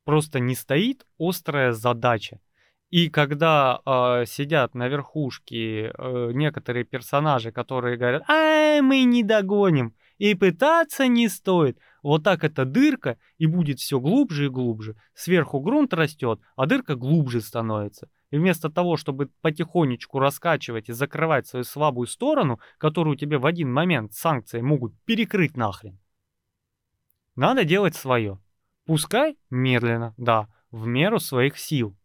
просто 0.04 0.40
не 0.40 0.54
стоит 0.54 1.06
острая 1.18 1.72
задача– 1.72 2.40
и 2.92 3.08
когда 3.08 3.80
э, 3.86 4.26
сидят 4.26 4.74
на 4.74 4.86
верхушке 4.86 5.86
э, 5.86 6.30
некоторые 6.34 6.84
персонажи, 6.84 7.50
которые 7.50 7.96
говорят, 7.96 8.22
ай, 8.28 8.82
мы 8.82 9.04
не 9.04 9.22
догоним, 9.22 9.94
и 10.18 10.34
пытаться 10.34 11.06
не 11.06 11.30
стоит, 11.30 11.78
вот 12.02 12.22
так 12.22 12.44
эта 12.44 12.66
дырка 12.66 13.16
и 13.38 13.46
будет 13.46 13.78
все 13.78 13.98
глубже 13.98 14.44
и 14.44 14.50
глубже. 14.50 14.94
Сверху 15.14 15.60
грунт 15.60 15.94
растет, 15.94 16.40
а 16.54 16.66
дырка 16.66 16.94
глубже 16.94 17.40
становится. 17.40 18.10
И 18.30 18.36
вместо 18.36 18.68
того, 18.68 18.98
чтобы 18.98 19.30
потихонечку 19.40 20.18
раскачивать 20.18 20.90
и 20.90 20.92
закрывать 20.92 21.46
свою 21.46 21.64
слабую 21.64 22.06
сторону, 22.06 22.60
которую 22.76 23.16
тебе 23.16 23.38
в 23.38 23.46
один 23.46 23.72
момент 23.72 24.12
санкции 24.12 24.60
могут 24.60 24.92
перекрыть 25.06 25.56
нахрен, 25.56 25.98
надо 27.36 27.64
делать 27.64 27.96
свое. 27.96 28.38
Пускай 28.84 29.38
медленно, 29.48 30.12
да, 30.18 30.48
в 30.70 30.86
меру 30.86 31.20
своих 31.20 31.56
сил. 31.56 31.96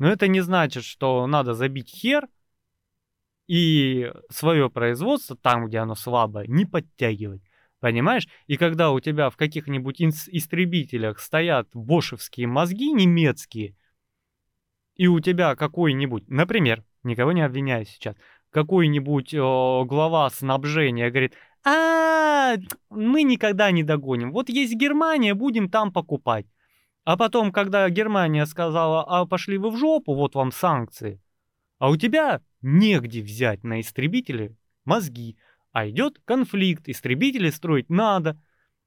Но 0.00 0.08
это 0.08 0.28
не 0.28 0.40
значит, 0.40 0.82
что 0.82 1.26
надо 1.26 1.52
забить 1.52 1.90
хер 1.90 2.26
и 3.46 4.10
свое 4.30 4.70
производство, 4.70 5.36
там, 5.36 5.66
где 5.66 5.76
оно 5.78 5.94
слабое, 5.94 6.46
не 6.46 6.64
подтягивать. 6.64 7.42
Понимаешь? 7.80 8.26
И 8.46 8.56
когда 8.56 8.92
у 8.92 9.00
тебя 9.00 9.28
в 9.28 9.36
каких-нибудь 9.36 10.00
истребителях 10.00 11.20
стоят 11.20 11.68
бошевские 11.74 12.46
мозги 12.46 12.90
немецкие, 12.92 13.76
и 14.96 15.06
у 15.06 15.20
тебя 15.20 15.54
какой-нибудь, 15.54 16.30
например, 16.30 16.82
никого 17.02 17.32
не 17.32 17.42
обвиняю 17.42 17.84
сейчас, 17.84 18.16
какой-нибудь 18.48 19.34
глава 19.34 20.30
снабжения 20.30 21.10
говорит, 21.10 21.34
а, 21.62 22.54
мы 22.88 23.22
никогда 23.22 23.70
не 23.70 23.82
догоним. 23.82 24.32
Вот 24.32 24.48
есть 24.48 24.74
Германия, 24.76 25.34
будем 25.34 25.68
там 25.68 25.92
покупать. 25.92 26.46
А 27.04 27.16
потом, 27.16 27.50
когда 27.52 27.88
Германия 27.88 28.46
сказала, 28.46 29.04
а 29.06 29.26
пошли 29.26 29.58
вы 29.58 29.70
в 29.70 29.76
жопу, 29.76 30.14
вот 30.14 30.34
вам 30.34 30.52
санкции, 30.52 31.20
а 31.78 31.90
у 31.90 31.96
тебя 31.96 32.42
негде 32.62 33.22
взять 33.22 33.64
на 33.64 33.80
истребители 33.80 34.56
мозги, 34.84 35.36
А 35.72 35.88
идет 35.88 36.20
конфликт, 36.24 36.88
истребители 36.88 37.50
строить 37.50 37.90
надо. 37.90 38.36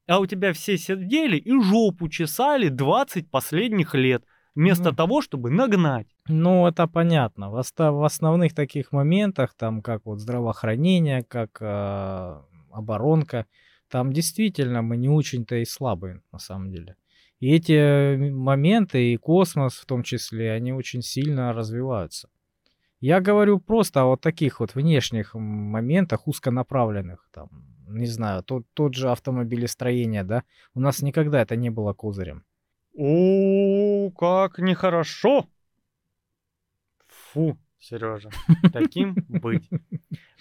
А 0.05 0.19
у 0.19 0.25
тебя 0.25 0.51
все 0.51 0.77
сидели 0.77 1.37
и 1.37 1.51
жопу 1.61 2.09
чесали 2.09 2.67
20 2.67 3.31
последних 3.31 3.95
лет, 3.95 4.25
вместо 4.53 4.89
Ну. 4.89 4.95
того, 4.95 5.21
чтобы 5.21 5.49
нагнать. 5.49 6.07
Ну, 6.27 6.67
это 6.67 6.87
понятно. 6.87 7.49
В, 7.49 7.63
в 7.77 8.03
основных 8.03 8.53
таких 8.53 8.91
моментах, 8.91 9.53
там, 9.53 9.81
как 9.81 10.05
вот 10.05 10.19
здравоохранение, 10.19 11.23
как 11.23 11.61
э, 11.61 12.41
оборонка, 12.71 13.45
там 13.89 14.11
действительно 14.11 14.81
мы 14.81 14.97
не 14.97 15.07
очень-то 15.07 15.55
и 15.55 15.65
слабые, 15.65 16.21
на 16.33 16.39
самом 16.39 16.69
деле. 16.69 16.95
И 17.43 17.51
эти 17.51 18.31
моменты, 18.31 19.11
и 19.11 19.17
космос 19.17 19.73
в 19.73 19.85
том 19.85 20.01
числе, 20.01 20.53
они 20.53 20.71
очень 20.71 21.01
сильно 21.01 21.51
развиваются. 21.51 22.29
Я 23.01 23.19
говорю 23.19 23.59
просто 23.59 24.03
о 24.03 24.05
вот 24.05 24.21
таких 24.21 24.61
вот 24.61 24.75
внешних 24.75 25.33
моментах, 25.35 26.25
узконаправленных, 26.25 27.27
там, 27.33 27.49
не 27.85 28.05
знаю, 28.05 28.43
тот, 28.43 28.65
тот 28.73 28.93
же 28.93 29.11
автомобилестроение, 29.11 30.23
да, 30.23 30.43
у 30.73 30.79
нас 30.79 31.01
никогда 31.01 31.41
это 31.41 31.57
не 31.57 31.69
было 31.69 31.91
козырем. 31.91 32.45
О, 32.95 34.09
как 34.11 34.59
нехорошо. 34.59 35.45
Фу, 37.07 37.57
Сережа, 37.77 38.29
таким 38.71 39.15
быть. 39.27 39.69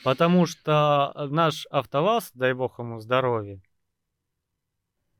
Потому 0.04 0.46
что 0.46 1.12
наш 1.30 1.66
АвтоВАЗ, 1.68 2.30
дай 2.34 2.52
бог 2.52 2.78
ему 2.78 3.00
здоровья, 3.00 3.60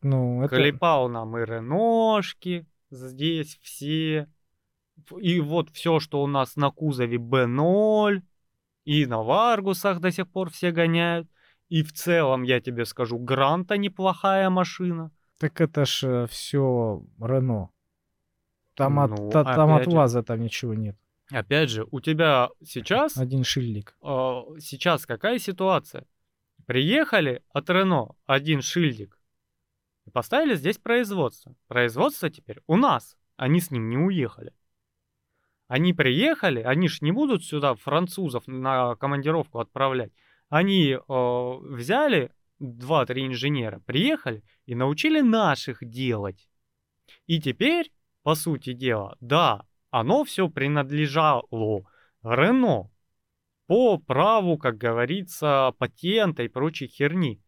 Ну, 0.03 0.43
это... 0.43 0.57
клепал 0.57 1.09
нам 1.09 1.37
и 1.39 1.45
реношки 1.45 2.67
здесь 2.91 3.59
все. 3.63 4.29
И 5.21 5.41
вот 5.41 5.71
все, 5.71 6.01
что 6.01 6.23
у 6.23 6.27
нас 6.27 6.57
на 6.57 6.71
кузове 6.71 7.17
B0, 7.17 8.23
и 8.85 9.07
на 9.07 9.23
Варгусах 9.23 10.01
до 10.01 10.11
сих 10.11 10.29
пор 10.29 10.51
все 10.51 10.71
гоняют. 10.73 11.29
И 11.69 11.83
в 11.83 11.93
целом, 11.93 12.43
я 12.43 12.61
тебе 12.61 12.85
скажу, 12.85 13.19
Гранта 13.19 13.79
неплохая 13.79 14.51
машина. 14.51 15.11
Так 15.39 15.61
это 15.61 15.85
ж 15.85 16.27
все 16.29 17.03
Рено. 17.19 17.71
Там 18.75 18.99
от, 18.99 19.11
Ну, 19.11 19.31
та- 19.31 19.45
там 19.45 19.73
от. 19.73 19.87
ВАЗа 19.87 20.23
там 20.23 20.41
ничего 20.41 20.75
нет. 20.75 20.97
Опять 21.31 21.71
же, 21.71 21.87
у 21.91 22.01
тебя 22.01 22.51
сейчас 22.65 23.17
Один 23.17 23.45
шильдик. 23.45 23.97
а, 24.03 24.43
сейчас 24.59 25.07
какая 25.07 25.39
ситуация? 25.39 26.05
Приехали 26.67 27.43
от 27.53 27.71
Рено 27.71 28.15
один 28.27 28.61
шильдик 28.63 29.19
поставили 30.13 30.55
здесь 30.55 30.79
производство. 30.79 31.55
Производство 31.69 32.31
теперь 32.31 32.61
у 32.67 32.77
нас. 32.77 33.17
Они 33.37 33.61
с 33.61 33.71
ним 33.71 33.89
не 33.89 33.99
уехали. 33.99 34.53
Они 35.69 35.95
приехали, 35.95 36.61
они 36.61 36.89
ж 36.89 37.01
не 37.01 37.13
будут 37.13 37.45
сюда 37.45 37.75
французов 37.75 38.47
на 38.47 38.95
командировку 38.97 39.59
отправлять. 39.59 40.13
Они 40.51 40.91
э, 40.91 40.99
взяли 41.09 42.31
2-3 42.61 43.27
инженера, 43.29 43.81
приехали 43.81 44.45
и 44.67 44.75
научили 44.75 45.21
наших 45.21 45.83
делать. 45.83 46.49
И 47.27 47.41
теперь, 47.41 47.91
по 48.23 48.35
сути 48.35 48.75
дела, 48.75 49.17
да, 49.21 49.67
оно 49.91 50.25
все 50.25 50.49
принадлежало 50.49 51.85
Рено 52.23 52.91
по 53.67 53.99
праву, 53.99 54.59
как 54.59 54.77
говорится, 54.77 55.73
патента 55.79 56.43
и 56.43 56.49
прочей 56.49 56.87
херни. 56.87 57.43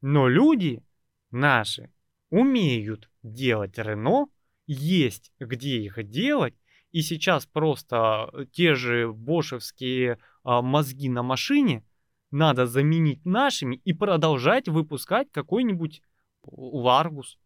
Но 0.00 0.28
люди 0.28 0.82
наши 1.30 1.90
умеют 2.32 3.10
делать 3.22 3.76
Рено, 3.76 4.26
есть 4.66 5.32
где 5.38 5.82
их 5.82 6.02
делать, 6.08 6.54
и 6.90 7.02
сейчас 7.02 7.44
просто 7.44 8.32
те 8.52 8.74
же 8.74 9.12
бошевские 9.12 10.18
а, 10.42 10.62
мозги 10.62 11.10
на 11.10 11.22
машине 11.22 11.84
надо 12.30 12.66
заменить 12.66 13.24
нашими 13.26 13.76
и 13.76 13.92
продолжать 13.92 14.66
выпускать 14.66 15.30
какой-нибудь 15.30 16.02
Ларгус, 16.44 17.38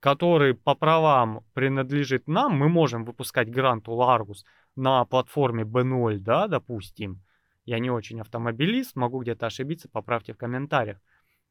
который 0.00 0.54
по 0.54 0.74
правам 0.74 1.44
принадлежит 1.52 2.26
нам. 2.26 2.56
Мы 2.56 2.70
можем 2.70 3.04
выпускать 3.04 3.50
Гранту 3.50 3.92
Ларгус 3.92 4.46
на 4.76 5.04
платформе 5.04 5.64
B0, 5.64 6.18
да, 6.18 6.48
допустим. 6.48 7.22
Я 7.66 7.78
не 7.78 7.90
очень 7.90 8.20
автомобилист, 8.22 8.96
могу 8.96 9.20
где-то 9.20 9.46
ошибиться, 9.46 9.90
поправьте 9.90 10.32
в 10.32 10.38
комментариях. 10.38 10.98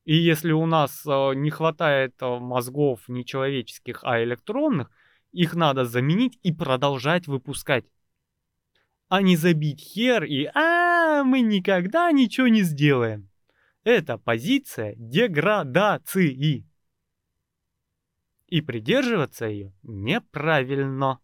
И 0.05 0.15
если 0.15 0.51
у 0.51 0.65
нас 0.65 1.05
э, 1.05 1.33
не 1.35 1.49
хватает 1.49 2.15
э, 2.21 2.39
мозгов 2.39 3.07
не 3.07 3.25
человеческих, 3.25 3.99
а 4.03 4.23
электронных, 4.23 4.89
их 5.31 5.53
надо 5.53 5.85
заменить 5.85 6.39
и 6.41 6.51
продолжать 6.51 7.27
выпускать. 7.27 7.85
А 9.07 9.21
не 9.21 9.35
забить 9.35 9.81
хер 9.81 10.23
и 10.23 10.45
«А, 10.53 11.23
мы 11.23 11.41
никогда 11.41 12.11
ничего 12.11 12.47
не 12.47 12.61
сделаем». 12.61 13.29
Это 13.83 14.17
позиция 14.17 14.95
деградации. 14.97 16.65
И 18.47 18.61
придерживаться 18.61 19.45
ее 19.45 19.73
неправильно. 19.83 21.19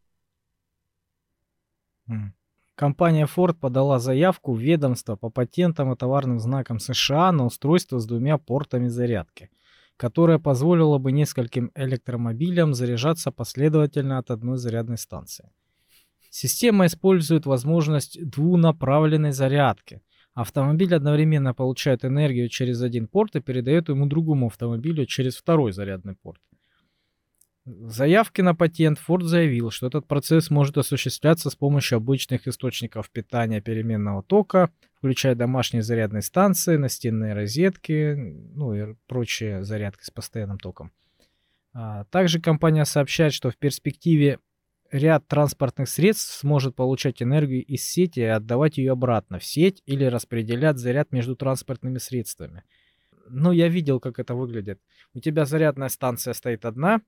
М. 2.07 2.35
Компания 2.75 3.25
Ford 3.25 3.53
подала 3.53 3.99
заявку 3.99 4.53
в 4.53 4.59
ведомство 4.59 5.15
по 5.15 5.29
патентам 5.29 5.93
и 5.93 5.95
товарным 5.95 6.39
знакам 6.39 6.79
США 6.79 7.31
на 7.31 7.45
устройство 7.45 7.99
с 7.99 8.05
двумя 8.05 8.37
портами 8.37 8.89
зарядки, 8.89 9.49
которое 9.95 10.39
позволило 10.39 10.97
бы 10.97 11.13
нескольким 11.13 11.71
электромобилям 11.73 12.73
заряжаться 12.73 13.31
последовательно 13.31 14.17
от 14.17 14.29
одной 14.29 14.57
зарядной 14.57 14.97
станции. 14.97 15.49
Система 16.29 16.87
использует 16.87 17.45
возможность 17.45 18.21
двунаправленной 18.21 19.31
зарядки. 19.31 20.01
Автомобиль 20.33 20.93
одновременно 20.93 21.53
получает 21.53 22.03
энергию 22.03 22.49
через 22.49 22.81
один 22.81 23.07
порт 23.07 23.37
и 23.37 23.39
передает 23.39 23.87
ему 23.87 24.05
другому 24.05 24.47
автомобилю 24.47 25.05
через 25.05 25.37
второй 25.37 25.71
зарядный 25.71 26.15
порт. 26.15 26.41
В 27.65 27.89
заявке 27.89 28.43
на 28.43 28.53
патент 28.53 28.99
Ford 29.07 29.23
заявил, 29.23 29.71
что 29.71 29.87
этот 29.87 30.07
процесс 30.07 30.51
может 30.51 30.77
осуществляться 30.77 31.49
с 31.49 31.55
помощью 31.55 31.97
обычных 31.97 32.47
источников 32.47 33.09
питания 33.09 33.59
переменного 33.59 34.21
тока, 34.21 34.69
включая 34.93 35.33
домашние 35.33 35.81
зарядные 35.81 36.21
станции, 36.21 36.77
настенные 36.77 37.33
розетки, 37.33 38.13
ну 38.53 38.73
и 38.75 38.95
прочие 39.07 39.63
зарядки 39.63 40.03
с 40.03 40.11
постоянным 40.11 40.59
током. 40.59 40.91
А, 41.73 42.05
Также 42.05 42.39
компания 42.39 42.85
сообщает, 42.85 43.33
что 43.33 43.49
в 43.49 43.57
перспективе 43.57 44.37
ряд 44.91 45.27
транспортных 45.27 45.89
средств 45.89 46.35
сможет 46.35 46.75
получать 46.75 47.23
энергию 47.23 47.65
из 47.65 47.83
сети 47.83 48.19
и 48.19 48.23
отдавать 48.23 48.77
ее 48.77 48.91
обратно 48.91 49.39
в 49.39 49.43
сеть 49.43 49.81
или 49.87 50.05
распределять 50.05 50.77
заряд 50.77 51.11
между 51.11 51.35
транспортными 51.35 51.97
средствами. 51.97 52.63
Ну, 53.27 53.51
я 53.51 53.69
видел, 53.69 53.99
как 53.99 54.19
это 54.19 54.35
выглядит. 54.35 54.79
У 55.15 55.19
тебя 55.19 55.45
зарядная 55.45 55.89
станция 55.89 56.35
стоит 56.35 56.63
одна, 56.63 57.01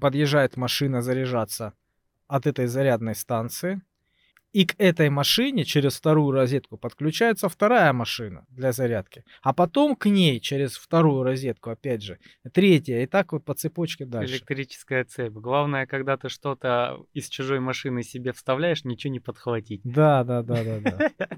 подъезжает 0.00 0.56
машина 0.56 1.02
заряжаться 1.02 1.74
от 2.26 2.46
этой 2.46 2.66
зарядной 2.66 3.14
станции, 3.14 3.82
и 4.58 4.64
к 4.64 4.74
этой 4.78 5.08
машине 5.08 5.64
через 5.64 5.96
вторую 5.96 6.32
розетку 6.32 6.76
подключается 6.76 7.48
вторая 7.48 7.92
машина 7.92 8.44
для 8.48 8.72
зарядки, 8.72 9.22
а 9.40 9.52
потом 9.52 9.94
к 9.94 10.06
ней 10.06 10.40
через 10.40 10.76
вторую 10.76 11.22
розетку, 11.22 11.70
опять 11.70 12.02
же, 12.02 12.18
третья, 12.52 13.00
и 13.00 13.06
так 13.06 13.32
вот 13.32 13.44
по 13.44 13.54
цепочке 13.54 14.04
дальше. 14.04 14.34
Электрическая 14.34 15.04
цепь. 15.04 15.34
Главное, 15.34 15.86
когда 15.86 16.16
ты 16.16 16.28
что-то 16.28 16.98
из 17.12 17.28
чужой 17.28 17.60
машины 17.60 18.02
себе 18.02 18.32
вставляешь, 18.32 18.82
ничего 18.82 19.12
не 19.12 19.20
подхватить. 19.20 19.80
Да, 19.84 20.24
да, 20.24 20.42
да, 20.42 20.64
да, 20.64 20.80
да. 20.80 21.28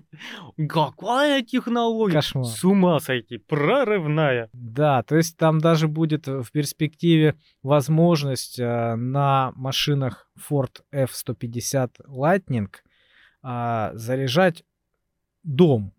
Какая 0.67 1.43
технология? 1.43 2.15
Кошмар. 2.15 2.47
С 2.47 2.65
ума 2.65 3.01
сойти. 3.01 3.37
Прорывная. 3.37 4.49
Да, 4.55 5.03
то 5.03 5.17
есть 5.17 5.37
там 5.37 5.59
даже 5.59 5.89
будет 5.89 6.27
в 6.27 6.51
перспективе 6.53 7.35
возможность 7.63 8.59
э, 8.59 8.95
на 8.95 9.53
машинах 9.57 10.31
Ford 10.49 10.81
F-150 10.91 12.07
Lightning 12.09 12.69
а, 13.43 13.93
заряжать 13.95 14.65
дом. 15.43 15.93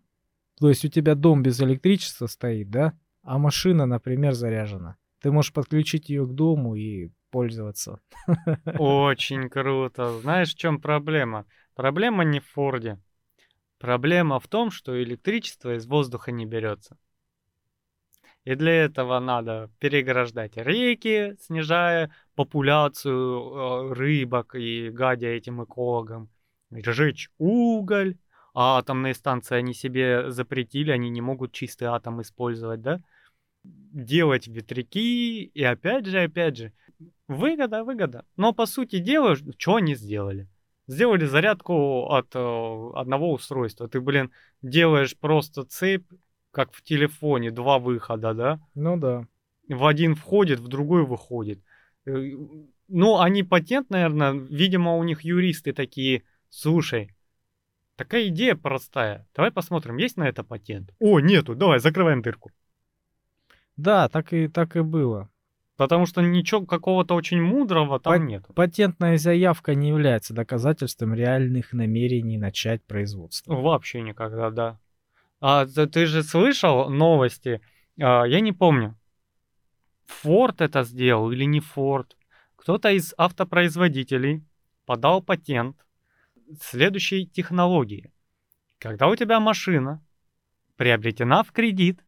То 0.58 0.68
есть 0.68 0.84
у 0.84 0.88
тебя 0.88 1.14
дом 1.14 1.42
без 1.42 1.60
электричества 1.60 2.26
стоит, 2.26 2.70
да, 2.70 2.92
а 3.22 3.38
машина, 3.38 3.86
например, 3.86 4.32
заряжена. 4.32 4.96
Ты 5.20 5.30
можешь 5.30 5.52
подключить 5.52 6.08
ее 6.08 6.26
к 6.26 6.32
дому 6.32 6.74
и 6.74 7.10
пользоваться. 7.30 8.00
Очень 8.78 9.48
круто. 9.48 10.18
Знаешь, 10.20 10.54
в 10.54 10.58
чем 10.58 10.80
проблема? 10.80 11.46
Проблема 11.74 12.24
не 12.24 12.40
в 12.40 12.46
Форде. 12.50 12.98
Проблема 13.78 14.38
в 14.38 14.46
том, 14.46 14.70
что 14.70 15.02
электричество 15.02 15.74
из 15.74 15.86
воздуха 15.86 16.30
не 16.30 16.46
берется. 16.46 16.96
И 18.44 18.56
для 18.56 18.72
этого 18.84 19.20
надо 19.20 19.70
переграждать 19.78 20.56
реки, 20.56 21.36
снижая 21.40 22.12
популяцию 22.34 23.90
э, 23.90 23.92
рыбок 23.94 24.56
и 24.56 24.90
гадя 24.90 25.28
этим 25.28 25.62
экологам. 25.62 26.28
Сжечь 26.72 27.30
уголь. 27.38 28.16
А 28.54 28.78
атомные 28.78 29.14
станции 29.14 29.56
они 29.56 29.72
себе 29.72 30.30
запретили, 30.30 30.90
они 30.90 31.08
не 31.08 31.22
могут 31.22 31.52
чистый 31.52 31.84
атом 31.84 32.20
использовать, 32.20 32.82
да? 32.82 33.00
Делать 33.64 34.46
ветряки, 34.46 35.44
и 35.44 35.62
опять 35.62 36.06
же, 36.06 36.20
опять 36.20 36.58
же, 36.58 36.72
выгода, 37.28 37.82
выгода. 37.82 38.26
Но 38.36 38.52
по 38.52 38.66
сути 38.66 38.98
дела, 38.98 39.36
что 39.36 39.76
они 39.76 39.94
сделали? 39.94 40.48
Сделали 40.86 41.24
зарядку 41.24 42.08
от 42.10 42.34
э, 42.34 42.90
одного 42.94 43.32
устройства. 43.32 43.88
Ты, 43.88 44.00
блин, 44.00 44.30
делаешь 44.60 45.16
просто 45.16 45.64
цепь 45.64 46.06
как 46.50 46.72
в 46.72 46.82
телефоне, 46.82 47.50
два 47.50 47.78
выхода, 47.78 48.34
да? 48.34 48.60
Ну 48.74 48.98
да. 48.98 49.26
В 49.68 49.86
один 49.86 50.14
входит, 50.14 50.60
в 50.60 50.68
другой 50.68 51.06
выходит. 51.06 51.60
Э, 52.04 52.12
Ну, 52.88 53.18
они 53.18 53.42
патент, 53.42 53.88
наверное, 53.90 54.32
видимо, 54.32 54.96
у 54.96 55.04
них 55.04 55.22
юристы 55.22 55.72
такие, 55.72 56.24
слушай, 56.52 57.10
такая 57.96 58.28
идея 58.28 58.54
простая, 58.54 59.26
давай 59.34 59.50
посмотрим, 59.50 59.96
есть 59.96 60.16
на 60.16 60.28
это 60.28 60.44
патент? 60.44 60.94
О, 61.00 61.18
нету, 61.18 61.54
давай, 61.54 61.80
закрываем 61.80 62.22
дырку. 62.22 62.52
Да, 63.76 64.08
так 64.08 64.32
и, 64.32 64.48
так 64.48 64.76
и 64.76 64.82
было. 64.82 65.30
Потому 65.76 66.04
что 66.06 66.20
ничего 66.20 66.66
какого-то 66.66 67.14
очень 67.14 67.40
мудрого 67.40 67.98
там 67.98 68.12
Пат- 68.12 68.22
нет. 68.22 68.44
Патентная 68.54 69.16
заявка 69.16 69.74
не 69.74 69.88
является 69.88 70.34
доказательством 70.34 71.14
реальных 71.14 71.72
намерений 71.72 72.36
начать 72.36 72.82
производство. 72.84 73.54
Вообще 73.54 74.02
никогда, 74.02 74.50
да. 74.50 74.78
А 75.40 75.66
ты 75.66 76.06
же 76.06 76.22
слышал 76.22 76.90
новости? 76.90 77.62
А, 77.98 78.24
я 78.24 78.40
не 78.40 78.52
помню, 78.52 78.96
Форд 80.06 80.60
это 80.60 80.82
сделал 80.84 81.32
или 81.32 81.44
не 81.44 81.60
Форд. 81.60 82.16
Кто-то 82.56 82.90
из 82.90 83.14
автопроизводителей 83.16 84.44
подал 84.84 85.22
патент 85.22 85.76
следующей 86.60 87.26
технологии. 87.26 88.12
Когда 88.78 89.08
у 89.08 89.16
тебя 89.16 89.40
машина 89.40 90.04
приобретена 90.76 91.42
в 91.42 91.52
кредит, 91.52 92.04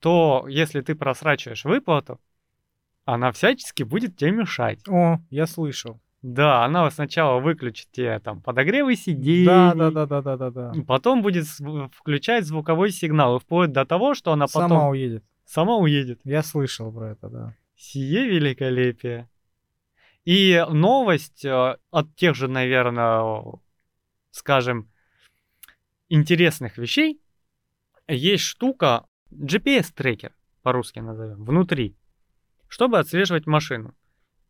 то 0.00 0.46
если 0.48 0.80
ты 0.80 0.94
просрачиваешь 0.94 1.64
выплату, 1.64 2.20
она 3.04 3.32
всячески 3.32 3.82
будет 3.82 4.16
тебе 4.16 4.32
мешать. 4.32 4.80
О, 4.88 5.18
я 5.30 5.46
слышал. 5.46 6.00
Да, 6.22 6.64
она 6.64 6.90
сначала 6.90 7.38
выключит 7.38 7.90
тебе 7.92 8.18
там 8.18 8.40
подогревы 8.40 8.96
сидений, 8.96 9.44
Да, 9.44 9.74
да, 9.74 9.90
да, 9.90 10.06
да, 10.06 10.22
да, 10.22 10.36
да, 10.36 10.50
да. 10.50 10.72
Потом 10.86 11.20
будет 11.20 11.44
включать 11.92 12.46
звуковой 12.46 12.90
сигнал, 12.90 13.36
и 13.36 13.40
вплоть 13.40 13.72
до 13.72 13.84
того, 13.84 14.14
что 14.14 14.32
она 14.32 14.46
потом 14.46 14.68
Сама 14.70 14.88
уедет. 14.88 15.22
сама 15.44 15.76
уедет. 15.76 16.20
Я 16.24 16.42
слышал 16.42 16.90
про 16.90 17.10
это, 17.10 17.28
да. 17.28 17.56
Сие 17.76 18.26
великолепие. 18.26 19.28
И 20.24 20.64
новость 20.70 21.44
э, 21.44 21.76
от 21.90 22.16
тех 22.16 22.34
же, 22.34 22.48
наверное, 22.48 23.42
скажем, 24.30 24.90
интересных 26.08 26.78
вещей. 26.78 27.20
Есть 28.08 28.44
штука, 28.44 29.06
GPS-трекер, 29.30 30.34
по-русски 30.62 31.00
назовем, 31.00 31.44
внутри, 31.44 31.96
чтобы 32.68 32.98
отслеживать 32.98 33.46
машину. 33.46 33.94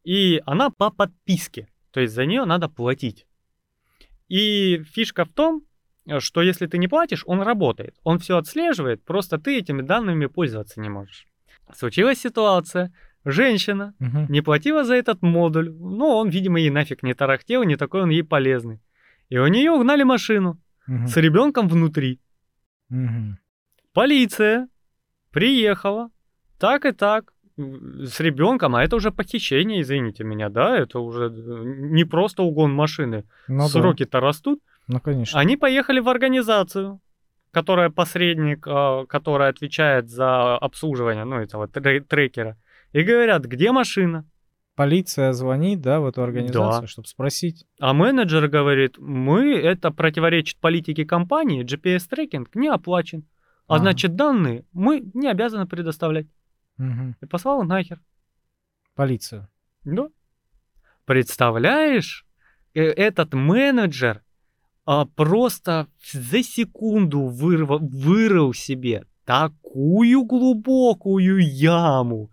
И 0.04 0.42
она 0.46 0.70
по 0.70 0.90
подписке, 0.90 1.68
то 1.90 2.00
есть 2.00 2.14
за 2.14 2.26
нее 2.26 2.44
надо 2.44 2.68
платить. 2.68 3.26
И 4.28 4.82
фишка 4.84 5.24
в 5.24 5.32
том, 5.32 5.66
что 6.18 6.42
если 6.42 6.66
ты 6.66 6.78
не 6.78 6.88
платишь, 6.88 7.24
он 7.26 7.40
работает. 7.40 7.96
Он 8.02 8.18
все 8.18 8.36
отслеживает, 8.36 9.04
просто 9.04 9.38
ты 9.38 9.58
этими 9.58 9.82
данными 9.82 10.26
пользоваться 10.26 10.80
не 10.80 10.88
можешь. 10.88 11.26
Случилась 11.72 12.20
ситуация, 12.20 12.92
женщина 13.24 13.94
Мгм. 13.98 14.26
не 14.28 14.40
платила 14.42 14.84
за 14.84 14.94
этот 14.94 15.22
модуль, 15.22 15.70
но 15.70 16.18
он, 16.18 16.28
видимо, 16.28 16.58
ей 16.60 16.70
нафиг 16.70 17.02
не 17.02 17.14
тарахтел, 17.14 17.62
не 17.64 17.76
такой 17.76 18.02
он 18.02 18.10
ей 18.10 18.22
полезный. 18.22 18.80
И 19.30 19.38
у 19.38 19.46
нее 19.46 19.70
угнали 19.70 20.02
машину 20.04 20.60
Мгм. 20.86 21.06
с 21.06 21.16
ребенком 21.16 21.68
внутри. 21.68 22.20
Мгм. 22.90 23.38
Полиция 23.92 24.68
приехала, 25.30 26.10
так 26.58 26.84
и 26.84 26.92
так, 26.92 27.32
с 27.56 28.18
ребенком, 28.20 28.74
а 28.74 28.82
это 28.82 28.96
уже 28.96 29.10
похищение, 29.12 29.80
извините 29.80 30.24
меня, 30.24 30.48
да, 30.48 30.76
это 30.76 30.98
уже 30.98 31.26
э, 31.26 31.62
не 31.92 32.04
просто 32.04 32.42
угон 32.42 32.72
машины, 32.74 33.24
Ну 33.48 33.58
да. 33.58 33.68
сроки-то 33.68 34.18
растут. 34.20 34.60
Ну, 34.88 35.00
конечно. 35.00 35.38
Они 35.38 35.56
поехали 35.56 36.00
в 36.00 36.08
организацию, 36.08 37.00
которая 37.52 37.90
посредник, 37.90 38.66
а, 38.66 39.06
которая 39.06 39.50
отвечает 39.50 40.10
за 40.10 40.56
обслуживание, 40.56 41.24
ну, 41.24 41.36
этого 41.36 41.68
тре- 41.68 42.00
трекера, 42.00 42.56
и 42.94 43.02
говорят, 43.02 43.44
где 43.44 43.72
машина? 43.72 44.24
Полиция 44.76 45.32
звонит, 45.32 45.80
да, 45.82 46.00
в 46.00 46.06
эту 46.06 46.22
организацию, 46.22 46.88
чтобы 46.88 47.06
спросить. 47.06 47.66
А 47.78 47.92
менеджер 47.92 48.48
говорит, 48.48 48.96
мы, 48.98 49.52
это 49.54 49.90
противоречит 49.90 50.58
политике 50.58 51.04
компании, 51.04 51.64
GPS-трекинг 51.64 52.48
не 52.54 52.68
оплачен. 52.68 53.28
А 53.66 53.74
Ага. 53.74 53.82
значит, 53.82 54.16
данные 54.16 54.64
мы 54.72 55.02
не 55.14 55.28
обязаны 55.28 55.66
предоставлять. 55.66 56.26
Мгм. 56.76 57.16
И 57.20 57.26
послал 57.26 57.62
нахер. 57.64 58.00
Полицию. 58.94 59.48
Да. 59.84 60.08
Представляешь, 61.04 62.26
э, 62.74 62.82
этот 62.82 63.34
менеджер 63.34 64.22
а, 64.86 65.06
просто 65.06 65.86
за 66.12 66.42
секунду 66.42 67.28
вырва- 67.28 67.78
вырыл 67.78 68.52
себе 68.52 69.04
такую 69.24 70.24
глубокую 70.24 71.38
яму. 71.40 72.30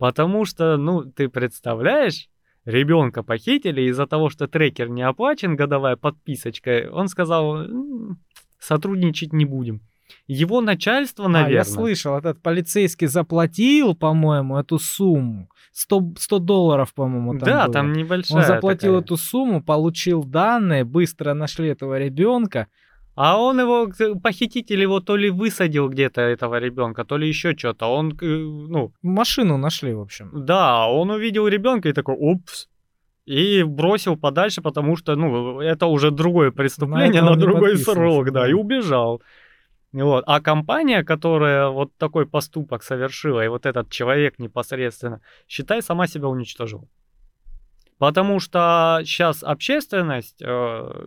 Потому 0.00 0.46
что, 0.46 0.78
ну, 0.78 1.02
ты 1.04 1.28
представляешь, 1.28 2.28
ребенка 2.64 3.22
похитили 3.22 3.82
из-за 3.82 4.06
того, 4.06 4.30
что 4.30 4.48
трекер 4.48 4.88
не 4.88 5.02
оплачен, 5.02 5.56
годовая 5.56 5.96
подписочка. 5.96 6.88
Он 6.90 7.06
сказал, 7.08 7.58
«М, 7.64 8.18
сотрудничать 8.58 9.34
не 9.34 9.44
будем. 9.44 9.82
Его 10.26 10.62
начальство, 10.62 11.26
А, 11.26 11.28
наверное... 11.28 11.54
я 11.54 11.64
слышал, 11.64 12.16
этот 12.16 12.42
полицейский 12.42 13.08
заплатил, 13.08 13.94
по-моему, 13.94 14.56
эту 14.58 14.78
сумму. 14.78 15.48
100, 15.72 16.14
100 16.18 16.38
долларов, 16.38 16.94
по-моему, 16.94 17.32
там 17.38 17.48
да, 17.48 17.64
было. 17.66 17.72
там 17.74 17.92
небольшая 17.92 18.38
Он 18.40 18.44
заплатил 18.46 18.92
такая. 18.94 19.02
эту 19.02 19.16
сумму, 19.18 19.62
получил 19.62 20.24
данные, 20.24 20.84
быстро 20.84 21.34
нашли 21.34 21.68
этого 21.68 21.98
ребенка. 21.98 22.68
А 23.22 23.36
он 23.36 23.60
его, 23.60 23.88
похититель 24.22 24.80
его 24.80 25.00
то 25.00 25.14
ли 25.14 25.28
высадил 25.28 25.90
где-то, 25.90 26.22
этого 26.22 26.58
ребенка, 26.58 27.04
то 27.04 27.18
ли 27.18 27.28
еще 27.28 27.54
что-то. 27.54 27.86
Он, 27.86 28.16
ну, 28.18 28.94
Машину 29.02 29.58
нашли, 29.58 29.92
в 29.92 30.00
общем. 30.00 30.30
да, 30.32 30.88
он 30.88 31.10
увидел 31.10 31.46
ребенка 31.46 31.90
и 31.90 31.92
такой, 31.92 32.16
упс. 32.18 32.68
И 33.26 33.62
бросил 33.62 34.16
подальше, 34.16 34.62
потому 34.62 34.96
что, 34.96 35.16
ну, 35.16 35.60
это 35.60 35.86
уже 35.86 36.10
другое 36.10 36.50
преступление 36.50 37.20
на 37.20 37.36
другой 37.36 37.76
срок, 37.76 38.30
да, 38.30 38.40
да. 38.40 38.48
и 38.48 38.54
убежал. 38.54 39.20
Вот. 39.92 40.24
А 40.26 40.40
компания, 40.40 41.04
которая 41.04 41.68
вот 41.68 41.90
такой 41.98 42.24
поступок 42.24 42.82
совершила, 42.82 43.44
и 43.44 43.48
вот 43.48 43.66
этот 43.66 43.90
человек 43.90 44.38
непосредственно, 44.38 45.20
считай, 45.46 45.82
сама 45.82 46.06
себя 46.06 46.28
уничтожила. 46.28 46.88
Потому 47.98 48.40
что 48.40 49.02
сейчас 49.04 49.42
общественность, 49.42 50.40
э, 50.40 51.06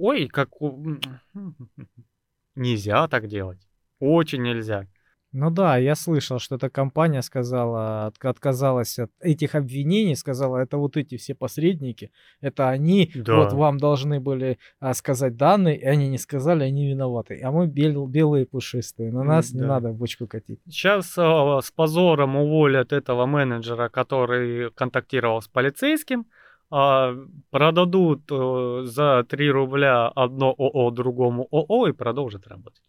ой, 0.00 0.28
как 0.28 0.60
у- 0.62 0.96
нельзя 2.54 3.08
так 3.08 3.28
делать, 3.28 3.58
очень 4.00 4.42
нельзя. 4.42 4.86
Ну 5.30 5.50
да, 5.50 5.76
я 5.76 5.94
слышал, 5.94 6.38
что 6.38 6.54
эта 6.54 6.70
компания 6.70 7.20
сказала, 7.20 8.06
от- 8.06 8.24
отказалась 8.24 8.98
от 8.98 9.10
этих 9.20 9.54
обвинений, 9.54 10.16
сказала, 10.16 10.56
это 10.56 10.78
вот 10.78 10.96
эти 10.96 11.18
все 11.18 11.34
посредники, 11.34 12.10
это 12.40 12.70
они, 12.70 13.12
Да. 13.14 13.36
вот 13.36 13.52
вам 13.52 13.76
должны 13.76 14.20
были 14.20 14.58
а, 14.80 14.94
сказать 14.94 15.36
данные, 15.36 15.78
и 15.78 15.84
они 15.84 16.08
не 16.08 16.16
сказали, 16.16 16.64
они 16.64 16.88
виноваты. 16.88 17.38
А 17.44 17.50
мы 17.52 17.66
бел- 17.66 18.06
белые 18.06 18.46
пушистые, 18.46 19.12
на 19.12 19.22
нас 19.22 19.52
не 19.52 19.60
да. 19.60 19.66
надо 19.66 19.90
в 19.90 19.96
бочку 19.98 20.26
катить. 20.26 20.60
Сейчас 20.66 21.08
с 21.12 21.70
позором 21.76 22.36
уволят 22.36 22.94
этого 22.94 23.26
менеджера, 23.26 23.90
который 23.90 24.70
контактировал 24.70 25.42
с 25.42 25.48
полицейским, 25.48 26.24
а, 26.70 27.14
продадут 27.50 28.22
э, 28.30 28.82
за 28.84 29.24
3 29.24 29.50
рубля 29.50 30.08
одно 30.08 30.54
ООО 30.58 30.90
другому 30.90 31.48
ООО 31.50 31.88
и 31.88 31.92
продолжат 31.92 32.46
работать. 32.46 32.82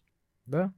Да? 0.45 0.73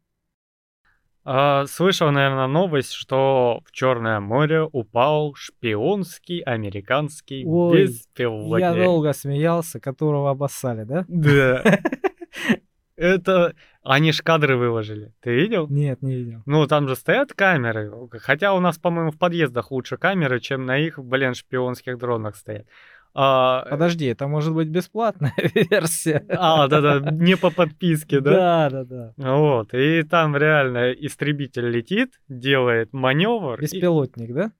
А, 1.23 1.65
Слышал, 1.67 2.11
наверное, 2.11 2.47
новость, 2.47 2.93
что 2.93 3.61
в 3.65 3.71
Черное 3.71 4.19
море 4.19 4.63
упал 4.63 5.33
шпионский 5.35 6.39
американский 6.39 7.43
Ой, 7.45 7.83
беспилотник. 7.83 8.59
Я 8.59 8.73
долго 8.73 9.13
смеялся, 9.13 9.79
которого 9.79 10.31
обоссали, 10.31 10.83
да? 10.83 11.05
Да. 11.07 11.63
Это... 12.95 13.55
Они 13.83 14.11
ж 14.11 14.21
кадры 14.21 14.57
выложили. 14.57 15.11
Ты 15.21 15.33
видел? 15.33 15.67
Нет, 15.67 16.01
не 16.03 16.15
видел. 16.15 16.43
Ну, 16.45 16.67
там 16.67 16.87
же 16.87 16.95
стоят 16.95 17.33
камеры. 17.33 17.91
Хотя 18.19 18.53
у 18.53 18.59
нас, 18.59 18.77
по-моему, 18.77 19.11
в 19.11 19.17
подъездах 19.17 19.71
лучше 19.71 19.97
камеры, 19.97 20.39
чем 20.39 20.65
на 20.65 20.77
их, 20.77 20.99
блин, 20.99 21.33
шпионских 21.33 21.97
дронах 21.97 22.35
стоят. 22.35 22.67
А, 23.13 23.65
Подожди, 23.69 24.05
это 24.05 24.27
может 24.27 24.53
быть 24.53 24.69
бесплатная 24.69 25.33
версия. 25.69 26.23
а, 26.29 26.67
да-да, 26.69 27.11
не 27.11 27.35
по 27.35 27.49
подписке, 27.49 28.21
да? 28.21 28.69
Да, 28.69 28.83
да, 28.83 29.13
да. 29.17 29.33
Вот, 29.35 29.73
и 29.73 30.03
там 30.03 30.37
реально 30.37 30.91
истребитель 30.93 31.69
летит, 31.69 32.21
делает 32.29 32.93
маневр, 32.93 33.57
и 33.59 33.63
Беспилотник, 33.63 34.33
да? 34.33 34.51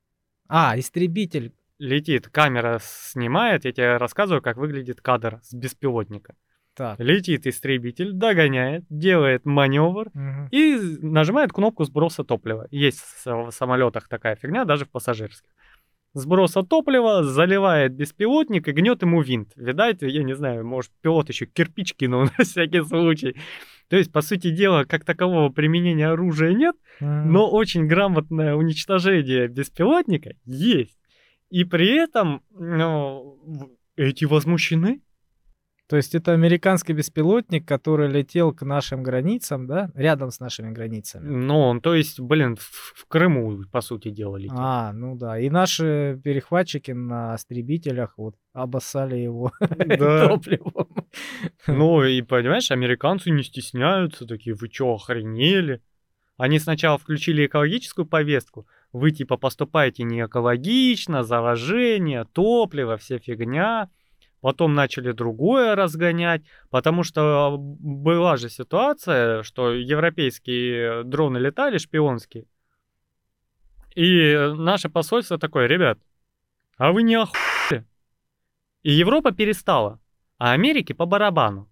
А, 0.50 0.78
истребитель. 0.78 1.54
летит, 1.80 2.28
камера 2.28 2.80
снимает, 2.82 3.64
я 3.64 3.72
тебе 3.72 3.96
рассказываю, 3.96 4.42
как 4.42 4.58
выглядит 4.58 5.00
кадр 5.00 5.40
с 5.44 5.54
беспилотника. 5.54 6.36
Так. 6.76 7.00
Летит 7.00 7.48
истребитель, 7.48 8.14
догоняет, 8.14 8.86
делает 8.90 9.46
маневр 9.46 10.10
мгм. 10.14 10.48
и 10.52 10.78
нажимает 11.02 11.52
кнопку 11.52 11.84
сброса 11.84 12.24
топлива. 12.24 12.68
Есть 12.72 13.00
в 13.00 13.26
в 13.26 13.52
самолетах 13.52 14.08
такая 14.08 14.36
фигня, 14.36 14.66
даже 14.66 14.86
в 14.86 14.90
пассажирских. 14.90 15.50
Сброса 16.14 16.64
топлива, 16.64 17.24
заливает 17.24 17.94
беспилотник 17.94 18.68
и 18.68 18.72
гнет 18.72 19.02
ему 19.02 19.22
винт. 19.22 19.54
Видать, 19.56 20.02
я 20.02 20.24
не 20.24 20.34
знаю, 20.34 20.66
может, 20.66 20.92
пилот 21.02 21.30
еще 21.30 21.46
кирпич 21.46 21.94
кинул 21.94 22.24
на 22.38 22.44
всякий 22.44 22.84
случай. 22.84 23.36
То 23.88 23.98
есть, 23.98 24.12
по 24.12 24.22
сути 24.22 24.52
дела, 24.52 24.86
как 24.86 25.06
такового 25.06 25.50
применения 25.50 26.08
оружия 26.08 26.54
нет, 26.54 26.76
но 27.00 27.50
очень 27.50 27.88
грамотное 27.88 28.56
уничтожение 28.56 29.48
беспилотника 29.48 30.36
есть. 30.46 30.98
И 31.50 31.66
при 31.66 31.98
этом 31.98 32.42
ну, 32.52 33.38
эти 33.98 34.26
возмущены. 34.26 35.02
То 35.92 35.98
есть 35.98 36.16
это 36.16 36.32
американский 36.32 36.94
беспилотник, 36.94 37.68
который 37.68 38.08
летел 38.08 38.54
к 38.54 38.62
нашим 38.62 39.04
границам, 39.04 39.68
да? 39.68 39.92
Рядом 39.94 40.32
с 40.32 40.40
нашими 40.40 40.72
границами. 40.72 41.28
Ну, 41.28 41.60
он, 41.60 41.82
то 41.82 41.94
есть, 41.94 42.18
блин, 42.18 42.56
в, 42.56 42.62
в 42.96 43.06
Крыму, 43.10 43.66
по 43.70 43.82
сути 43.82 44.10
дела, 44.10 44.38
летел. 44.38 44.56
А, 44.58 44.94
ну 44.94 45.18
да. 45.18 45.38
И 45.38 45.50
наши 45.50 46.18
перехватчики 46.24 46.92
на 46.92 47.36
истребителях 47.36 48.14
вот 48.16 48.36
обоссали 48.54 49.18
его 49.18 49.52
топливом. 49.60 50.88
Ну, 51.68 52.06
и 52.06 52.22
понимаешь, 52.22 52.72
американцы 52.72 53.30
не 53.30 53.44
стесняются, 53.44 54.26
такие, 54.26 54.56
вы 54.56 54.70
что, 54.72 54.94
охренели? 54.94 55.82
Они 56.38 56.60
сначала 56.60 57.00
включили 57.00 57.48
экологическую 57.48 58.06
повестку, 58.06 58.66
вы 58.94 59.12
типа 59.12 59.36
поступаете 59.36 60.04
не 60.04 60.24
экологично, 60.24 61.24
заражение, 61.24 62.24
топливо, 62.32 62.96
вся 62.96 63.20
фигня 63.20 63.90
потом 64.42 64.74
начали 64.74 65.12
другое 65.12 65.76
разгонять, 65.76 66.44
потому 66.70 67.04
что 67.04 67.56
была 67.58 68.38
же 68.38 68.50
ситуация, 68.50 69.44
что 69.44 69.72
европейские 69.72 71.04
дроны 71.04 71.38
летали, 71.38 71.78
шпионские, 71.78 72.46
и 73.96 74.54
наше 74.56 74.90
посольство 74.90 75.38
такое, 75.38 75.68
ребят, 75.68 76.00
а 76.78 76.92
вы 76.92 77.04
не 77.04 77.16
охуели? 77.16 77.86
И 78.84 78.92
Европа 78.92 79.32
перестала, 79.32 80.00
а 80.38 80.54
Америке 80.54 80.94
по 80.94 81.06
барабану. 81.06 81.70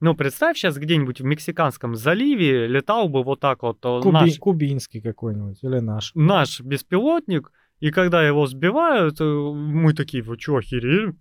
Ну, 0.00 0.14
представь, 0.14 0.56
сейчас 0.56 0.78
где-нибудь 0.78 1.20
в 1.20 1.24
Мексиканском 1.24 1.94
заливе 1.94 2.66
летал 2.66 3.10
бы 3.10 3.22
вот 3.22 3.40
так 3.40 3.62
вот 3.62 3.78
э, 3.84 4.00
Куби... 4.00 4.12
наш... 4.12 4.38
Кубинский 4.38 5.02
какой-нибудь 5.02 5.62
или 5.62 5.78
наш. 5.78 6.12
Наш 6.14 6.60
беспилотник, 6.60 7.52
и 7.80 7.90
когда 7.90 8.26
его 8.26 8.46
сбивают, 8.46 9.20
э, 9.20 9.24
мы 9.24 9.92
такие, 9.92 10.22
вы 10.22 10.38
что, 10.38 10.56
охерели? 10.56 11.14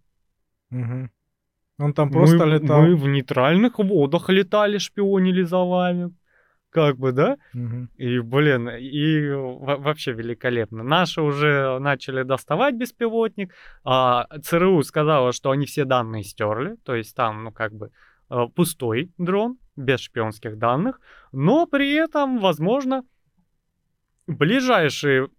Угу. 0.72 1.10
Он 1.80 1.94
там 1.94 2.12
просто 2.12 2.46
мы, 2.46 2.54
летал. 2.54 2.82
Мы 2.82 2.96
в 2.96 3.08
нейтральных 3.08 3.80
водах 3.80 4.30
летали, 4.30 4.78
шпионили 4.78 5.44
за 5.44 5.60
вами. 5.60 6.14
Как 6.72 6.98
бы, 6.98 7.14
да? 7.14 7.38
Угу. 7.54 7.88
И, 7.98 8.20
блин, 8.20 8.70
и 8.70 9.30
вообще 9.32 10.12
великолепно. 10.12 10.84
Наши 10.84 11.22
уже 11.22 11.80
начали 11.80 12.24
доставать 12.24 12.76
беспилотник. 12.76 13.54
А 13.84 14.28
ЦРУ 14.44 14.84
сказала, 14.84 15.32
что 15.32 15.52
они 15.52 15.66
все 15.66 15.86
данные 15.86 16.24
стерли. 16.24 16.76
То 16.84 16.96
есть 16.96 17.16
там, 17.16 17.46
ну, 17.46 17.52
как 17.52 17.74
бы, 17.74 17.92
э, 18.30 18.46
пустой 18.56 19.12
дрон, 19.18 19.58
без 19.76 20.02
шпионских 20.02 20.60
данных. 20.60 21.00
Но 21.32 21.66
при 21.66 21.94
этом, 21.94 22.40
возможно, 22.40 23.04
ближайшие 24.28 25.30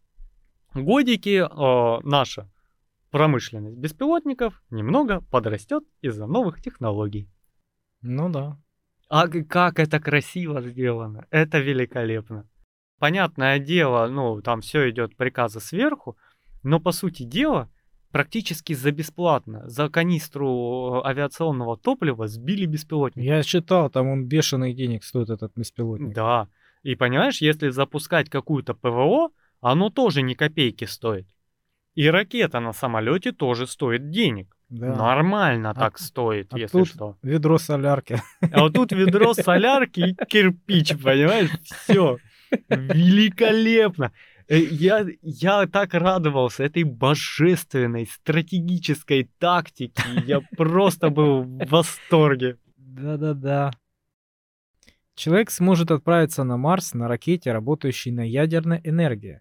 годики 0.75 1.45
э, 1.45 2.01
наша 2.03 2.49
промышленность 3.11 3.77
беспилотников 3.77 4.63
немного 4.71 5.21
подрастет 5.31 5.85
из-за 6.01 6.27
новых 6.27 6.63
технологий. 6.63 7.29
Ну 8.03 8.31
да. 8.31 8.59
А 9.09 9.27
как 9.27 9.79
это 9.79 9.99
красиво 9.99 10.63
сделано, 10.63 11.27
это 11.31 11.59
великолепно. 11.59 12.49
Понятное 12.99 13.59
дело, 13.59 14.07
ну, 14.07 14.41
там 14.41 14.61
все 14.61 14.91
идет 14.91 15.17
приказы 15.17 15.59
сверху, 15.59 16.17
но 16.63 16.79
по 16.79 16.93
сути 16.93 17.25
дела, 17.25 17.69
практически 18.13 18.73
за 18.75 18.93
бесплатно, 18.93 19.69
за 19.69 19.89
канистру 19.89 21.03
авиационного 21.05 21.77
топлива 21.77 22.29
сбили 22.29 22.67
беспилотник. 22.67 23.25
Я 23.25 23.43
считал, 23.43 23.91
там 23.91 24.07
он 24.07 24.27
бешеных 24.27 24.77
денег 24.77 25.03
стоит, 25.03 25.31
этот 25.31 25.53
беспилотник. 25.57 26.15
Да. 26.15 26.49
И 26.83 26.95
понимаешь, 26.95 27.41
если 27.41 27.71
запускать 27.71 28.31
какую-то 28.31 28.75
ПВО, 28.75 29.31
оно 29.61 29.91
тоже 29.91 30.23
не 30.23 30.35
копейки 30.35 30.85
стоит. 30.85 31.27
И 31.95 32.09
ракета 32.09 32.61
на 32.61 32.73
самолете 32.73 33.33
тоже 33.33 33.67
стоит 33.67 34.11
денег. 34.11 34.57
Да. 34.69 34.95
Нормально 34.95 35.71
а, 35.71 35.75
так 35.75 35.99
стоит, 35.99 36.55
а 36.55 36.59
если 36.59 36.79
тут 36.79 36.89
что. 36.89 37.17
Ведро 37.23 37.59
солярки. 37.59 38.23
А 38.53 38.61
вот 38.61 38.75
тут 38.75 38.93
ведро 38.93 39.35
солярки 39.35 40.01
и 40.01 40.15
кирпич, 40.27 40.91
понимаешь? 41.03 41.51
Все. 41.63 42.19
Великолепно. 42.69 44.13
Э, 44.47 44.59
я, 44.59 45.07
я 45.23 45.67
так 45.67 45.95
радовался 45.95 46.65
этой 46.65 46.85
божественной 46.85 48.07
стратегической 48.07 49.31
тактике. 49.39 50.03
Я 50.25 50.41
просто 50.57 51.11
был 51.11 51.43
в 51.43 51.67
восторге. 51.69 52.59
Да-да-да. 52.77 53.73
Человек 55.15 55.51
сможет 55.51 55.91
отправиться 55.91 56.45
на 56.45 56.57
Марс 56.57 56.95
на 56.95 57.09
ракете, 57.09 57.53
работающей 57.53 58.11
на 58.11 58.29
ядерной 58.29 58.81
энергии. 58.85 59.41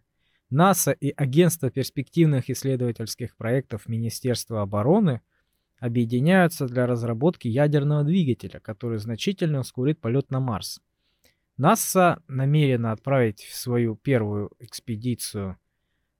НАСА 0.49 0.91
и 0.91 1.13
Агентство 1.15 1.69
перспективных 1.69 2.49
исследовательских 2.49 3.37
проектов 3.37 3.87
Министерства 3.87 4.61
обороны 4.61 5.21
объединяются 5.79 6.65
для 6.65 6.87
разработки 6.87 7.47
ядерного 7.47 8.03
двигателя, 8.03 8.59
который 8.59 8.97
значительно 8.97 9.59
ускорит 9.59 10.01
полет 10.01 10.31
на 10.31 10.39
Марс. 10.39 10.81
НАСА 11.57 12.21
намерена 12.27 12.91
отправить 12.91 13.41
свою 13.51 13.95
первую 13.95 14.51
экспедицию 14.59 15.57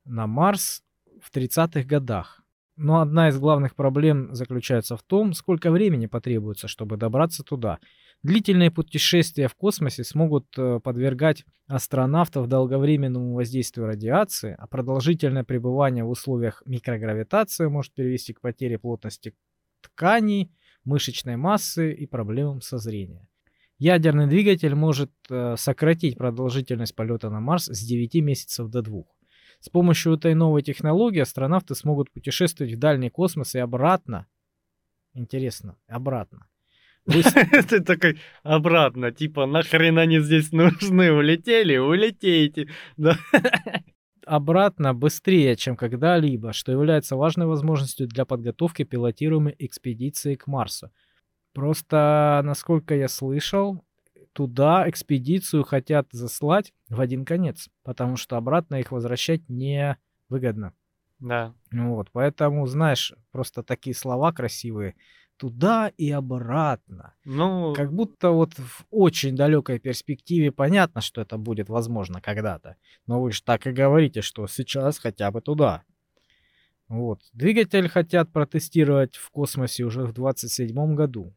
на 0.06 0.28
Марс 0.28 0.84
в 1.22 1.36
30-х 1.36 1.84
годах. 1.84 2.42
Но 2.76 3.02
одна 3.02 3.30
из 3.30 3.38
главных 3.38 3.76
проблем 3.76 4.34
заключается 4.34 4.96
в 4.96 5.04
том, 5.04 5.34
сколько 5.34 5.72
времени 5.72 6.06
потребуется, 6.06 6.68
чтобы 6.68 6.98
добраться 6.98 7.44
туда– 7.44 7.80
Длительные 8.22 8.70
путешествия 8.70 9.48
в 9.48 9.56
космосе 9.56 10.04
смогут 10.04 10.48
э, 10.58 10.82
подвергать 10.84 11.46
астронавтов 11.68 12.48
долговременному 12.48 13.34
воздействию 13.34 13.88
радиации, 13.88 14.56
а 14.60 14.68
продолжительное 14.68 15.46
пребывание 15.46 16.04
в 16.04 16.10
условиях 16.10 16.62
микрогравитации 16.66 17.68
может 17.68 17.94
привести 17.94 18.34
к 18.34 18.42
потере 18.42 18.78
плотности 18.78 19.36
тканей, 19.80 20.52
мышечной 20.84 21.38
массы 21.38 21.94
и 21.94 22.06
проблемам 22.06 22.60
со 22.60 22.78
зрением. 22.78 23.26
Ядерный 23.78 24.28
двигатель 24.28 24.76
может 24.76 25.14
э, 25.30 25.56
сократить 25.58 26.18
продолжительность 26.18 26.96
полета 26.96 27.30
на 27.30 27.40
Марс 27.40 27.68
с 27.68 27.80
9 27.82 28.16
месяцев 28.16 28.70
до 28.70 28.82
2. 28.82 29.02
С 29.62 29.70
помощью 29.70 30.16
этой 30.16 30.34
новой 30.34 30.62
технологии 30.62 31.22
астронавты 31.22 31.74
смогут 31.74 32.12
путешествовать 32.12 32.74
в 32.74 32.80
дальний 32.80 33.10
космос 33.10 33.56
и 33.56 33.60
обратно. 33.60 34.28
Интересно, 35.14 35.78
обратно 35.88 36.49
Ты 37.70 37.80
такой 37.82 38.20
обратно, 38.44 39.12
типа, 39.12 39.46
нахрен 39.46 39.98
они 39.98 40.20
здесь 40.20 40.52
нужны? 40.52 41.12
Улетели? 41.12 41.78
Улетейте. 41.78 42.68
Обратно 44.26 44.94
быстрее, 44.94 45.56
чем 45.56 45.76
когда-либо, 45.76 46.54
что 46.54 46.72
является 46.72 47.16
важной 47.16 47.48
возможностью 47.48 48.08
для 48.08 48.26
подготовки 48.26 48.84
пилотируемой 48.84 49.56
экспедиции 49.58 50.36
к 50.36 50.46
Марсу. 50.46 50.92
Просто, 51.54 52.42
насколько 52.44 52.94
я 52.94 53.08
слышал, 53.08 53.84
туда 54.34 54.88
экспедицию 54.88 55.64
хотят 55.64 56.08
заслать 56.12 56.74
в 56.90 57.02
один 57.02 57.26
конец, 57.26 57.70
потому 57.84 58.18
что 58.18 58.38
обратно 58.38 58.76
их 58.76 58.92
возвращать 58.92 59.50
не 59.50 59.98
выгодно. 60.30 60.74
Да. 61.20 61.54
Вот, 61.72 62.10
поэтому, 62.12 62.66
знаешь, 62.68 63.14
просто 63.32 63.64
такие 63.64 63.96
слова 63.96 64.32
красивые 64.32 64.96
туда 65.40 65.92
и 65.98 66.12
обратно. 66.12 67.14
Ну, 67.24 67.74
как 67.74 67.94
будто 67.94 68.32
вот 68.32 68.54
в 68.56 68.86
очень 68.92 69.36
далекой 69.36 69.80
перспективе 69.80 70.52
понятно, 70.52 71.02
что 71.02 71.22
это 71.22 71.38
будет 71.38 71.70
возможно 71.70 72.22
когда-то. 72.22 72.76
Но 73.08 73.22
вы 73.22 73.32
же 73.32 73.42
так 73.42 73.66
и 73.66 73.72
говорите, 73.72 74.22
что 74.22 74.48
сейчас 74.48 75.00
хотя 75.00 75.32
бы 75.32 75.42
туда. 75.42 75.84
Вот. 76.90 77.22
Двигатель 77.34 77.88
хотят 77.88 78.32
протестировать 78.34 79.16
в 79.16 79.30
космосе 79.32 79.86
уже 79.86 80.04
в 80.04 80.12
27 80.12 80.96
году. 80.96 81.34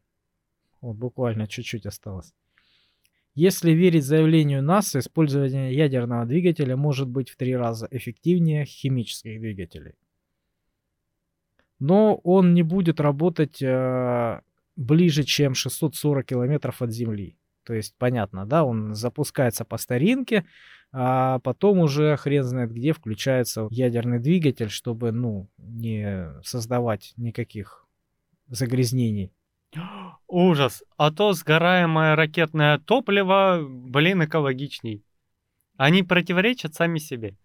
Вот 0.81 0.97
буквально 0.97 1.47
чуть-чуть 1.47 1.85
осталось. 1.85 2.33
Если 3.35 3.71
верить 3.71 4.03
заявлению 4.03 4.61
НАСА, 4.61 4.99
использование 4.99 5.73
ядерного 5.73 6.25
двигателя 6.25 6.75
может 6.75 7.07
быть 7.07 7.29
в 7.29 7.37
три 7.37 7.55
раза 7.55 7.87
эффективнее 7.89 8.65
химических 8.65 9.39
двигателей 9.39 9.93
но 11.83 12.15
он 12.23 12.53
не 12.53 12.63
будет 12.63 13.01
работать 13.01 13.61
э, 13.61 14.39
ближе, 14.77 15.23
чем 15.23 15.53
640 15.53 16.25
километров 16.25 16.81
от 16.81 16.91
Земли. 16.91 17.37
То 17.65 17.73
есть, 17.73 17.93
понятно, 17.97 18.45
да, 18.45 18.63
он 18.63 18.95
запускается 18.95 19.65
по 19.65 19.77
старинке, 19.77 20.45
а 20.93 21.39
потом 21.39 21.79
уже 21.79 22.15
хрен 22.15 22.43
знает 22.43 22.71
где 22.71 22.93
включается 22.93 23.67
ядерный 23.69 24.19
двигатель, 24.19 24.69
чтобы, 24.69 25.11
ну, 25.11 25.49
не 25.57 26.29
создавать 26.41 27.13
никаких 27.17 27.85
загрязнений. 28.47 29.33
Ужас. 30.27 30.83
А 30.95 31.11
то 31.11 31.33
сгораемое 31.33 32.15
ракетное 32.15 32.77
топливо, 32.77 33.61
блин, 33.61 34.23
экологичней. 34.23 35.03
Они 35.75 36.01
противоречат 36.01 36.75
сами 36.75 36.97
себе. 36.97 37.35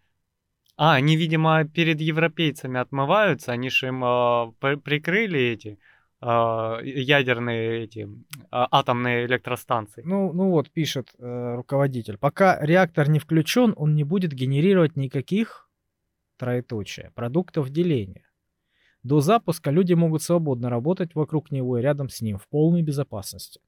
А, 0.80 0.94
они, 0.94 1.16
видимо, 1.16 1.64
перед 1.64 2.00
европейцами 2.00 2.78
отмываются, 2.78 3.50
они 3.50 3.68
же 3.68 3.88
им 3.88 4.04
э, 4.04 4.76
прикрыли 4.76 5.40
эти 5.40 5.76
а, 6.20 6.78
ядерные 6.82 7.84
эти 7.84 8.08
а, 8.52 8.68
атомные 8.70 9.26
электростанции. 9.26 10.02
Ну, 10.04 10.32
ну 10.32 10.50
вот, 10.50 10.70
пишет 10.70 11.08
э, 11.18 11.54
руководитель. 11.56 12.16
Пока 12.16 12.64
реактор 12.64 13.10
не 13.10 13.18
включен, 13.18 13.74
он 13.76 13.96
не 13.96 14.04
будет 14.04 14.32
генерировать 14.32 14.94
никаких 14.96 15.68
троеточия, 16.36 17.10
продуктов 17.16 17.70
деления. 17.70 18.24
До 19.02 19.20
запуска 19.20 19.72
люди 19.72 19.94
могут 19.94 20.22
свободно 20.22 20.70
работать 20.70 21.14
вокруг 21.16 21.50
него 21.50 21.78
и 21.78 21.82
рядом 21.82 22.08
с 22.08 22.20
ним 22.20 22.38
в 22.38 22.46
полной 22.48 22.82
безопасности. 22.82 23.60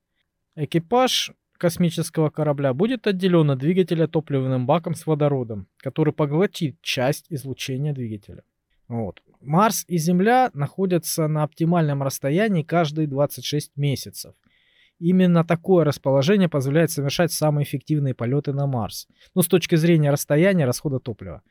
Экипаж 0.54 1.32
космического 1.61 2.30
корабля 2.30 2.72
будет 2.72 3.06
отделен 3.06 3.50
от 3.50 3.58
двигателя 3.58 4.08
топливным 4.08 4.66
баком 4.66 4.94
с 4.94 5.06
водородом, 5.06 5.68
который 5.76 6.12
поглотит 6.12 6.80
часть 6.80 7.26
излучения 7.28 7.92
двигателя. 7.92 8.42
Вот. 8.88 9.22
Марс 9.40 9.84
и 9.86 9.98
Земля 9.98 10.50
находятся 10.54 11.28
на 11.28 11.44
оптимальном 11.44 12.02
расстоянии 12.02 12.62
каждые 12.62 13.06
26 13.06 13.76
месяцев. 13.76 14.34
Именно 14.98 15.44
такое 15.44 15.84
расположение 15.84 16.48
позволяет 16.48 16.90
совершать 16.90 17.32
самые 17.32 17.64
эффективные 17.64 18.14
полеты 18.14 18.52
на 18.52 18.66
Марс. 18.66 19.06
Ну, 19.34 19.42
с 19.42 19.46
точки 19.46 19.76
зрения 19.76 20.11
расстояния 20.11 20.66
расхода 20.66 20.98
топлива. 20.98 21.42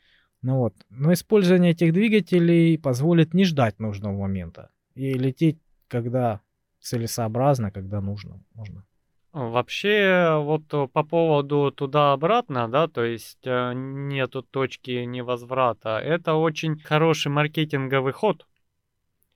Ну 0.41 0.57
вот. 0.57 0.74
Но 0.89 1.14
использование 1.14 1.72
этих 1.72 1.93
двигателей 1.93 2.78
позволит 2.78 3.34
не 3.34 3.45
ждать 3.45 3.80
нужного 3.80 4.18
момента 4.18 4.70
и 4.95 5.14
лететь, 5.14 5.60
когда 5.88 6.41
целесообразно, 6.80 7.72
когда 7.72 8.01
нужно. 8.01 8.43
Можно. 8.53 8.86
Вообще, 9.32 10.40
вот 10.42 10.64
э, 10.74 10.88
по 10.88 11.04
поводу 11.04 11.72
туда-обратно, 11.72 12.68
да, 12.68 12.88
то 12.88 13.04
есть 13.04 13.46
э, 13.46 13.74
нету 13.76 14.42
точки 14.42 15.06
невозврата, 15.06 16.00
это 16.00 16.34
очень 16.34 16.80
хороший 16.80 17.32
маркетинговый 17.32 18.12
ход, 18.12 18.48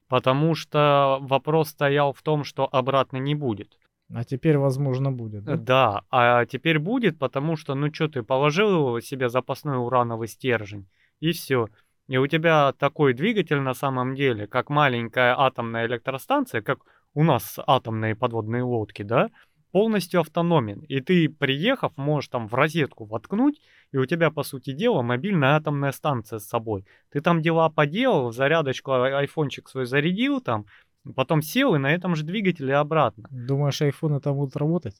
потому 0.08 0.56
что 0.56 1.20
вопрос 1.22 1.70
стоял 1.70 2.12
в 2.12 2.24
том, 2.24 2.44
что 2.44 2.68
обратно 2.72 3.18
не 3.18 3.36
будет. 3.36 3.78
А 4.12 4.24
теперь, 4.24 4.58
возможно, 4.58 5.12
будет. 5.12 5.44
Да, 5.44 5.58
да 5.58 6.04
а 6.10 6.46
теперь 6.46 6.80
будет, 6.80 7.20
потому 7.20 7.56
что, 7.56 7.76
ну 7.76 7.94
что, 7.94 8.08
ты 8.08 8.24
положил 8.24 9.00
себе 9.00 9.30
запасной 9.30 9.78
урановый 9.78 10.28
стержень, 10.28 10.88
и 11.20 11.34
все. 11.34 11.68
И 12.08 12.18
у 12.18 12.26
тебя 12.28 12.74
такой 12.74 13.14
двигатель 13.14 13.60
на 13.60 13.74
самом 13.76 14.16
деле, 14.16 14.48
как 14.48 14.70
маленькая 14.70 15.40
атомная 15.40 15.86
электростанция, 15.86 16.62
как 16.62 16.80
у 17.14 17.24
нас 17.24 17.60
атомные 17.66 18.16
подводные 18.16 18.64
лодки, 18.64 19.04
да, 19.04 19.30
полностью 19.74 20.22
автономен. 20.22 20.82
И 20.82 21.02
ты, 21.02 21.28
приехав, 21.28 21.98
можешь 21.98 22.30
там 22.30 22.48
в 22.48 22.54
розетку 22.54 23.06
воткнуть, 23.06 23.60
и 23.92 23.98
у 23.98 24.06
тебя, 24.06 24.30
по 24.30 24.44
сути 24.44 24.72
дела, 24.72 25.02
мобильная 25.02 25.56
атомная 25.56 25.92
станция 25.92 26.38
с 26.38 26.46
собой. 26.46 26.86
Ты 27.12 27.22
там 27.22 27.42
дела 27.42 27.70
поделал, 27.70 28.32
зарядочку, 28.32 28.92
а, 28.92 29.18
айфончик 29.18 29.68
свой 29.68 29.88
зарядил 29.88 30.42
там, 30.42 30.68
потом 31.16 31.42
сел 31.42 31.74
и 31.74 31.80
на 31.80 31.92
этом 31.92 32.16
же 32.16 32.24
двигателе 32.24 32.76
обратно. 32.76 33.28
Думаешь, 33.32 33.82
айфоны 33.82 34.20
там 34.22 34.36
будут 34.36 34.56
работать? 34.56 34.96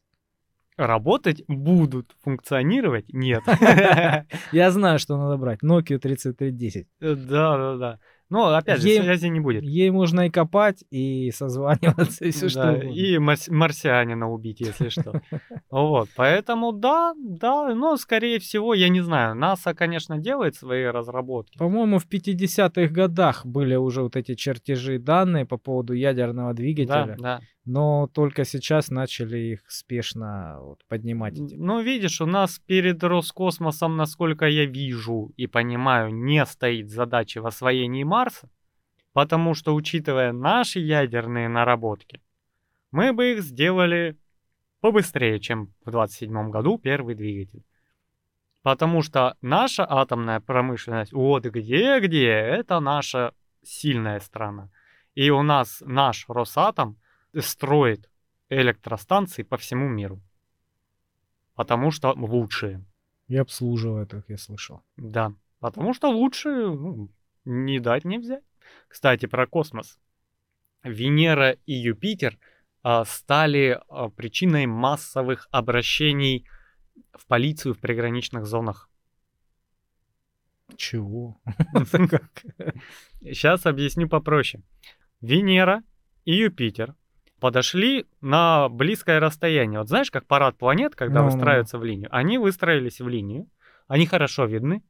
Работать 0.76 1.44
будут, 1.48 2.16
функционировать 2.24 3.14
нет. 3.14 3.44
Я 4.52 4.72
знаю, 4.72 4.98
что 4.98 5.18
надо 5.18 5.38
брать. 5.38 5.60
Nokia 5.62 6.00
3310. 6.00 6.88
Да, 7.00 7.58
да, 7.58 7.78
да. 7.78 8.00
Но, 8.30 8.56
опять 8.56 8.82
же, 8.82 8.88
ей, 8.88 9.02
связи 9.02 9.28
не 9.28 9.40
будет. 9.40 9.64
Ей 9.64 9.90
можно 9.92 10.22
и 10.22 10.30
копать, 10.30 10.84
и 10.90 11.32
созваниваться, 11.32 12.26
и 12.26 12.32
все 12.32 12.50
что 12.50 12.72
угодно. 12.72 12.90
И 12.90 13.18
марсианина 13.18 14.32
убить, 14.32 14.60
если 14.60 14.90
что. 14.90 15.22
Вот, 15.70 16.10
поэтому 16.16 16.72
да, 16.72 17.14
да, 17.18 17.74
но, 17.74 17.98
скорее 17.98 18.40
всего, 18.40 18.74
я 18.74 18.90
не 18.90 19.02
знаю, 19.02 19.36
НАСА, 19.36 19.74
конечно, 19.74 20.20
делает 20.20 20.56
свои 20.56 20.84
разработки. 20.86 21.58
По-моему, 21.58 21.98
в 21.98 22.08
50-х 22.08 22.94
годах 22.94 23.46
были 23.46 23.76
уже 23.76 24.04
вот 24.04 24.16
эти 24.16 24.36
чертежи 24.36 25.00
данные 25.00 25.46
по 25.46 25.58
поводу 25.58 25.94
ядерного 25.94 26.54
двигателя. 26.54 27.16
Да, 27.18 27.40
да 27.40 27.40
но 27.66 28.08
только 28.08 28.44
сейчас 28.44 28.90
начали 28.90 29.38
их 29.38 29.62
спешно 29.70 30.58
вот, 30.60 30.80
поднимать. 30.88 31.36
Ну, 31.38 31.82
видишь, 31.82 32.20
у 32.20 32.26
нас 32.26 32.60
перед 32.60 33.04
Роскосмосом, 33.04 33.96
насколько 33.96 34.46
я 34.46 34.66
вижу 34.66 35.32
и 35.38 35.48
понимаю, 35.48 36.14
не 36.14 36.46
стоит 36.46 36.90
задачи 36.90 37.38
в 37.38 37.46
освоении 37.46 38.04
Марса, 38.14 38.50
потому 39.14 39.56
что, 39.56 39.76
учитывая 39.76 40.32
наши 40.34 40.80
ядерные 40.80 41.50
наработки, 41.50 42.22
мы 42.92 43.14
бы 43.14 43.32
их 43.32 43.42
сделали 43.42 44.16
побыстрее, 44.82 45.40
чем 45.40 45.74
в 45.86 45.92
27 45.92 46.50
году 46.52 46.78
первый 46.78 47.16
двигатель. 47.16 47.64
Потому 48.62 49.02
что 49.02 49.36
наша 49.42 49.86
атомная 49.90 50.40
промышленность, 50.40 51.14
вот 51.14 51.46
где-где, 51.46 52.30
это 52.60 52.80
наша 52.80 53.34
сильная 53.64 54.20
страна. 54.20 54.70
И 55.16 55.30
у 55.32 55.44
нас 55.44 55.84
наш 55.86 56.26
Росатом– 56.30 56.98
строит 57.42 58.10
электростанции 58.50 59.44
по 59.44 59.58
всему 59.58 59.88
миру. 59.88 60.22
Потому 61.56 61.92
что 61.92 62.14
лучшие. 62.14 62.84
И 63.28 63.38
обслуживает 63.38 64.14
их, 64.14 64.30
я 64.30 64.38
слышал. 64.38 64.82
Да, 64.98 65.34
потому 65.60 65.94
что 65.94 66.10
лучшие 66.10 66.68
ну, 66.68 67.10
не 67.46 67.80
дать 67.80 68.06
не 68.06 68.18
взять. 68.18 68.44
Кстати, 68.88 69.26
про 69.26 69.48
космос. 69.48 70.00
Венера 70.84 71.52
и 71.66 71.74
Юпитер 71.74 72.38
а, 72.82 73.06
стали 73.06 73.80
а, 73.88 74.10
причиной 74.10 74.66
массовых 74.66 75.48
обращений 75.52 76.46
в 77.14 77.26
полицию 77.28 77.74
в 77.74 77.80
приграничных 77.80 78.46
зонах. 78.46 78.90
Чего? 80.76 81.40
Сейчас 83.22 83.66
объясню 83.66 84.10
попроще. 84.10 84.64
Венера 85.22 85.84
и 86.26 86.34
Юпитер 86.34 86.96
подошли 87.40 88.06
на 88.22 88.70
близкое 88.70 89.20
расстояние. 89.20 89.80
Вот 89.80 89.90
знаешь, 89.90 90.12
как 90.12 90.26
парад 90.26 90.58
планет, 90.58 90.96
когда 90.96 91.24
выстраиваются 91.24 91.78
в 91.78 91.84
линию. 91.84 92.10
Они 92.12 92.38
выстроились 92.38 93.00
в 93.02 93.08
линию, 93.08 93.50
они 93.88 94.06
хорошо 94.06 94.46
видны, 94.46 94.84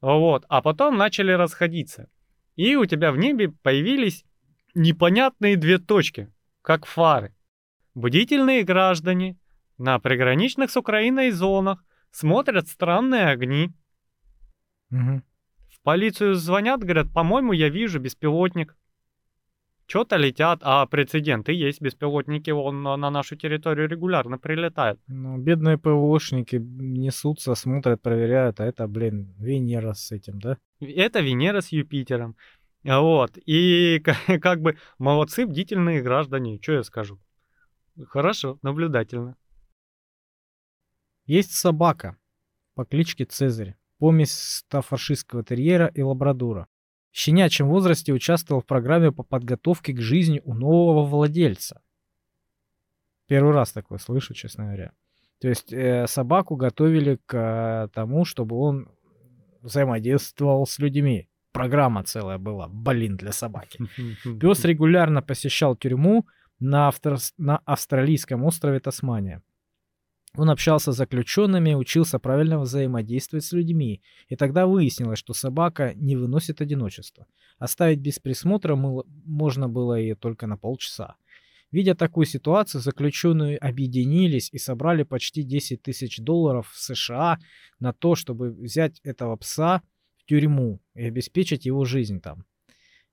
вот, 0.00 0.44
а 0.48 0.62
потом 0.62 0.96
начали 0.96 1.32
расходиться. 1.32 2.10
И 2.54 2.76
у 2.76 2.86
тебя 2.86 3.12
в 3.12 3.16
небе 3.16 3.50
появились 3.50 4.24
непонятные 4.74 5.56
две 5.56 5.78
точки, 5.78 6.32
как 6.62 6.86
фары. 6.86 7.34
Бдительные 7.94 8.62
граждане 8.62 9.38
на 9.78 9.98
приграничных 9.98 10.70
с 10.70 10.76
Украиной 10.76 11.30
зонах 11.30 11.84
смотрят 12.10 12.68
странные 12.68 13.26
огни. 13.26 13.72
Угу. 14.90 15.22
В 15.70 15.80
полицию 15.82 16.34
звонят, 16.34 16.80
говорят, 16.80 17.12
по-моему, 17.12 17.52
я 17.52 17.68
вижу 17.68 18.00
беспилотник. 18.00 18.76
Что-то 19.86 20.16
летят, 20.16 20.60
а 20.62 20.84
прецеденты 20.86 21.52
есть, 21.52 21.80
беспилотники 21.80 22.50
он 22.50 22.82
на 22.82 22.96
нашу 22.96 23.36
территорию 23.36 23.88
регулярно 23.88 24.36
прилетают. 24.36 25.00
Ну, 25.06 25.38
бедные 25.38 25.78
ПВОшники 25.78 26.56
несутся, 26.56 27.54
смотрят, 27.54 28.02
проверяют, 28.02 28.58
а 28.58 28.64
это, 28.64 28.88
блин, 28.88 29.32
Венера 29.38 29.92
с 29.92 30.10
этим, 30.10 30.40
да? 30.40 30.58
Это 30.80 31.20
Венера 31.20 31.60
с 31.60 31.68
Юпитером. 31.68 32.36
Вот, 32.82 33.38
и 33.46 34.02
как 34.40 34.60
бы 34.60 34.76
молодцы, 34.98 35.46
бдительные 35.46 36.02
граждане, 36.02 36.58
что 36.60 36.72
я 36.72 36.82
скажу. 36.82 37.20
Хорошо, 38.08 38.58
наблюдательно. 38.62 39.36
Есть 41.26 41.52
собака 41.52 42.16
по 42.74 42.84
кличке 42.84 43.24
Цезарь, 43.24 43.76
помесь 43.98 44.32
стафаршистского 44.32 45.44
терьера 45.44 45.86
и 45.86 46.02
лабрадора 46.02 46.66
щенячьем 47.16 47.68
возрасте 47.68 48.12
участвовал 48.12 48.60
в 48.60 48.66
программе 48.66 49.10
по 49.10 49.22
подготовке 49.22 49.94
к 49.94 50.00
жизни 50.00 50.42
у 50.44 50.54
нового 50.54 51.04
владельца. 51.04 51.80
Первый 53.26 53.54
раз 53.54 53.72
такое 53.72 53.98
слышу, 53.98 54.34
честно 54.34 54.64
говоря. 54.64 54.92
То 55.40 55.48
есть 55.48 55.72
э, 55.72 56.06
собаку 56.06 56.56
готовили 56.56 57.18
к 57.26 57.34
э, 57.34 57.88
тому, 57.94 58.24
чтобы 58.24 58.56
он 58.56 58.88
взаимодействовал 59.62 60.66
с 60.66 60.78
людьми. 60.78 61.28
Программа 61.52 62.04
целая 62.04 62.38
была, 62.38 62.68
блин, 62.68 63.16
для 63.16 63.32
собаки. 63.32 63.80
Пес 64.40 64.64
регулярно 64.64 65.22
посещал 65.22 65.74
тюрьму 65.74 66.26
на, 66.60 66.88
автор... 66.88 67.16
на 67.38 67.58
австралийском 67.64 68.44
острове 68.44 68.78
Тасмания. 68.78 69.42
Он 70.36 70.50
общался 70.50 70.92
с 70.92 70.96
заключенными, 70.96 71.74
учился 71.74 72.18
правильно 72.18 72.58
взаимодействовать 72.58 73.44
с 73.44 73.52
людьми, 73.52 74.02
и 74.28 74.36
тогда 74.36 74.66
выяснилось, 74.66 75.18
что 75.18 75.32
собака 75.32 75.94
не 75.94 76.16
выносит 76.16 76.60
одиночества. 76.60 77.26
Оставить 77.58 78.00
без 78.00 78.18
присмотра 78.18 78.76
можно 78.76 79.68
было 79.68 79.98
и 79.98 80.14
только 80.14 80.46
на 80.46 80.56
полчаса. 80.58 81.16
Видя 81.72 81.94
такую 81.94 82.26
ситуацию, 82.26 82.80
заключенные 82.80 83.56
объединились 83.56 84.50
и 84.52 84.58
собрали 84.58 85.02
почти 85.02 85.42
10 85.42 85.82
тысяч 85.82 86.18
долларов 86.18 86.70
в 86.70 86.78
США 86.78 87.38
на 87.80 87.92
то, 87.92 88.14
чтобы 88.14 88.50
взять 88.50 89.00
этого 89.02 89.36
пса 89.36 89.82
в 90.16 90.24
тюрьму 90.26 90.80
и 90.94 91.04
обеспечить 91.04 91.66
его 91.66 91.84
жизнь 91.84 92.20
там. 92.20 92.44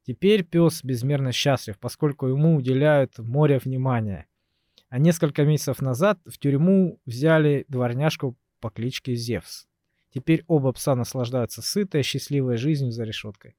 Теперь 0.06 0.44
пес 0.44 0.84
безмерно 0.84 1.32
счастлив, 1.32 1.80
поскольку 1.80 2.28
ему 2.28 2.58
уделяют 2.58 3.18
море 3.18 3.60
внимания. 3.60 4.28
А 4.94 5.00
несколько 5.00 5.44
месяцев 5.44 5.82
назад 5.82 6.20
в 6.24 6.38
тюрьму 6.38 7.00
взяли 7.08 7.66
дворняжку 7.68 8.38
по 8.60 8.70
кличке 8.70 9.16
Зевс. 9.16 9.66
Теперь 10.14 10.44
оба 10.46 10.72
пса 10.72 10.94
наслаждаются 10.94 11.64
сытой, 11.64 12.04
счастливой 12.04 12.58
жизнью 12.58 12.92
за 12.92 13.04
решеткой. 13.04 13.56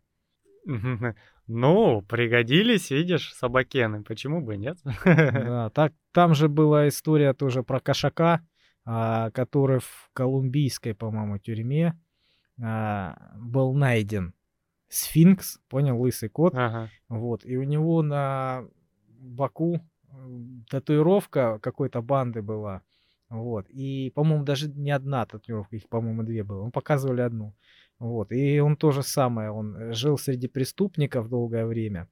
Ну, 1.46 2.02
пригодились, 2.02 2.90
видишь, 2.90 3.34
собакены. 3.34 4.04
Почему 4.04 4.42
бы 4.42 4.56
нет? 4.56 4.78
Да, 5.04 5.70
так, 5.70 5.92
там 6.12 6.34
же 6.34 6.48
была 6.48 6.86
история 6.86 7.34
тоже 7.34 7.64
про 7.64 7.80
кошака, 7.80 8.40
а, 8.84 9.30
который 9.32 9.80
в 9.80 10.10
колумбийской, 10.12 10.94
по-моему, 10.94 11.38
тюрьме 11.38 12.00
а, 12.62 13.32
был 13.36 13.74
найден. 13.74 14.34
Сфинкс, 14.88 15.58
понял, 15.68 16.00
лысый 16.00 16.28
кот. 16.28 16.54
Ага. 16.54 16.90
Вот, 17.08 17.44
и 17.44 17.56
у 17.56 17.64
него 17.64 18.02
на 18.02 18.64
боку 19.08 19.80
татуировка 20.68 21.58
какой-то 21.60 22.02
банды 22.02 22.42
была. 22.42 22.82
Вот. 23.28 23.68
И, 23.70 24.12
по-моему, 24.14 24.44
даже 24.44 24.68
не 24.68 24.90
одна 24.90 25.26
татуировка, 25.26 25.76
их, 25.76 25.88
по-моему, 25.88 26.22
две 26.22 26.44
было. 26.44 26.64
Мы 26.64 26.70
показывали 26.70 27.20
одну. 27.20 27.54
Вот. 27.98 28.32
И 28.32 28.60
он 28.60 28.76
то 28.76 28.90
же 28.92 29.02
самое. 29.02 29.50
Он 29.50 29.92
жил 29.92 30.18
среди 30.18 30.48
преступников 30.48 31.28
долгое 31.28 31.66
время. 31.66 32.08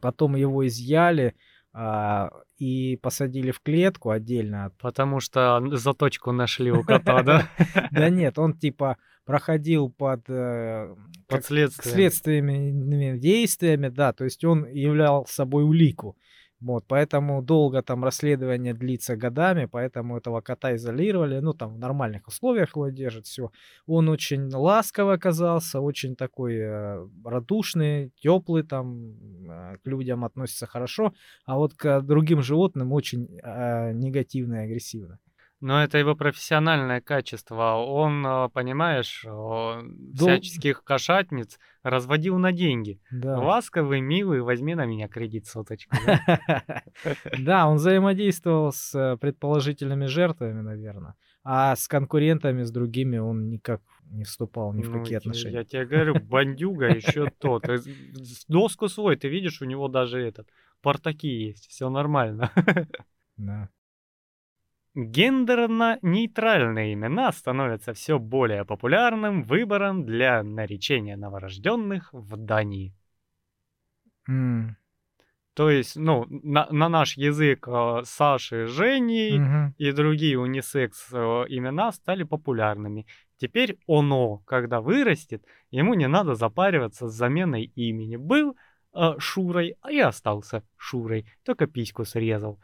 Потом 0.00 0.34
его 0.34 0.66
изъяли 0.66 1.34
а, 1.72 2.30
и 2.58 2.96
посадили 2.96 3.50
в 3.50 3.60
клетку 3.60 4.10
отдельно. 4.10 4.72
Потому 4.78 5.20
что 5.20 5.62
заточку 5.72 6.32
нашли 6.32 6.70
у 6.70 6.82
кота, 6.84 7.22
да? 7.22 7.48
Да 7.90 8.08
нет, 8.10 8.38
он 8.38 8.54
типа 8.54 8.96
проходил 9.24 9.90
под, 9.90 10.28
э, 10.28 10.94
под 11.26 11.44
следствием. 11.44 11.94
следственными 11.94 13.18
действиями, 13.18 13.88
да, 13.88 14.12
то 14.12 14.24
есть 14.24 14.44
он 14.44 14.66
являл 14.66 15.26
собой 15.26 15.64
улику. 15.64 16.16
Вот, 16.64 16.84
поэтому 16.88 17.42
долго 17.42 17.82
там 17.82 18.04
расследование 18.04 18.72
длится 18.72 19.16
годами, 19.16 19.66
поэтому 19.66 20.16
этого 20.16 20.40
кота 20.40 20.74
изолировали, 20.74 21.40
ну 21.40 21.52
там 21.52 21.74
в 21.74 21.78
нормальных 21.78 22.26
условиях 22.26 22.74
его 22.74 22.88
держат, 22.88 23.26
все. 23.26 23.50
Он 23.86 24.08
очень 24.08 24.48
ласковый 24.50 25.16
оказался, 25.16 25.80
очень 25.80 26.16
такой 26.16 26.54
э, 26.56 27.06
радушный, 27.22 28.12
теплый, 28.16 28.62
там 28.62 29.10
э, 29.46 29.76
к 29.84 29.86
людям 29.86 30.24
относится 30.24 30.66
хорошо, 30.66 31.12
а 31.44 31.56
вот 31.56 31.74
к 31.74 32.00
другим 32.00 32.40
животным 32.42 32.94
очень 32.94 33.28
э, 33.42 33.92
негативно 33.92 34.54
и 34.54 34.64
агрессивно. 34.64 35.18
Но 35.64 35.82
это 35.82 35.96
его 35.96 36.14
профессиональное 36.14 37.00
качество. 37.00 37.76
Он, 37.76 38.22
а, 38.26 38.48
понимаешь, 38.50 39.24
всяческих 40.14 40.84
кошатниц 40.84 41.58
разводил 41.82 42.36
на 42.36 42.52
деньги. 42.52 43.00
Да. 43.10 43.38
Ласковый, 43.38 44.02
милый, 44.02 44.42
возьми 44.42 44.74
на 44.74 44.84
меня 44.84 45.08
кредит 45.08 45.46
соточку. 45.46 45.96
Да, 47.38 47.66
он 47.68 47.76
взаимодействовал 47.76 48.72
с 48.72 48.94
э, 48.94 49.16
предположительными 49.16 50.04
жертвами, 50.04 50.60
наверное. 50.60 51.14
А 51.44 51.74
с 51.76 51.88
конкурентами, 51.88 52.62
с 52.62 52.70
другими 52.70 53.16
он 53.16 53.48
никак 53.48 53.80
не 54.10 54.24
вступал 54.24 54.74
ни 54.74 54.82
в 54.82 54.92
какие 54.92 55.14
ну, 55.14 55.18
отношения. 55.20 55.54
Я 55.60 55.64
тебе 55.64 55.86
говорю, 55.86 56.16
бандюга 56.20 56.88
еще 56.88 57.30
тот. 57.38 57.64
Доску 58.48 58.88
свой, 58.88 59.16
ты 59.16 59.28
видишь, 59.28 59.62
у 59.62 59.64
него 59.64 59.88
даже 59.88 60.20
этот, 60.20 60.46
портаки 60.82 61.28
есть, 61.28 61.70
все 61.70 61.88
нормально. 61.88 62.50
Да. 63.36 63.68
Гендерно-нейтральные 64.94 66.92
имена 66.94 67.32
становятся 67.32 67.94
все 67.94 68.18
более 68.20 68.64
популярным 68.64 69.42
выбором 69.42 70.06
для 70.06 70.42
наречения 70.44 71.16
новорожденных 71.16 72.12
в 72.12 72.36
Дании. 72.36 72.94
Mm. 74.28 74.76
То 75.54 75.70
есть, 75.70 75.94
ну, 75.96 76.26
на, 76.28 76.66
на 76.70 76.88
наш 76.88 77.16
язык 77.16 77.68
э, 77.68 78.02
Саши, 78.04 78.66
Жени 78.66 79.38
mm-hmm. 79.38 79.72
и 79.78 79.92
другие 79.92 80.38
унисекс 80.38 81.12
э, 81.12 81.16
имена 81.16 81.92
стали 81.92 82.24
популярными. 82.24 83.06
Теперь 83.36 83.78
оно, 83.86 84.38
когда 84.38 84.80
вырастет, 84.80 85.44
ему 85.70 85.94
не 85.94 86.08
надо 86.08 86.34
запариваться 86.34 87.08
с 87.08 87.14
заменой 87.14 87.64
имени. 87.76 88.16
Был 88.16 88.56
э, 88.94 89.14
Шурой, 89.18 89.76
а 89.80 89.92
я 89.92 90.08
остался 90.08 90.64
Шурой, 90.76 91.24
только 91.44 91.68
письку 91.68 92.04
срезал. 92.04 92.60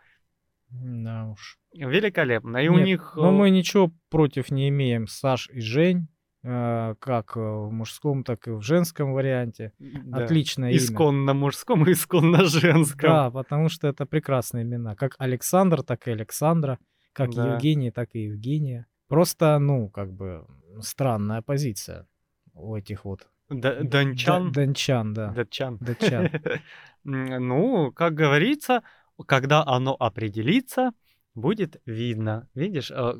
Да 0.70 1.28
уж. 1.28 1.59
Великолепно. 1.72 2.58
И 2.58 2.68
Нет, 2.68 2.72
у 2.72 2.78
них... 2.78 3.12
Но 3.16 3.32
мы 3.32 3.50
ничего 3.50 3.92
против 4.08 4.50
не 4.50 4.68
имеем 4.68 5.06
Саш 5.06 5.48
и 5.50 5.60
Жень, 5.60 6.08
э, 6.42 6.94
как 6.98 7.36
в 7.36 7.70
мужском, 7.70 8.24
так 8.24 8.48
и 8.48 8.50
в 8.50 8.62
женском 8.62 9.12
варианте. 9.12 9.72
Да. 9.78 10.24
Отличное 10.24 10.74
исконно 10.76 11.30
имя. 11.30 11.40
мужском 11.40 11.86
и 11.86 11.92
исконно 11.92 12.44
женском. 12.44 13.10
Да, 13.10 13.30
потому 13.30 13.68
что 13.68 13.88
это 13.88 14.06
прекрасные 14.06 14.64
имена. 14.64 14.96
Как 14.96 15.14
Александр, 15.18 15.82
так 15.82 16.08
и 16.08 16.10
Александра. 16.10 16.78
Как 17.12 17.30
да. 17.30 17.54
Евгений, 17.54 17.90
так 17.90 18.10
и 18.14 18.24
Евгения. 18.24 18.86
Просто, 19.08 19.58
ну, 19.58 19.88
как 19.88 20.12
бы 20.12 20.46
странная 20.80 21.42
позиция 21.42 22.06
у 22.54 22.76
этих 22.76 23.04
вот 23.04 23.28
Д- 23.50 23.82
Дончан. 23.82 24.52
Дончан, 24.52 25.12
да. 25.12 25.30
Датчан. 25.32 25.78
Датчан. 25.78 26.30
ну, 27.04 27.90
как 27.92 28.14
говорится, 28.14 28.82
когда 29.26 29.64
оно 29.66 29.96
определится, 29.98 30.92
будет 31.34 31.80
видно. 31.86 32.48
Видишь, 32.54 32.90
э, 32.90 33.14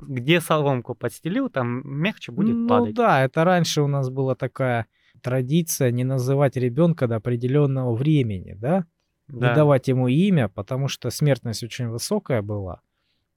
где 0.00 0.40
соломку 0.40 0.94
подстелил, 0.94 1.48
там 1.48 1.82
мягче 1.84 2.32
будет 2.32 2.56
ну, 2.56 2.68
падать. 2.68 2.88
Ну 2.90 2.94
да, 2.94 3.24
это 3.24 3.44
раньше 3.44 3.82
у 3.82 3.86
нас 3.86 4.10
была 4.10 4.34
такая 4.34 4.86
традиция 5.22 5.90
не 5.90 6.04
называть 6.04 6.56
ребенка 6.56 7.06
до 7.06 7.16
определенного 7.16 7.94
времени, 7.94 8.54
да? 8.54 8.86
да? 9.28 9.48
Не 9.48 9.54
давать 9.54 9.88
ему 9.88 10.08
имя, 10.08 10.48
потому 10.48 10.88
что 10.88 11.10
смертность 11.10 11.62
очень 11.62 11.88
высокая 11.88 12.42
была. 12.42 12.80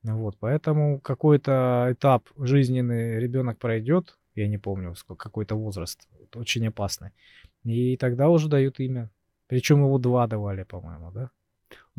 Вот, 0.04 0.38
поэтому 0.40 1.00
какой-то 1.00 1.90
этап 1.92 2.30
жизненный 2.38 3.20
ребенок 3.20 3.58
пройдет, 3.58 4.18
я 4.36 4.48
не 4.48 4.58
помню, 4.58 4.96
сколько, 4.96 5.24
какой-то 5.24 5.56
возраст, 5.56 6.08
очень 6.36 6.68
опасный. 6.68 7.12
И 7.66 7.98
тогда 7.98 8.30
уже 8.30 8.48
дают 8.48 8.80
имя. 8.80 9.10
Причем 9.48 9.80
его 9.84 9.98
два 9.98 10.28
давали, 10.28 10.64
по-моему, 10.64 11.12
да? 11.12 11.32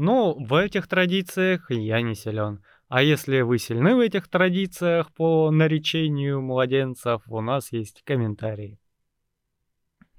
Ну, 0.03 0.35
в 0.43 0.55
этих 0.55 0.89
традициях 0.89 1.71
я 1.71 2.01
не 2.01 2.15
силен. 2.15 2.65
А 2.89 3.03
если 3.03 3.43
вы 3.43 3.59
сильны 3.59 3.95
в 3.95 4.01
этих 4.01 4.29
традициях 4.29 5.13
по 5.13 5.51
наречению 5.51 6.41
младенцев, 6.41 7.21
у 7.27 7.43
нас 7.43 7.71
есть 7.71 8.03
комментарии. 8.05 8.79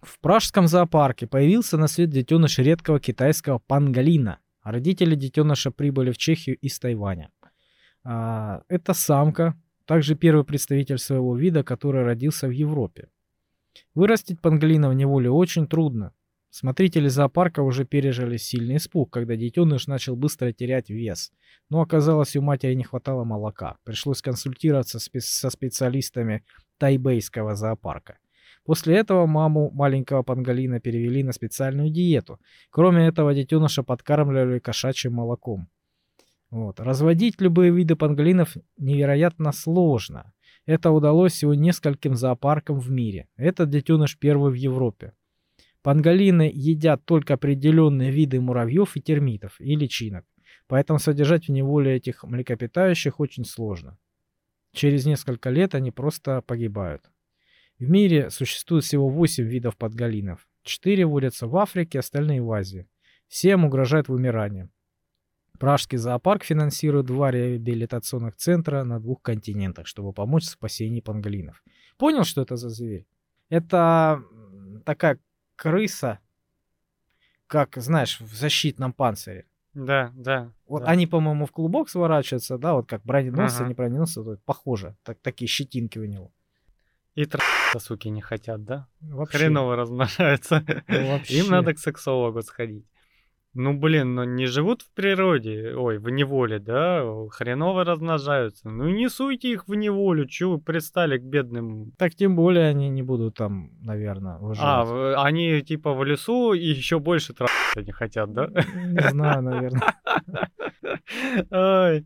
В 0.03 0.19
пражском 0.19 0.67
зоопарке 0.67 1.25
появился 1.25 1.77
на 1.77 1.87
свет 1.87 2.11
детеныш 2.11 2.59
редкого 2.59 2.99
китайского 2.99 3.57
панголина. 3.57 4.37
Родители 4.61 5.15
детеныша 5.15 5.71
прибыли 5.71 6.11
в 6.11 6.17
Чехию 6.19 6.57
из 6.57 6.77
Тайваня. 6.77 7.31
А, 8.03 8.61
это 8.67 8.93
самка, 8.93 9.59
также 9.85 10.13
первый 10.13 10.45
представитель 10.45 10.99
своего 10.99 11.35
вида, 11.35 11.63
который 11.63 12.03
родился 12.03 12.47
в 12.47 12.51
Европе. 12.51 13.09
Вырастить 13.95 14.41
панголина 14.41 14.89
в 14.89 14.93
неволе 14.93 15.31
очень 15.31 15.65
трудно. 15.65 16.13
Смотрители 16.53 17.07
зоопарка 17.07 17.61
уже 17.61 17.85
пережили 17.85 18.35
сильный 18.35 18.75
испуг, 18.75 19.09
когда 19.09 19.37
детеныш 19.37 19.87
начал 19.87 20.17
быстро 20.17 20.51
терять 20.51 20.89
вес. 20.89 21.31
Но 21.69 21.79
оказалось, 21.79 22.35
у 22.35 22.41
матери 22.41 22.73
не 22.73 22.83
хватало 22.83 23.23
молока. 23.23 23.77
Пришлось 23.85 24.21
консультироваться 24.21 24.99
со 24.99 25.49
специалистами 25.49 26.43
тайбейского 26.77 27.55
зоопарка. 27.55 28.17
После 28.65 28.97
этого 28.97 29.25
маму 29.27 29.71
маленького 29.71 30.23
панголина 30.23 30.81
перевели 30.81 31.23
на 31.23 31.31
специальную 31.31 31.89
диету. 31.89 32.37
Кроме 32.69 33.07
этого, 33.07 33.33
детеныша 33.33 33.81
подкармливали 33.81 34.59
кошачьим 34.59 35.13
молоком. 35.13 35.69
Вот. 36.49 36.81
Разводить 36.81 37.39
любые 37.39 37.71
виды 37.71 37.95
панголинов 37.95 38.57
невероятно 38.77 39.53
сложно. 39.53 40.33
Это 40.65 40.91
удалось 40.91 41.31
всего 41.31 41.53
нескольким 41.53 42.15
зоопаркам 42.15 42.77
в 42.77 42.91
мире. 42.91 43.29
Этот 43.37 43.69
детеныш 43.69 44.19
первый 44.19 44.51
в 44.51 44.55
Европе. 44.55 45.13
Панголины 45.83 46.51
едят 46.53 47.05
только 47.05 47.33
определенные 47.33 48.11
виды 48.11 48.39
муравьев 48.39 48.95
и 48.95 49.01
термитов 49.01 49.59
и 49.59 49.75
личинок, 49.75 50.25
поэтому 50.67 50.99
содержать 50.99 51.47
в 51.47 51.51
неволе 51.51 51.95
этих 51.95 52.23
млекопитающих 52.23 53.19
очень 53.19 53.45
сложно. 53.45 53.97
Через 54.73 55.05
несколько 55.05 55.49
лет 55.49 55.73
они 55.75 55.91
просто 55.91 56.41
погибают. 56.41 57.09
В 57.79 57.89
мире 57.89 58.29
существует 58.29 58.83
всего 58.83 59.09
8 59.09 59.43
видов 59.43 59.75
подголинов. 59.75 60.47
4 60.63 61.05
водятся 61.05 61.47
в 61.47 61.57
Африке, 61.57 61.99
остальные 61.99 62.41
в 62.41 62.51
Азии. 62.51 62.87
Всем 63.27 63.65
угрожает 63.65 64.07
вымирание. 64.07 64.69
Пражский 65.57 65.97
зоопарк 65.97 66.43
финансирует 66.43 67.07
два 67.07 67.31
реабилитационных 67.31 68.35
центра 68.35 68.83
на 68.83 68.99
двух 68.99 69.21
континентах, 69.21 69.87
чтобы 69.87 70.13
помочь 70.13 70.43
в 70.43 70.49
спасении 70.49 71.01
панголинов. 71.01 71.63
Понял, 71.97 72.23
что 72.23 72.41
это 72.41 72.55
за 72.55 72.69
зверь? 72.69 73.05
Это 73.49 74.23
такая 74.85 75.19
крыса, 75.61 76.19
как, 77.45 77.77
знаешь, 77.77 78.19
в 78.19 78.33
защитном 78.33 78.93
панцире. 78.93 79.45
Да, 79.75 80.11
да. 80.15 80.51
Вот 80.67 80.83
да. 80.83 80.89
они, 80.89 81.05
по-моему, 81.05 81.45
в 81.45 81.51
клубок 81.51 81.87
сворачиваются, 81.87 82.57
да, 82.57 82.73
вот 82.73 82.89
как 82.89 83.03
броненосцы, 83.03 83.59
ага. 83.59 83.67
не 83.67 83.73
броненосцы, 83.75 84.21
вот, 84.21 84.43
похоже, 84.43 84.95
так, 85.03 85.19
такие 85.21 85.47
щетинки 85.47 85.99
у 85.99 86.05
него. 86.05 86.31
И 87.13 87.25
тр***то, 87.25 87.79
суки, 87.79 88.09
не 88.09 88.21
хотят, 88.21 88.63
да? 88.63 88.87
Вообще. 89.01 89.37
Хреново 89.37 89.75
размножаются. 89.75 90.65
Вообще. 90.87 91.39
Им 91.39 91.49
надо 91.49 91.75
к 91.75 91.79
сексологу 91.79 92.41
сходить. 92.41 92.85
Ну, 93.53 93.73
блин, 93.77 94.15
ну 94.15 94.23
не 94.23 94.45
живут 94.45 94.81
в 94.81 94.93
природе, 94.93 95.75
ой, 95.75 95.97
в 95.97 96.09
неволе, 96.09 96.57
да, 96.59 97.03
хреново 97.31 97.83
размножаются. 97.83 98.69
Ну 98.69 98.87
не 98.89 99.09
суйте 99.09 99.51
их 99.51 99.67
в 99.67 99.73
неволю, 99.75 100.25
чего 100.25 100.53
вы 100.53 100.59
пристали 100.61 101.17
к 101.17 101.23
бедным. 101.23 101.91
Так 101.97 102.15
тем 102.15 102.35
более 102.37 102.67
они 102.69 102.87
не 102.89 103.03
будут 103.03 103.35
там, 103.35 103.71
наверное, 103.83 104.35
А, 104.35 104.39
выживать. 104.39 104.87
в- 104.87 105.21
они 105.21 105.61
типа 105.63 105.93
в 105.93 106.03
лесу 106.05 106.53
и 106.53 106.63
еще 106.65 106.99
больше 106.99 107.33
трахаться 107.33 107.81
не 107.85 107.91
хотят, 107.91 108.31
да? 108.31 108.47
Не 108.75 109.09
знаю, 109.09 109.41
наверное. 109.43 109.81
Э, 111.51 112.01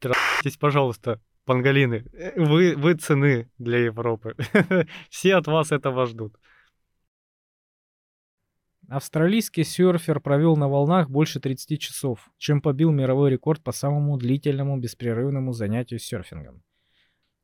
Трахайтесь, 0.00 0.56
пожалуйста, 0.56 1.20
панголины. 1.44 2.04
Э, 2.12 2.32
Вы, 2.40 2.74
вы 2.76 2.94
цены 2.94 3.48
для 3.58 3.78
Европы. 3.78 4.34
Все 5.10 5.36
от 5.36 5.46
вас 5.46 5.72
этого 5.72 6.06
ждут. 6.06 6.34
Австралийский 8.88 9.64
серфер 9.64 10.20
провел 10.20 10.56
на 10.56 10.68
волнах 10.68 11.08
больше 11.08 11.40
30 11.40 11.80
часов, 11.80 12.30
чем 12.38 12.60
побил 12.60 12.90
мировой 12.90 13.30
рекорд 13.30 13.62
по 13.62 13.72
самому 13.72 14.18
длительному 14.18 14.76
беспрерывному 14.78 15.52
занятию 15.52 15.98
серфингом. 15.98 16.62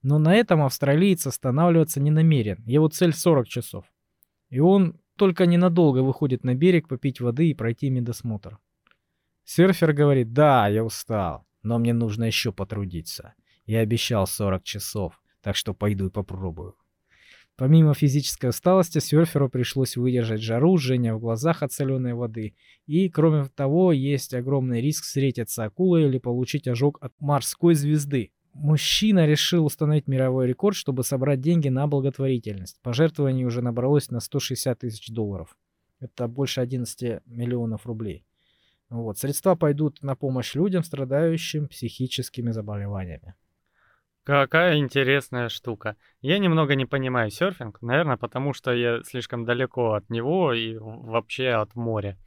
Но 0.03 0.19
на 0.19 0.35
этом 0.35 0.63
австралиец 0.63 1.27
останавливаться 1.27 2.01
не 2.01 2.11
намерен. 2.11 2.63
Его 2.67 2.89
цель 2.89 3.15
40 3.15 3.49
часов. 3.49 3.85
И 4.49 4.61
он 4.61 5.01
только 5.17 5.47
ненадолго 5.47 5.99
выходит 5.99 6.45
на 6.45 6.55
берег 6.55 6.89
попить 6.89 7.21
воды 7.21 7.51
и 7.51 7.55
пройти 7.55 7.91
медосмотр. 7.91 8.59
Серфер 9.45 9.93
говорит, 9.93 10.33
да, 10.33 10.69
я 10.69 10.85
устал, 10.85 11.47
но 11.63 11.79
мне 11.79 11.93
нужно 11.93 12.25
еще 12.25 12.53
потрудиться. 12.53 13.35
Я 13.67 13.81
обещал 13.81 14.27
40 14.27 14.63
часов, 14.63 15.21
так 15.43 15.57
что 15.57 15.75
пойду 15.75 16.09
и 16.09 16.11
попробую. 16.11 16.77
Помимо 17.61 17.93
физической 17.93 18.49
усталости, 18.49 19.01
серферу 19.01 19.51
пришлось 19.51 19.95
выдержать 19.95 20.41
жару, 20.41 20.79
жжение 20.79 21.13
в 21.13 21.21
глазах 21.21 21.63
от 21.63 21.71
соленой 21.71 22.15
воды. 22.15 22.55
И, 22.87 23.11
кроме 23.11 23.51
того, 23.55 23.93
есть 23.93 24.33
огромный 24.33 24.81
риск 24.81 25.05
встретиться 25.05 25.65
акулой 25.65 26.05
или 26.05 26.17
получить 26.17 26.67
ожог 26.67 26.97
от 27.03 27.13
морской 27.21 27.75
звезды. 27.75 28.31
Мужчина 28.55 29.27
решил 29.27 29.67
установить 29.67 30.09
мировой 30.09 30.47
рекорд, 30.47 30.75
чтобы 30.75 31.05
собрать 31.05 31.43
деньги 31.43 31.69
на 31.69 31.87
благотворительность. 31.87 32.81
Пожертвований 32.81 33.45
уже 33.45 33.61
набралось 33.61 34.11
на 34.11 34.21
160 34.21 34.79
тысяч 34.79 35.11
долларов. 35.11 35.55
Это 35.99 36.29
больше 36.29 36.63
11 36.63 37.21
миллионов 37.27 37.85
рублей. 37.85 38.25
Вот. 38.89 39.19
Средства 39.19 39.55
пойдут 39.55 40.03
на 40.03 40.15
помощь 40.15 40.55
людям, 40.55 40.83
страдающим 40.83 41.69
психическими 41.69 42.53
заболеваниями. 42.53 43.35
Какая 44.25 44.77
интересная 44.77 45.49
штука. 45.49 45.97
Я 46.21 46.39
немного 46.39 46.75
не 46.75 46.85
понимаю 46.85 47.31
серфинг, 47.31 47.81
наверное, 47.81 48.19
потому 48.19 48.53
что 48.53 48.73
я 48.73 49.03
слишком 49.03 49.47
далеко 49.47 49.95
от 49.95 50.11
него 50.11 50.53
и 50.53 50.77
вообще 50.77 51.49
от 51.49 51.75
моря. 51.75 52.19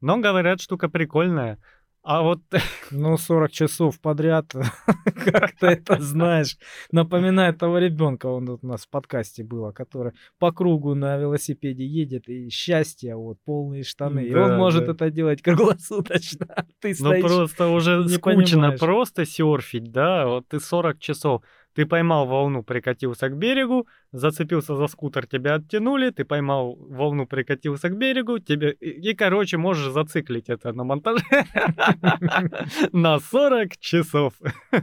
Но 0.00 0.16
говорят, 0.16 0.62
штука 0.62 0.88
прикольная. 0.88 1.58
А 2.04 2.22
вот 2.22 2.40
Ну, 2.90 3.16
40 3.16 3.50
часов 3.52 4.00
подряд, 4.00 4.52
как 5.24 5.52
ты 5.52 5.66
это 5.68 6.00
знаешь, 6.00 6.56
напоминает 6.90 7.58
того 7.58 7.78
ребенка, 7.78 8.26
он 8.26 8.48
у 8.48 8.58
нас 8.62 8.86
в 8.86 8.88
подкасте 8.90 9.44
было, 9.44 9.70
который 9.72 10.12
по 10.38 10.50
кругу 10.52 10.94
на 10.94 11.16
велосипеде 11.16 11.86
едет, 11.86 12.28
и 12.28 12.50
счастье, 12.50 13.14
вот, 13.14 13.38
полные 13.44 13.84
штаны. 13.84 14.20
и 14.24 14.34
он 14.34 14.48
Да, 14.48 14.56
может 14.58 14.86
да. 14.86 14.92
это 14.92 15.10
делать 15.10 15.42
круглосуточно. 15.42 16.46
а 16.56 16.64
Ты 16.80 16.94
Ну 16.98 17.20
просто 17.20 17.68
уже 17.68 17.98
не 18.02 18.08
скучно 18.08 18.58
понимаешь. 18.58 18.80
просто 18.80 19.24
серфить, 19.24 19.92
да? 19.92 20.26
Вот 20.26 20.48
ты 20.48 20.58
40 20.58 20.98
часов, 20.98 21.42
ты 21.74 21.86
поймал 21.86 22.26
волну, 22.26 22.62
прикатился 22.62 23.28
к 23.28 23.36
берегу, 23.36 23.86
зацепился 24.12 24.76
за 24.76 24.86
скутер, 24.86 25.26
тебя 25.26 25.54
оттянули, 25.54 26.10
ты 26.10 26.24
поймал 26.24 26.76
волну, 26.76 27.26
прикатился 27.26 27.88
к 27.88 27.96
берегу, 27.96 28.38
тебе... 28.38 28.72
И, 28.72 29.10
и, 29.10 29.14
короче, 29.14 29.56
можешь 29.56 29.92
зациклить 29.92 30.48
это 30.48 30.72
на 30.72 30.84
монтаже 30.84 31.24
на 32.92 33.18
40 33.18 33.76
часов. 33.78 34.34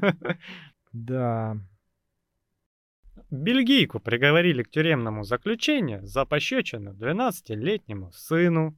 Да. 0.91 1.55
Бельгийку 3.29 3.99
приговорили 3.99 4.63
к 4.63 4.71
тюремному 4.71 5.23
заключению 5.23 6.03
за 6.03 6.25
пощечину 6.25 6.93
12-летнему 6.93 8.11
сыну, 8.11 8.75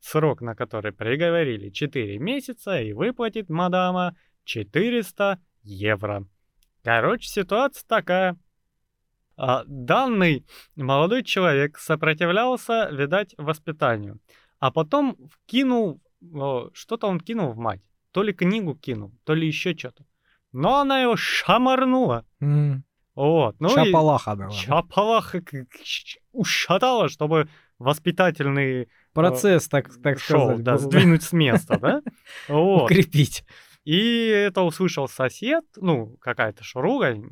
срок 0.00 0.40
на 0.40 0.56
который 0.56 0.90
приговорили 0.90 1.70
4 1.70 2.18
месяца 2.18 2.80
и 2.80 2.92
выплатит 2.92 3.48
мадама 3.48 4.16
400 4.42 5.38
евро. 5.62 6.26
Короче, 6.84 7.28
ситуация 7.28 7.84
такая. 7.86 8.36
А, 9.36 9.62
данный 9.66 10.44
молодой 10.76 11.22
человек 11.24 11.78
сопротивлялся, 11.78 12.88
видать, 12.90 13.34
воспитанию. 13.38 14.18
А 14.58 14.70
потом 14.70 15.16
кинул, 15.46 16.00
что-то 16.74 17.06
он 17.08 17.18
кинул 17.20 17.52
в 17.52 17.56
мать. 17.56 17.80
То 18.12 18.22
ли 18.22 18.32
книгу 18.32 18.74
кинул, 18.74 19.12
то 19.24 19.34
ли 19.34 19.46
еще 19.46 19.76
что-то. 19.76 20.04
Но 20.52 20.80
она 20.80 21.00
его 21.00 21.16
шамарнула. 21.16 22.26
М, 22.40 22.84
Вот. 23.14 23.56
Ну 23.58 23.68
и. 23.68 23.72
Чапалаха 24.50 25.40
к- 25.40 25.64
к- 25.66 25.82
щ- 25.84 26.18
ушатала, 26.32 27.08
чтобы 27.08 27.48
воспитательный 27.78 28.88
Процесс, 29.12 29.68
так, 29.68 29.90
так 30.02 30.18
шел, 30.18 30.46
сказать, 30.46 30.62
да, 30.62 30.78
сдвинуть 30.78 31.22
с 31.22 31.32
места, 31.32 31.78
да? 31.78 32.02
Вот. 32.48 32.84
укрепить. 32.84 33.44
И 33.84 34.26
это 34.26 34.62
услышал 34.62 35.08
сосед, 35.08 35.64
ну, 35.76 36.16
какая-то 36.20 36.62
ж 36.62 36.74
ругань. 36.76 37.24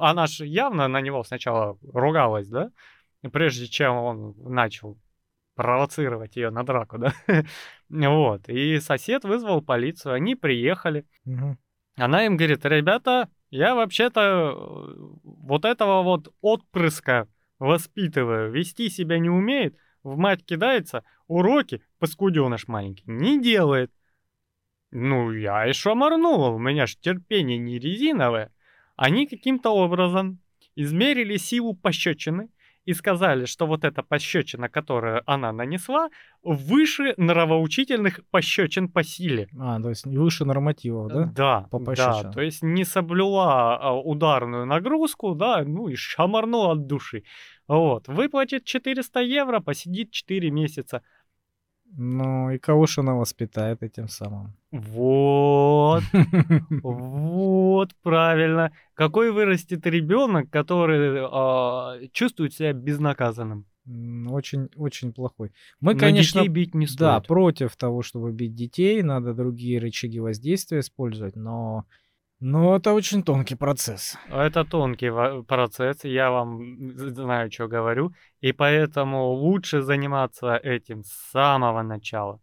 Она 0.00 0.26
же 0.26 0.46
явно 0.46 0.88
на 0.88 1.00
него 1.00 1.22
сначала 1.24 1.78
ругалась, 1.82 2.48
да? 2.48 2.70
Прежде 3.32 3.66
чем 3.66 3.96
он 3.96 4.34
начал 4.38 4.98
провоцировать 5.56 6.36
ее 6.36 6.50
на 6.50 6.64
драку, 6.64 6.98
да? 6.98 7.14
Вот. 7.88 8.48
И 8.48 8.80
сосед 8.80 9.24
вызвал 9.24 9.60
полицию, 9.62 10.14
они 10.14 10.36
приехали. 10.36 11.06
Она 11.96 12.24
им 12.24 12.36
говорит, 12.36 12.64
ребята, 12.64 13.28
я 13.50 13.74
вообще-то 13.74 14.20
э, 14.20 14.94
вот 15.24 15.64
этого 15.64 16.02
вот 16.02 16.32
отпрыска 16.40 17.28
воспитываю, 17.58 18.50
вести 18.50 18.88
себя 18.88 19.18
не 19.18 19.28
умеет, 19.28 19.76
в 20.02 20.16
мать 20.16 20.44
кидается, 20.44 21.04
уроки, 21.26 21.82
паскуденыш 21.98 22.68
маленький, 22.68 23.04
не 23.06 23.40
делает. 23.40 23.92
Ну, 24.92 25.32
я 25.32 25.68
и 25.68 25.72
шамарнула, 25.72 26.48
у 26.48 26.58
меня 26.58 26.86
ж 26.86 26.96
терпение 26.96 27.58
не 27.58 27.78
резиновое. 27.78 28.50
Они 28.96 29.26
каким-то 29.26 29.70
образом 29.70 30.40
измерили 30.74 31.36
силу 31.36 31.74
пощечины 31.74 32.48
и 32.84 32.94
сказали, 32.94 33.44
что 33.44 33.66
вот 33.66 33.84
эта 33.84 34.02
пощечина, 34.02 34.68
которую 34.68 35.22
она 35.26 35.52
нанесла, 35.52 36.08
выше 36.42 37.14
нравоучительных 37.16 38.20
пощечин 38.30 38.88
по 38.88 39.04
силе. 39.04 39.48
А, 39.58 39.80
то 39.80 39.90
есть 39.90 40.06
выше 40.06 40.44
нормативов, 40.44 41.08
да? 41.08 41.24
Да, 41.36 41.68
По 41.70 41.78
да, 41.94 42.30
то 42.32 42.40
есть 42.40 42.62
не 42.62 42.84
соблюла 42.84 43.76
а, 43.76 43.94
ударную 43.94 44.66
нагрузку, 44.66 45.34
да, 45.34 45.62
ну 45.64 45.88
и 45.88 45.94
шамарнула 45.94 46.72
от 46.72 46.86
души. 46.86 47.22
Вот, 47.68 48.08
выплатит 48.08 48.64
400 48.64 49.20
евро, 49.20 49.60
посидит 49.60 50.10
4 50.10 50.50
месяца. 50.50 51.02
Ну, 51.96 52.50
и 52.50 52.58
кого 52.58 52.86
же 52.86 53.00
она 53.00 53.14
воспитает 53.14 53.82
этим 53.82 54.08
самым? 54.08 54.54
Вот, 54.70 56.02
вот, 56.82 57.90
правильно. 58.02 58.72
Какой 58.94 59.32
вырастет 59.32 59.86
ребенок, 59.86 60.50
который 60.50 61.20
а, 61.24 61.98
чувствует 62.12 62.54
себя 62.54 62.72
безнаказанным? 62.72 63.66
Очень, 64.28 64.68
очень 64.76 65.12
плохой. 65.12 65.52
Мы, 65.80 65.94
Но 65.94 65.98
конечно, 65.98 66.42
детей 66.42 66.52
бить 66.52 66.74
не 66.74 66.86
да, 66.86 67.16
стоит. 67.18 67.26
против 67.26 67.76
того, 67.76 68.02
чтобы 68.02 68.30
бить 68.30 68.54
детей, 68.54 69.02
надо 69.02 69.34
другие 69.34 69.80
рычаги 69.80 70.20
воздействия 70.20 70.80
использовать, 70.80 71.34
но, 71.34 71.86
но 72.40 72.76
это 72.76 72.94
очень 72.94 73.22
тонкий 73.22 73.54
процесс. 73.54 74.16
Это 74.28 74.64
тонкий 74.64 75.10
процесс, 75.44 76.04
я 76.04 76.30
вам 76.30 76.88
знаю, 76.88 77.52
что 77.52 77.68
говорю, 77.68 78.14
и 78.40 78.52
поэтому 78.52 79.28
лучше 79.28 79.82
заниматься 79.82 80.56
этим 80.56 81.04
с 81.04 81.12
самого 81.30 81.82
начала. 81.82 82.40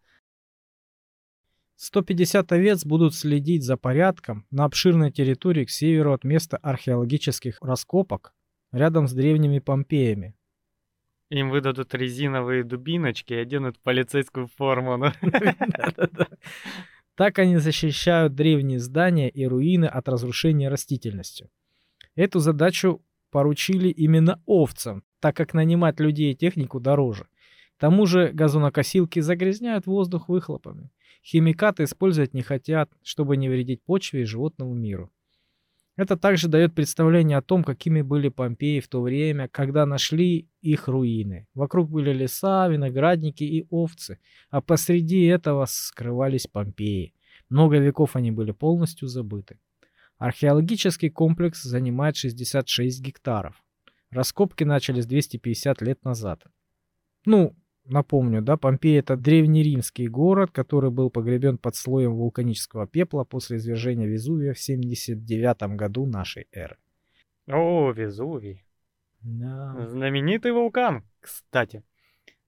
150 1.77 2.51
овец 2.51 2.85
будут 2.85 3.13
следить 3.13 3.63
за 3.63 3.77
порядком 3.77 4.45
на 4.51 4.65
обширной 4.65 5.11
территории 5.11 5.65
к 5.65 5.69
северу 5.69 6.13
от 6.13 6.23
места 6.23 6.57
археологических 6.57 7.59
раскопок 7.61 8.33
рядом 8.71 9.07
с 9.07 9.13
древними 9.13 9.59
Помпеями. 9.59 10.35
Им 11.29 11.49
выдадут 11.49 11.93
резиновые 11.93 12.63
дубиночки 12.63 13.33
и 13.33 13.37
оденут 13.37 13.79
полицейскую 13.79 14.47
форму. 14.47 15.11
Так 17.17 17.39
они 17.39 17.57
защищают 17.57 18.35
древние 18.35 18.77
здания 18.77 19.27
и 19.27 19.47
руины 19.47 19.85
от 19.85 20.07
разрушения 20.07 20.69
растительностью. 20.69 21.49
Эту 22.15 22.39
задачу 22.39 23.03
поручили 23.31 23.89
именно 23.89 24.39
овцам, 24.45 25.03
так 25.19 25.35
как 25.35 25.55
нанимать 25.55 25.99
людей 25.99 26.33
и 26.33 26.35
технику 26.35 26.79
дороже. 26.79 27.25
К 27.75 27.79
тому 27.79 28.05
же 28.05 28.29
газонокосилки 28.31 29.19
загрязняют 29.19 29.87
воздух 29.87 30.29
выхлопами. 30.29 30.91
Химикаты 31.23 31.85
использовать 31.85 32.35
не 32.35 32.43
хотят, 32.43 32.91
чтобы 33.01 33.35
не 33.35 33.49
вредить 33.49 33.83
почве 33.83 34.21
и 34.21 34.25
животному 34.25 34.75
миру. 34.75 35.11
Это 35.97 36.15
также 36.15 36.47
дает 36.47 36.75
представление 36.75 37.39
о 37.39 37.41
том, 37.41 37.63
какими 37.63 38.03
были 38.03 38.29
Помпеи 38.29 38.79
в 38.79 38.87
то 38.87 39.01
время, 39.01 39.47
когда 39.47 39.87
нашли 39.87 40.47
их 40.61 40.87
руины. 40.87 41.47
Вокруг 41.55 41.89
были 41.89 42.13
леса, 42.13 42.67
виноградники 42.67 43.43
и 43.43 43.65
овцы, 43.71 44.19
а 44.51 44.61
посреди 44.61 45.25
этого 45.25 45.65
скрывались 45.67 46.45
Помпеи. 46.45 47.15
Много 47.49 47.79
веков 47.79 48.15
они 48.15 48.31
были 48.31 48.51
полностью 48.51 49.07
забыты. 49.07 49.59
Археологический 50.19 51.09
комплекс 51.09 51.63
занимает 51.63 52.15
66 52.15 53.01
гектаров. 53.01 53.63
Раскопки 54.11 54.63
начались 54.63 55.07
250 55.07 55.81
лет 55.81 56.03
назад. 56.05 56.43
Ну, 57.25 57.55
Напомню, 57.89 58.41
да, 58.41 58.57
Помпей 58.57 58.99
это 58.99 59.15
древнеримский 59.15 60.07
город, 60.07 60.51
который 60.51 60.91
был 60.91 61.09
погребен 61.09 61.57
под 61.57 61.75
слоем 61.75 62.15
вулканического 62.15 62.85
пепла 62.85 63.23
после 63.23 63.57
извержения 63.57 64.07
Везувия 64.07 64.53
в 64.53 64.59
79 64.59 65.75
году 65.77 66.05
нашей 66.05 66.47
эры. 66.51 66.77
О, 67.47 67.91
Везувий. 67.91 68.65
Да. 69.21 69.87
Знаменитый 69.87 70.51
вулкан, 70.51 71.03
кстати. 71.21 71.83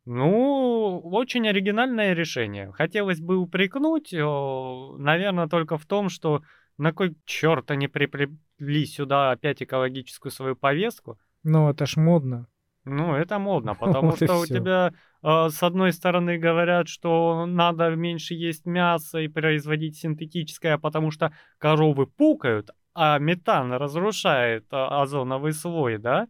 Ну, 0.05 0.99
очень 1.03 1.47
оригинальное 1.47 2.13
решение. 2.13 2.71
Хотелось 2.71 3.21
бы 3.21 3.37
упрекнуть, 3.37 4.11
наверное, 4.11 5.47
только 5.47 5.77
в 5.77 5.85
том, 5.85 6.09
что 6.09 6.41
на 6.77 6.91
кой 6.93 7.15
черт 7.25 7.71
они 7.71 7.87
приплели 7.87 8.85
сюда 8.85 9.31
опять 9.31 9.61
экологическую 9.61 10.31
свою 10.31 10.55
повестку. 10.55 11.17
Ну, 11.43 11.69
это 11.69 11.85
ж 11.85 11.97
модно. 11.97 12.47
Ну, 12.85 13.13
это 13.13 13.39
модно, 13.39 13.75
потому 13.79 14.15
что 14.15 14.39
у 14.39 14.45
тебя 14.45 14.87
э, 14.87 14.91
с 15.21 15.63
одной 15.63 15.91
стороны 15.93 16.37
говорят, 16.37 16.87
что 16.87 17.45
надо 17.45 17.89
меньше 17.95 18.33
есть 18.33 18.65
мясо 18.65 19.19
и 19.19 19.27
производить 19.27 19.97
синтетическое, 19.97 20.77
потому 20.77 21.11
что 21.11 21.33
коровы 21.57 22.07
пукают, 22.07 22.71
а 22.93 23.17
метан 23.19 23.71
разрушает 23.73 24.65
а, 24.71 25.01
озоновый 25.01 25.53
слой, 25.53 25.97
да? 25.97 26.27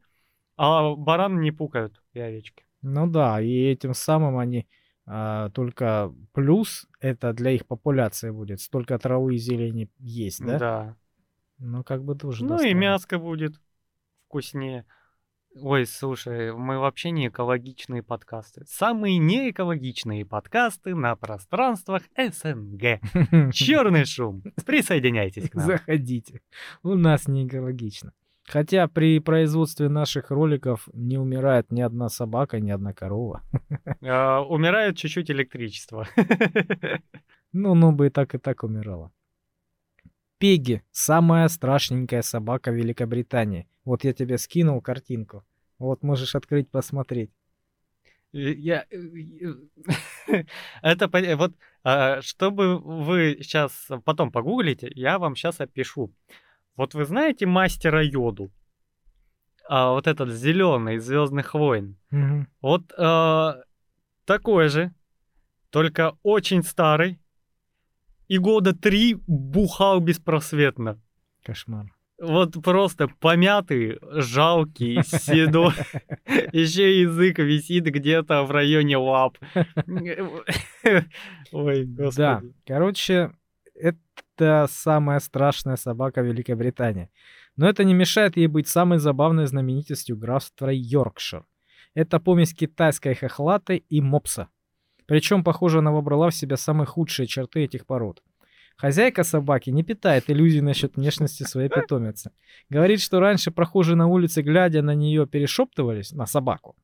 А 0.58 0.94
бараны 0.96 1.40
не 1.40 1.52
пукают 1.52 2.02
и 2.14 2.20
овечки. 2.20 2.66
Ну 2.82 3.08
да, 3.08 3.42
и 3.42 3.72
этим 3.72 3.94
самым 3.94 4.38
они 4.38 4.68
а, 5.06 5.50
только 5.50 6.14
плюс 6.34 6.88
это 7.00 7.34
для 7.34 7.52
их 7.52 7.66
популяции 7.66 8.30
будет. 8.30 8.62
Столько 8.62 9.00
травы 9.00 9.36
и 9.36 9.38
зелени 9.38 9.90
есть, 9.98 10.46
да? 10.46 10.60
Да. 10.60 10.98
Ну, 11.58 11.84
как 11.84 12.04
бы 12.04 12.16
тоже. 12.16 12.44
Ну 12.44 12.52
достойно. 12.52 12.72
и 12.72 12.80
мяско 12.80 13.18
будет 13.18 13.60
вкуснее. 14.28 14.86
Ой, 15.62 15.86
слушай, 15.86 16.54
мы 16.54 16.80
вообще 16.80 17.12
не 17.12 17.28
экологичные 17.28 18.02
подкасты. 18.02 18.64
Самые 18.66 19.18
неэкологичные 19.18 20.26
подкасты 20.26 20.96
на 20.96 21.16
пространствах 21.16 22.04
СНГ. 22.18 23.00
Черный 23.52 24.06
шум. 24.06 24.44
Присоединяйтесь 24.66 25.50
к 25.50 25.56
нам. 25.56 25.68
Заходите. 25.68 26.42
У 26.84 26.96
нас 26.96 27.28
не 27.28 27.46
экологично. 27.46 28.14
Хотя 28.46 28.88
при 28.88 29.20
производстве 29.20 29.90
наших 29.90 30.32
роликов 30.32 30.88
не 30.94 31.18
умирает 31.18 31.72
ни 31.72 31.82
одна 31.82 32.10
собака, 32.10 32.60
ни 32.60 32.72
одна 32.72 32.94
корова. 32.94 33.42
А, 34.02 34.42
умирает 34.42 34.98
чуть-чуть 34.98 35.32
электричество. 35.32 36.08
Ну, 37.52 37.74
ну 37.74 37.92
бы 37.92 38.08
и 38.08 38.10
так, 38.12 38.36
и 38.36 38.38
так 38.38 38.64
умирало. 38.64 39.12
Пеги– 40.38 40.84
самая 40.92 41.48
страшненькая 41.48 42.22
собака 42.22 42.70
Великобритании. 42.70 43.68
Вот 43.86 44.04
я 44.04 44.14
тебе 44.14 44.38
скинул 44.38 44.82
картинку. 44.82 45.44
Вот 45.80 46.04
можешь 46.04 46.36
открыть, 46.36 46.70
посмотреть. 46.70 47.32
Я... 48.32 48.86
Это 50.82 51.36
вот, 51.38 51.54
а, 51.84 52.22
чтобы 52.22 52.78
вы 52.78 53.40
сейчас 53.42 53.88
потом 54.06 54.32
погуглите, 54.32 54.92
я 54.94 55.18
вам 55.18 55.36
сейчас 55.36 55.60
опишу. 55.62 56.14
Вот 56.76 56.94
вы 56.94 57.06
знаете 57.06 57.46
мастера 57.46 58.04
Йоду? 58.04 58.52
А, 59.68 59.92
вот 59.92 60.06
этот 60.06 60.30
зеленый 60.30 60.96
из 60.96 61.06
Звездных 61.06 61.54
войн. 61.54 61.98
Угу. 62.12 62.46
Вот 62.62 62.94
а, 62.98 63.64
такой 64.26 64.70
же, 64.70 64.94
только 65.72 66.18
очень 66.22 66.62
старый, 66.62 67.20
и 68.28 68.38
года 68.38 68.76
три 68.76 69.16
бухал 69.28 70.00
беспросветно. 70.00 71.02
Кошмар. 71.44 71.92
Вот 72.20 72.62
просто 72.62 73.08
помятый, 73.08 73.98
жалкий, 74.12 75.02
седой. 75.04 75.74
Еще 76.52 77.02
язык 77.02 77.40
висит 77.40 77.86
где-то 77.86 78.44
в 78.44 78.52
районе 78.52 78.98
лап. 78.98 79.38
Ой, 81.52 81.86
господи. 81.86 82.18
Да, 82.18 82.42
короче, 82.68 83.32
это 83.74 84.68
самая 84.70 85.20
страшная 85.20 85.78
собака 85.78 86.22
Великобритании. 86.22 87.10
Но 87.56 87.68
это 87.70 87.84
не 87.84 87.94
мешает 87.94 88.38
ей 88.38 88.48
быть 88.48 88.68
самой 88.68 89.00
забавной 89.00 89.46
знаменитостью 89.48 90.18
графства 90.18 90.70
Йоркшир. 90.70 91.46
Это 91.94 92.20
помесь 92.20 92.54
китайской 92.54 93.16
хохлаты 93.16 93.78
и 93.78 94.02
мопса. 94.02 94.50
Причем, 95.06 95.44
похоже, 95.44 95.80
она 95.80 95.92
вобрала 95.92 96.30
в 96.30 96.36
себя 96.36 96.56
самые 96.56 96.86
худшие 96.86 97.28
черты 97.28 97.64
этих 97.64 97.86
пород. 97.86 98.22
Хозяйка 98.80 99.26
собаки 99.26 99.72
не 99.72 99.84
питает 99.84 100.30
иллюзий 100.30 100.62
насчет 100.62 100.96
внешности 100.96 101.44
своей 101.44 101.68
питомицы. 101.68 102.32
Говорит, 102.70 103.02
что 103.02 103.20
раньше 103.20 103.52
прохожие 103.52 103.98
на 103.98 104.08
улице, 104.08 104.42
глядя 104.42 104.82
на 104.82 104.96
нее, 104.96 105.28
перешептывались 105.28 106.14
на 106.14 106.26
собаку. 106.26 106.78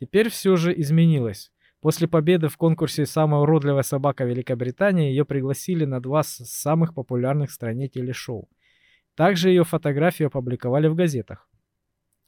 Теперь 0.00 0.30
все 0.30 0.56
же 0.56 0.74
изменилось. 0.76 1.52
После 1.80 2.08
победы 2.08 2.48
в 2.48 2.56
конкурсе 2.56 3.06
«Самая 3.06 3.42
уродливая 3.42 3.84
собака 3.84 4.24
Великобритании» 4.24 5.10
ее 5.10 5.24
пригласили 5.24 5.84
на 5.84 6.00
два 6.00 6.24
самых 6.24 6.92
популярных 6.92 7.50
в 7.50 7.54
стране 7.54 7.86
телешоу. 7.86 8.48
Также 9.14 9.50
ее 9.50 9.62
фотографию 9.62 10.26
опубликовали 10.26 10.88
в 10.88 10.96
газетах. 10.96 11.47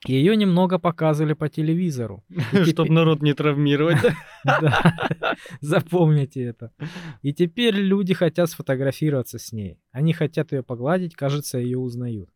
Ее 0.06 0.34
немного 0.34 0.78
показывали 0.78 1.34
по 1.34 1.48
телевизору. 1.48 2.24
Чтобы 2.64 2.92
народ 2.92 3.22
не 3.22 3.34
травмировать. 3.34 3.98
Да, 4.42 5.36
запомните 5.60 6.42
это. 6.42 6.72
И 7.20 7.34
теперь 7.34 7.74
люди 7.74 8.14
хотят 8.14 8.48
сфотографироваться 8.48 9.38
с 9.38 9.52
ней. 9.52 9.78
Они 9.92 10.14
хотят 10.14 10.52
ее 10.52 10.62
погладить, 10.62 11.14
кажется, 11.14 11.58
ее 11.58 11.76
узнают. 11.76 12.30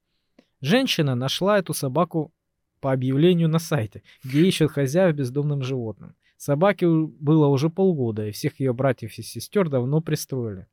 Женщина 0.61 1.15
нашла 1.15 1.59
эту 1.59 1.73
собаку 1.73 2.35
по 2.81 2.93
объявлению 2.93 3.49
на 3.49 3.59
сайте, 3.59 4.03
где 4.23 4.47
ищут 4.47 4.73
хозяев 4.73 5.16
бездомным 5.16 5.62
животным. 5.62 6.15
Собаке 6.36 6.86
было 6.86 7.47
уже 7.47 7.70
полгода, 7.70 8.27
и 8.27 8.32
всех 8.32 8.61
ее 8.61 8.74
братьев 8.74 9.16
и 9.16 9.23
сестер 9.23 9.70
давно 9.70 10.03
пристроили. 10.03 10.66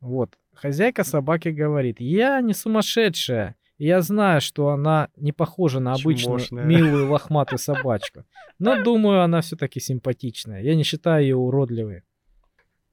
Вот. 0.00 0.38
Хозяйка 0.54 1.04
собаки 1.04 1.48
говорит, 1.48 2.00
я 2.00 2.40
не 2.40 2.54
сумасшедшая, 2.54 3.56
я 3.78 4.00
знаю, 4.00 4.40
что 4.40 4.68
она 4.68 5.10
не 5.16 5.32
похожа 5.32 5.80
на 5.80 5.92
обычную 5.92 6.38
Чмошная. 6.38 6.64
милую 6.64 7.10
лохматую 7.10 7.58
собачку. 7.58 8.24
Но 8.58 8.82
думаю, 8.82 9.22
она 9.22 9.40
все-таки 9.40 9.80
симпатичная. 9.80 10.62
Я 10.62 10.74
не 10.74 10.82
считаю 10.82 11.22
ее 11.22 11.36
уродливой. 11.36 12.02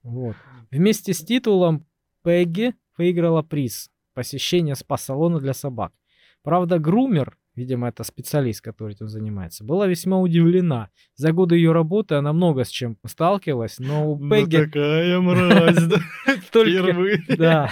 Вот. 0.04 0.36
Вместе 0.72 1.14
с 1.14 1.20
титулом 1.24 1.86
Пегги 2.24 2.74
выиграла 2.98 3.42
приз 3.42 3.90
посещение 4.14 4.76
спа-салона 4.76 5.40
для 5.40 5.54
собак. 5.54 5.94
Правда, 6.42 6.80
грумер 6.80 7.38
видимо, 7.56 7.90
это 7.90 8.04
специалист, 8.04 8.62
который 8.62 8.94
этим 8.94 9.08
занимается, 9.08 9.64
была 9.64 9.88
весьма 9.88 10.20
удивлена. 10.20 10.90
За 11.16 11.32
годы 11.32 11.56
ее 11.56 11.72
работы 11.72 12.16
она 12.16 12.34
много 12.34 12.64
с 12.64 12.70
чем 12.70 12.98
сталкивалась, 13.06 13.80
но 13.80 14.12
у 14.12 14.18
Пегги... 14.18 14.58
Ну 14.58 14.66
такая 14.66 15.20
мразь, 15.20 15.84
да? 15.84 15.98
Впервые. 16.42 17.24
Да. 17.38 17.72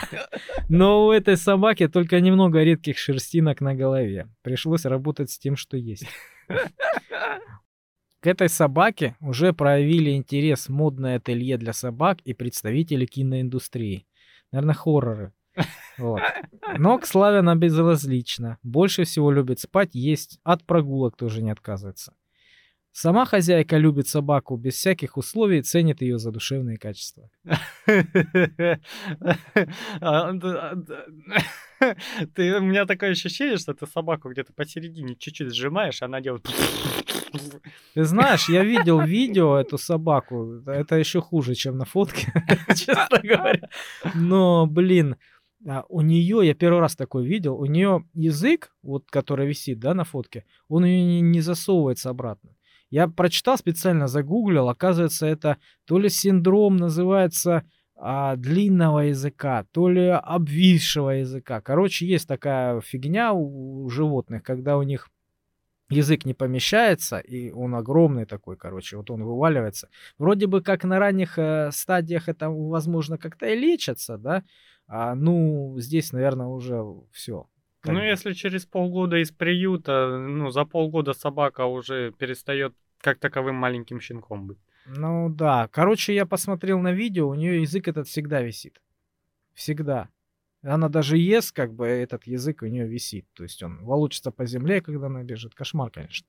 Но 0.70 1.08
у 1.08 1.12
этой 1.12 1.38
собаки 1.38 1.88
только 1.88 2.20
немного 2.20 2.64
редких 2.64 2.98
шерстинок 2.98 3.62
на 3.62 3.76
голове. 3.76 4.28
Пришлось 4.42 4.86
работать 4.86 5.32
с 5.32 5.40
тем, 5.40 5.56
что 5.56 5.78
есть. 5.78 6.06
К 8.20 8.28
этой 8.28 8.50
собаке 8.50 9.16
уже 9.20 9.52
проявили 9.52 10.12
интерес 10.12 10.70
модное 10.70 11.18
ателье 11.18 11.58
для 11.58 11.74
собак 11.74 12.20
и 12.24 12.34
представители 12.34 13.08
киноиндустрии. 13.08 14.06
Наверное, 14.52 14.76
хорроры. 14.76 15.34
Вот. 15.98 16.22
Но 16.78 16.98
к 16.98 17.06
славе 17.06 17.40
она 17.40 17.56
безразлична. 17.56 18.58
Больше 18.64 19.04
всего 19.04 19.32
любит 19.32 19.60
спать, 19.60 19.90
есть, 19.94 20.40
от 20.44 20.66
прогулок 20.66 21.16
тоже 21.16 21.42
не 21.42 21.52
отказывается. 21.52 22.14
Сама 22.94 23.26
хозяйка 23.26 23.78
любит 23.78 24.10
собаку 24.10 24.58
без 24.58 24.74
всяких 24.74 25.16
условий 25.16 25.60
и 25.60 25.62
ценит 25.62 26.02
ее 26.02 26.20
за 26.20 26.32
душевные 26.32 26.78
качества. 26.78 27.30
А, 30.02 30.34
ты, 32.36 32.58
у 32.58 32.62
меня 32.62 32.86
такое 32.86 33.12
ощущение, 33.12 33.58
что 33.58 33.74
ты 33.74 33.88
собаку 33.88 34.30
где-то 34.30 34.54
посередине 34.54 35.16
чуть-чуть 35.16 35.54
сжимаешь, 35.54 36.02
она 36.02 36.22
делает... 36.22 36.46
Ты 37.94 38.04
знаешь, 38.04 38.50
я 38.50 38.64
видел 38.64 39.00
видео 39.00 39.58
эту 39.58 39.78
собаку. 39.78 40.62
Это 40.66 40.98
еще 40.98 41.22
хуже, 41.22 41.56
чем 41.56 41.78
на 41.78 41.86
фотке, 41.86 42.32
честно 42.76 43.20
говоря. 43.24 43.70
Но, 44.14 44.68
блин, 44.68 45.16
а, 45.68 45.86
у 45.90 46.02
нее, 46.02 46.42
я 46.44 46.54
первый 46.54 46.80
раз 46.80 46.96
такой 46.96 47.26
видел, 47.26 47.56
у 47.56 47.66
нее 47.66 48.06
язык, 48.14 48.74
вот 48.82 49.10
который 49.10 49.48
висит, 49.48 49.80
да, 49.80 49.94
на 49.94 50.04
фотке, 50.04 50.46
он 50.68 50.86
ее 50.86 51.04
не, 51.04 51.22
не 51.22 51.42
засовывается 51.42 52.10
обратно. 52.10 52.56
Я 52.90 53.08
прочитал 53.08 53.58
специально, 53.58 54.08
загуглил, 54.08 54.68
оказывается, 54.68 55.26
это 55.26 55.58
то 55.86 55.98
ли 55.98 56.10
синдром 56.10 56.78
называется 56.78 57.64
а, 57.96 58.36
длинного 58.36 59.00
языка, 59.02 59.66
то 59.72 59.88
ли 59.88 60.08
обвисшего 60.08 61.12
языка. 61.12 61.62
Короче, 61.62 62.08
есть 62.08 62.28
такая 62.28 62.82
фигня 62.82 63.32
у 63.34 63.88
животных, 63.90 64.44
когда 64.44 64.78
у 64.78 64.84
них 64.84 65.10
язык 65.92 66.26
не 66.26 66.34
помещается, 66.34 67.20
и 67.20 67.52
он 67.52 67.76
огромный 67.76 68.26
такой, 68.26 68.58
короче, 68.58 68.98
вот 68.98 69.12
он 69.12 69.24
вываливается. 69.24 69.90
Вроде 70.18 70.48
бы 70.48 70.62
как 70.62 70.84
на 70.84 71.00
ранних 71.00 71.38
э, 71.38 71.72
стадиях 71.72 72.30
это, 72.30 72.50
возможно, 72.50 73.18
как-то 73.18 73.46
и 73.46 73.56
лечится, 73.56 74.18
да, 74.18 74.44
а, 74.88 75.16
ну, 75.16 75.76
здесь, 75.80 76.12
наверное, 76.12 76.48
уже 76.48 76.84
все. 77.12 77.48
Ну, 77.84 78.00
если 78.00 78.34
через 78.34 78.66
полгода 78.66 79.18
из 79.18 79.32
приюта, 79.32 80.18
ну, 80.18 80.50
за 80.52 80.66
полгода 80.66 81.14
собака 81.14 81.66
уже 81.66 82.12
перестает 82.12 82.74
как 83.00 83.20
таковым 83.20 83.56
маленьким 83.56 84.00
щенком 84.00 84.48
быть. 84.48 84.60
Ну 84.86 85.30
да. 85.30 85.68
Короче, 85.72 86.14
я 86.14 86.26
посмотрел 86.26 86.80
на 86.80 86.92
видео, 86.92 87.28
у 87.30 87.36
нее 87.36 87.62
язык 87.62 87.88
этот 87.88 88.08
всегда 88.08 88.42
висит. 88.42 88.82
Всегда. 89.54 90.10
Она 90.64 90.90
даже 90.90 91.18
ест, 91.18 91.54
как 91.54 91.74
бы 91.74 91.88
этот 91.88 92.28
язык 92.28 92.62
у 92.62 92.68
нее 92.68 92.88
висит. 92.88 93.26
То 93.34 93.44
есть 93.44 93.64
он 93.64 93.84
волочится 93.84 94.32
по 94.32 94.46
земле, 94.46 94.82
когда 94.82 95.08
она 95.08 95.24
бежит. 95.24 95.56
Кошмар, 95.56 95.90
конечно. 95.90 96.28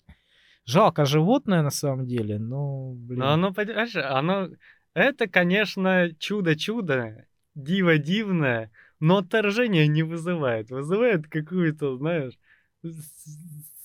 Жалко 0.64 1.04
животное 1.04 1.62
на 1.62 1.70
самом 1.70 2.06
деле, 2.06 2.38
но, 2.38 2.92
блин. 2.94 3.20
Но 3.20 3.32
оно, 3.32 3.52
понимаешь, 3.52 3.96
оно... 3.96 4.48
Это, 4.94 5.26
конечно, 5.26 6.10
чудо-чудо, 6.18 7.26
диво 7.54 7.98
дивное, 7.98 8.70
но 9.00 9.18
отторжение 9.18 9.86
не 9.86 10.02
вызывает. 10.02 10.70
Вызывает 10.70 11.26
какую-то, 11.28 11.96
знаешь, 11.96 12.38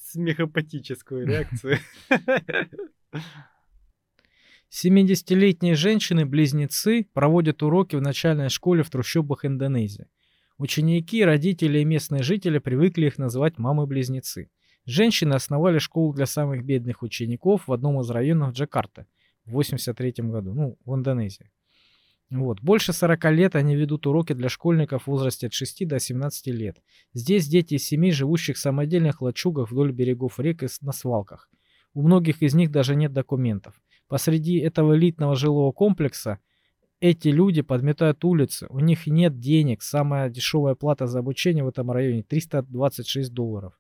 смехопатическую 0.04 1.26
реакцию. 1.26 1.78
70-летние 4.70 5.76
женщины-близнецы 5.76 7.08
проводят 7.14 7.64
уроки 7.64 7.96
в 7.96 8.02
начальной 8.02 8.50
школе 8.50 8.84
в 8.84 8.90
трущобах 8.90 9.46
Индонезии. 9.46 10.08
Ученики, 10.58 11.24
родители 11.24 11.80
и 11.80 11.86
местные 11.86 12.24
жители 12.24 12.58
привыкли 12.58 13.06
их 13.06 13.20
называть 13.20 13.60
мамы-близнецы. 13.60 14.50
Женщины 14.86 15.34
основали 15.34 15.78
школу 15.78 16.14
для 16.14 16.26
самых 16.26 16.66
бедных 16.66 17.04
учеников 17.04 17.68
в 17.68 17.74
одном 17.74 18.00
из 18.02 18.10
районов 18.10 18.54
Джакарты 18.54 19.06
в 19.46 19.50
1983 19.50 20.30
году, 20.30 20.54
ну, 20.54 20.78
в 20.84 20.96
Индонезии. 20.96 21.52
Вот. 22.30 22.62
Больше 22.62 22.92
40 22.92 23.32
лет 23.32 23.56
они 23.56 23.76
ведут 23.76 24.08
уроки 24.08 24.34
для 24.34 24.50
школьников 24.50 25.04
в 25.04 25.08
возрасте 25.08 25.48
от 25.48 25.54
6 25.54 25.88
до 25.88 26.00
17 26.00 26.48
лет. 26.48 26.78
Здесь 27.14 27.48
дети 27.48 27.76
из 27.76 27.86
семей, 27.86 28.12
живущих 28.12 28.58
в 28.58 28.60
самодельных 28.60 29.22
лачугах 29.22 29.72
вдоль 29.72 29.92
берегов 29.92 30.40
рек 30.40 30.64
и 30.64 30.68
на 30.82 30.92
свалках. 30.92 31.50
У 31.94 32.02
многих 32.02 32.42
из 32.42 32.54
них 32.54 32.72
даже 32.72 32.96
нет 32.96 33.14
документов. 33.14 33.82
Посреди 34.08 34.58
этого 34.58 34.96
элитного 34.98 35.36
жилого 35.36 35.72
комплекса 35.72 36.40
эти 37.00 37.28
люди 37.30 37.62
подметают 37.62 38.24
улицы, 38.26 38.68
у 38.70 38.80
них 38.80 39.08
нет 39.08 39.40
денег, 39.40 39.82
самая 39.82 40.30
дешевая 40.30 40.76
плата 40.76 41.06
за 41.08 41.20
обучение 41.20 41.64
в 41.64 41.68
этом 41.68 41.92
районе 41.92 42.24
326 42.24 43.32
долларов. 43.34 43.74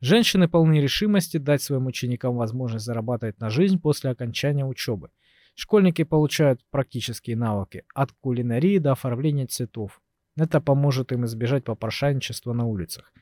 Женщины 0.00 0.48
полны 0.48 0.80
решимости 0.80 1.36
дать 1.36 1.62
своим 1.62 1.86
ученикам 1.86 2.36
возможность 2.36 2.84
зарабатывать 2.84 3.40
на 3.40 3.48
жизнь 3.48 3.80
после 3.80 4.10
окончания 4.10 4.64
учебы. 4.64 5.10
Школьники 5.54 6.02
получают 6.02 6.60
практические 6.70 7.36
навыки 7.36 7.84
от 7.94 8.10
кулинарии 8.20 8.78
до 8.78 8.92
оформления 8.92 9.46
цветов. 9.46 10.02
Это 10.36 10.60
поможет 10.60 11.12
им 11.12 11.24
избежать 11.26 11.64
попрошайничества 11.64 12.52
на 12.52 12.66
улицах. 12.66 13.12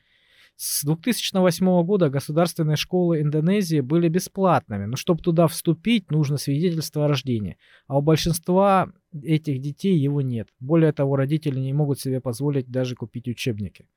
С 0.55 0.83
2008 0.83 1.83
года 1.83 2.09
государственные 2.09 2.75
школы 2.75 3.21
Индонезии 3.21 3.79
были 3.79 4.07
бесплатными, 4.07 4.85
но 4.85 4.95
чтобы 4.95 5.21
туда 5.21 5.47
вступить, 5.47 6.11
нужно 6.11 6.37
свидетельство 6.37 7.05
о 7.05 7.07
рождении, 7.07 7.57
а 7.87 7.97
у 7.97 8.01
большинства 8.01 8.91
этих 9.21 9.61
детей 9.61 9.97
его 9.97 10.21
нет. 10.21 10.49
Более 10.59 10.91
того, 10.91 11.15
родители 11.15 11.59
не 11.59 11.73
могут 11.73 11.99
себе 11.99 12.21
позволить 12.21 12.69
даже 12.69 12.95
купить 12.95 13.27
учебники. 13.27 13.87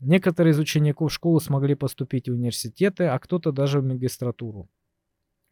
Некоторые 0.00 0.52
из 0.52 0.58
учеников 0.58 1.12
школы 1.12 1.40
смогли 1.40 1.74
поступить 1.74 2.28
в 2.28 2.32
университеты, 2.32 3.04
а 3.04 3.18
кто-то 3.18 3.52
даже 3.52 3.80
в 3.80 3.84
магистратуру. 3.84 4.68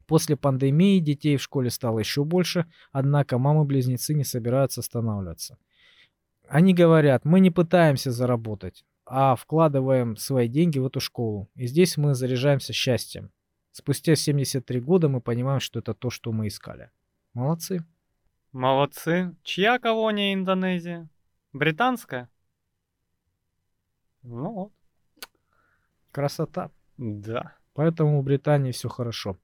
После 0.07 0.37
пандемии 0.37 0.99
детей 0.99 1.37
в 1.37 1.43
школе 1.43 1.71
стало 1.71 2.01
еще 2.01 2.25
больше, 2.25 2.67
однако 2.91 3.39
мамы-близнецы 3.39 4.13
не 4.13 4.25
собираются 4.25 4.81
останавливаться. 4.81 5.57
Они 6.49 6.75
говорят, 6.75 7.25
мы 7.25 7.39
не 7.39 7.53
пытаемся 7.53 8.11
заработать, 8.11 8.85
а 9.07 9.37
вкладываем 9.37 10.17
свои 10.17 10.49
деньги 10.49 10.81
в 10.81 10.87
эту 10.87 10.99
школу. 10.99 11.49
И 11.55 11.69
здесь 11.69 11.97
мы 11.97 12.15
заряжаемся 12.15 12.73
счастьем. 12.73 13.31
Спустя 13.71 14.17
73 14.17 14.81
года 14.81 15.09
мы 15.09 15.21
понимаем, 15.21 15.61
что 15.61 15.79
это 15.79 15.95
то, 15.95 16.11
что 16.11 16.33
мы 16.33 16.49
искали. 16.49 16.91
Молодцы. 17.35 17.85
Молодцы. 18.53 19.37
Чья 19.45 19.79
колония 19.79 20.35
Индонезия? 20.35 21.09
Британская? 21.53 22.29
Ну 24.23 24.53
вот. 24.53 24.73
Красота. 26.11 26.73
Да. 26.97 27.57
Поэтому 27.75 28.21
в 28.21 28.25
Британии 28.25 28.73
все 28.73 28.89
хорошо. 28.89 29.39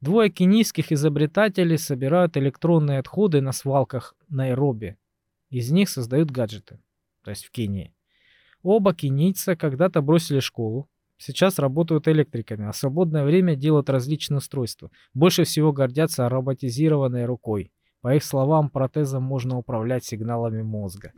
Двое 0.00 0.30
кенийских 0.30 0.90
изобретателей 0.90 1.78
собирают 1.78 2.36
электронные 2.36 2.98
отходы 2.98 3.40
на 3.40 3.52
свалках 3.52 4.16
Найроби. 4.28 4.96
Из 5.50 5.70
них 5.70 5.88
создают 5.88 6.32
гаджеты. 6.32 6.80
То 7.22 7.30
есть 7.30 7.44
в 7.44 7.52
Кении. 7.52 7.94
Оба 8.62 8.94
кенийца 8.94 9.54
когда-то 9.54 10.02
бросили 10.02 10.40
школу, 10.40 10.88
сейчас 11.18 11.60
работают 11.60 12.08
электриками, 12.08 12.66
а 12.66 12.72
в 12.72 12.76
свободное 12.76 13.24
время 13.24 13.54
делают 13.54 13.88
различные 13.88 14.38
устройства. 14.38 14.90
Больше 15.14 15.44
всего 15.44 15.72
гордятся 15.72 16.28
роботизированной 16.28 17.24
рукой. 17.24 17.72
По 18.00 18.14
их 18.14 18.22
словам, 18.22 18.70
протезом 18.70 19.24
можно 19.24 19.58
управлять 19.58 20.04
сигналами 20.04 20.62
мозга. 20.62 21.12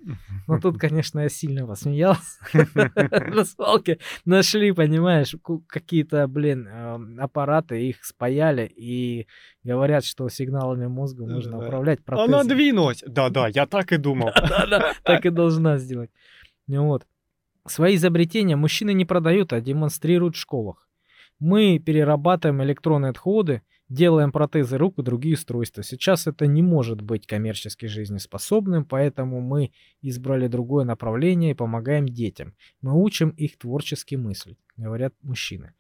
Но 0.47 0.59
тут, 0.59 0.78
конечно, 0.78 1.20
я 1.20 1.28
сильно 1.28 1.66
посмеялся. 1.66 2.40
На 2.55 3.44
свалке 3.44 3.98
нашли, 4.24 4.73
понимаешь, 4.73 5.36
какие-то, 5.66 6.27
блин, 6.27 6.66
эм, 6.66 7.20
аппараты, 7.20 7.86
их 7.86 8.02
спаяли 8.02 8.65
и 8.65 9.27
говорят, 9.62 10.05
что 10.05 10.28
сигналами 10.31 10.86
мозга 10.86 11.27
можно 11.27 11.59
управлять 11.59 12.02
протезом. 12.02 12.35
Она 12.35 12.44
двинулась. 12.44 13.05
Да-да, 13.07 13.48
я 13.48 13.66
так 13.66 13.93
и 13.93 13.98
думал. 13.98 14.31
Да-да, 14.48 14.94
так 15.02 15.27
и 15.27 15.31
должна 15.31 15.77
сделать. 15.77 16.11
Вот. 16.66 17.07
Свои 17.66 17.97
изобретения 17.97 18.57
мужчины 18.57 18.94
не 18.94 19.05
продают, 19.05 19.52
а 19.52 19.61
демонстрируют 19.61 20.35
в 20.35 20.40
школах. 20.40 20.89
Мы 21.39 21.78
перерабатываем 21.78 22.62
электронные 22.62 23.11
отходы, 23.11 23.62
делаем 23.90 24.32
протезы 24.32 24.78
рук 24.78 24.98
и 24.98 25.02
другие 25.02 25.34
устройства. 25.34 25.82
Сейчас 25.82 26.26
это 26.26 26.46
не 26.46 26.62
может 26.62 27.02
быть 27.02 27.26
коммерчески 27.26 27.86
жизнеспособным, 27.86 28.86
поэтому 28.86 29.40
мы 29.40 29.72
избрали 30.00 30.46
другое 30.46 30.84
направление 30.84 31.50
и 31.50 31.54
помогаем 31.54 32.08
детям. 32.08 32.54
Мы 32.80 32.94
учим 32.94 33.30
их 33.30 33.58
творчески 33.58 34.14
мыслить, 34.14 34.58
говорят 34.76 35.12
мужчины. 35.22 35.74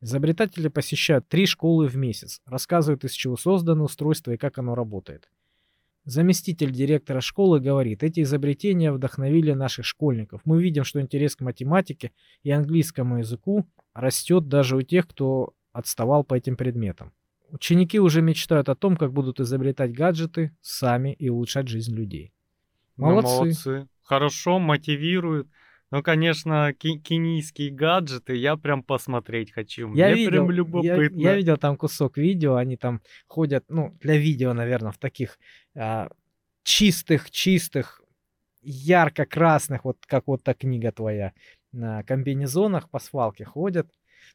Изобретатели 0.00 0.66
посещают 0.66 1.28
три 1.28 1.46
школы 1.46 1.86
в 1.86 1.96
месяц, 1.96 2.42
рассказывают, 2.44 3.04
из 3.04 3.12
чего 3.12 3.36
создано 3.36 3.84
устройство 3.84 4.32
и 4.32 4.36
как 4.36 4.58
оно 4.58 4.74
работает. 4.74 5.30
Заместитель 6.04 6.72
директора 6.72 7.20
школы 7.20 7.60
говорит, 7.60 8.02
эти 8.02 8.22
изобретения 8.22 8.90
вдохновили 8.90 9.52
наших 9.52 9.86
школьников. 9.86 10.40
Мы 10.44 10.60
видим, 10.60 10.82
что 10.82 11.00
интерес 11.00 11.36
к 11.36 11.42
математике 11.42 12.10
и 12.42 12.50
английскому 12.50 13.18
языку 13.18 13.68
растет 13.94 14.48
даже 14.48 14.76
у 14.76 14.82
тех, 14.82 15.06
кто 15.06 15.54
отставал 15.72 16.24
по 16.24 16.34
этим 16.34 16.56
предметам. 16.56 17.12
Ученики 17.52 18.00
уже 18.00 18.22
мечтают 18.22 18.70
о 18.70 18.74
том, 18.74 18.96
как 18.96 19.12
будут 19.12 19.38
изобретать 19.38 19.92
гаджеты 19.92 20.56
сами 20.62 21.12
и 21.12 21.28
улучшать 21.28 21.68
жизнь 21.68 21.94
людей. 21.94 22.32
Молодцы. 22.96 23.30
Ну, 23.30 23.38
молодцы. 23.40 23.88
Хорошо, 24.02 24.58
мотивируют. 24.58 25.48
Ну, 25.90 26.02
конечно, 26.02 26.72
кенийские 26.72 27.70
гаджеты 27.70 28.36
я 28.36 28.56
прям 28.56 28.82
посмотреть 28.82 29.52
хочу. 29.52 29.92
Я 29.92 30.06
Мне 30.06 30.14
видел, 30.14 30.30
прям 30.30 30.50
любопытно. 30.50 31.20
Я, 31.20 31.30
я 31.30 31.36
видел 31.36 31.58
там 31.58 31.76
кусок 31.76 32.16
видео, 32.16 32.54
они 32.54 32.78
там 32.78 33.02
ходят, 33.26 33.66
ну, 33.68 33.94
для 34.00 34.16
видео, 34.16 34.54
наверное, 34.54 34.92
в 34.92 34.98
таких 34.98 35.38
а, 35.76 36.08
чистых, 36.62 37.30
чистых, 37.30 38.00
ярко-красных, 38.62 39.84
вот 39.84 39.98
как 40.06 40.26
вот 40.26 40.42
та 40.42 40.54
книга 40.54 40.90
твоя, 40.90 41.34
на 41.72 42.02
комбинезонах 42.04 42.88
по 42.88 42.98
свалке 42.98 43.44
ходят, 43.44 43.90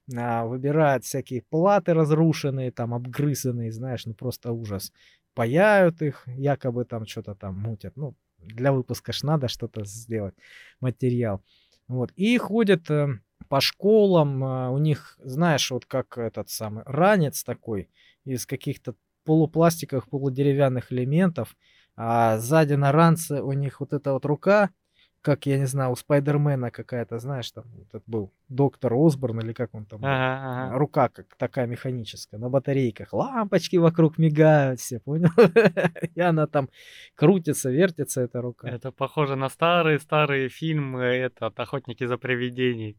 выбирают 0.08 1.04
всякие 1.04 1.42
платы 1.42 1.94
разрушенные, 1.94 2.72
там, 2.72 2.94
обгрызанные, 2.94 3.72
знаешь, 3.72 4.06
ну, 4.06 4.14
просто 4.14 4.52
ужас. 4.52 4.94
Паяют 5.34 6.02
их, 6.02 6.24
якобы 6.28 6.86
там 6.86 7.06
что-то 7.06 7.36
там 7.36 7.60
мутят. 7.60 7.96
Ну, 7.98 8.16
для 8.40 8.72
выпуска 8.72 9.12
ж 9.12 9.24
надо 9.24 9.48
что-то 9.48 9.84
сделать, 9.86 10.36
материал. 10.80 11.44
Вот. 11.88 12.12
И 12.16 12.38
ходят 12.38 12.90
э, 12.90 13.20
по 13.50 13.62
школам, 13.62 14.44
э, 14.44 14.70
у 14.70 14.78
них, 14.78 15.20
знаешь, 15.24 15.72
вот 15.72 15.86
как 15.86 16.18
этот 16.18 16.50
самый 16.50 16.84
ранец 16.86 17.44
такой 17.44 17.90
из 18.26 18.46
каких-то 18.46 18.96
полупластиковых, 19.26 20.10
полудеревянных 20.10 20.92
элементов, 20.92 21.56
а 21.96 22.38
сзади 22.38 22.74
на 22.74 22.92
ранце 22.92 23.42
у 23.42 23.52
них 23.52 23.80
вот 23.80 23.94
эта 23.94 24.14
вот 24.14 24.26
рука, 24.26 24.70
как, 25.28 25.46
я 25.46 25.58
не 25.60 25.66
знаю, 25.68 25.92
у 25.92 25.96
Спайдермена 25.98 26.72
какая-то, 26.72 27.20
знаешь, 27.20 27.52
там 27.52 27.66
этот 27.82 28.02
был 28.08 28.32
доктор 28.48 28.94
Осборн 28.94 29.42
или 29.42 29.52
как 29.52 29.76
он 29.76 29.86
там. 29.86 30.00
Ага, 30.06 30.68
ага. 30.70 30.78
Рука 30.78 31.10
как 31.10 31.36
такая 31.36 31.68
механическая, 31.68 32.40
на 32.40 32.50
батарейках. 32.50 33.12
Лампочки 33.12 33.76
вокруг 33.76 34.18
мигают 34.18 34.80
все, 34.80 35.02
понял? 35.02 35.30
И 36.16 36.22
она 36.22 36.48
там 36.48 36.70
крутится, 37.16 37.70
вертится, 37.70 38.22
эта 38.22 38.42
рука. 38.42 38.70
Это 38.70 38.94
похоже 38.94 39.36
на 39.36 39.50
старые-старые 39.50 40.48
фильмы, 40.48 41.02
этот, 41.04 41.60
«Охотники 41.60 42.06
за 42.08 42.18
привидений». 42.18 42.96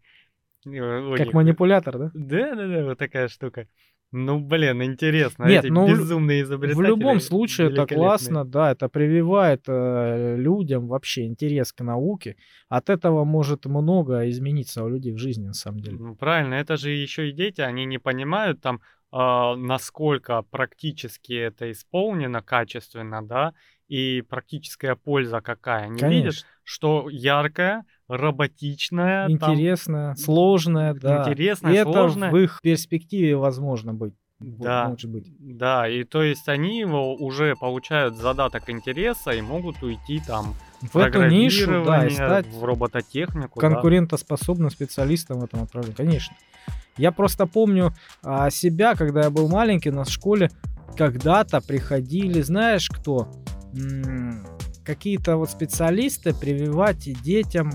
Э, 0.67 1.15
Как 1.17 1.27
них- 1.27 1.35
манипулятор, 1.35 1.99
да? 1.99 2.11
Да-да-да, 2.13 2.85
вот 2.85 2.99
такая 2.99 3.29
штука. 3.29 3.67
Ну, 4.11 4.41
блин, 4.41 4.83
интересно. 4.83 5.45
Нет, 5.45 5.65
Эти 5.65 5.73
ну, 5.73 5.87
в 5.87 5.91
безумные 5.91 6.43
В 6.43 6.47
изобретатели 6.47 6.87
любом 6.87 7.21
случае 7.21 7.71
это 7.71 7.87
классно, 7.87 8.45
да, 8.45 8.73
это 8.73 8.89
прививает 8.89 9.65
э, 9.69 10.37
людям 10.37 10.89
вообще 10.89 11.27
интерес 11.27 11.73
к 11.73 11.85
науке. 11.85 12.37
От 12.71 12.89
этого 12.89 13.25
может 13.25 13.67
много 13.67 14.29
измениться 14.31 14.83
у 14.83 14.89
людей 14.89 15.13
в 15.13 15.19
жизни, 15.19 15.47
на 15.47 15.53
самом 15.53 15.81
деле. 15.81 15.99
Ну, 15.99 16.15
правильно, 16.15 16.55
это 16.55 16.79
же 16.79 16.91
еще 16.91 17.29
и 17.29 17.33
дети, 17.33 17.61
они 17.61 17.85
не 17.85 17.99
понимают 17.99 18.63
там, 18.63 18.81
а, 19.11 19.57
насколько 19.57 20.43
практически 20.43 21.33
это 21.33 21.71
исполнено 21.71 22.43
качественно, 22.43 23.23
да, 23.23 23.53
и 23.89 24.23
практическая 24.29 24.95
польза 24.95 25.41
какая. 25.41 25.85
Они 25.85 25.93
видят, 25.95 26.01
Конечно. 26.01 26.49
что 26.63 27.09
яркое, 27.11 27.85
роботичное, 28.09 29.27
там, 29.39 29.55
Интересно, 29.55 30.15
сложное, 30.17 30.95
да. 30.95 31.23
интересное, 31.23 31.73
И 31.73 31.77
это 31.77 31.93
сложное. 31.93 32.31
в 32.31 32.37
их 32.37 32.61
перспективе 32.63 33.37
возможно 33.37 33.95
быть. 33.95 34.15
Да. 34.41 34.89
Может 34.91 35.11
быть. 35.11 35.27
Да, 35.41 35.89
и 35.89 36.05
то 36.05 36.23
есть 36.23 36.49
они 36.49 36.79
его 36.79 37.15
уже 37.17 37.57
получают 37.57 38.17
задаток 38.17 38.71
интереса 38.71 39.33
и 39.33 39.41
могут 39.41 39.83
уйти 39.83 40.21
там 40.25 40.55
В 40.81 40.97
эту 40.97 41.27
нишу, 41.27 41.85
да, 41.85 42.07
и 42.07 42.11
стать 42.11 42.47
в 42.47 42.63
робототехнику. 42.65 43.61
да. 43.61 43.69
конкурентоспособным 43.69 44.71
специалистом 44.71 45.41
в 45.41 45.45
этом 45.45 45.61
направлении, 45.61 45.97
конечно. 45.97 46.37
Я 46.97 47.11
просто 47.11 47.47
помню 47.47 47.93
а, 48.23 48.51
себя, 48.51 48.95
когда 48.95 49.23
я 49.23 49.31
был 49.31 49.49
маленький, 49.49 49.91
у 49.91 49.95
нас 49.95 50.09
в 50.09 50.13
школе 50.13 50.51
когда-то 50.97 51.61
приходили, 51.61 52.41
знаешь 52.41 52.89
кто? 52.89 53.29
Какие-то 54.85 55.37
вот 55.37 55.51
специалисты 55.51 56.35
прививать 56.35 57.23
детям 57.23 57.73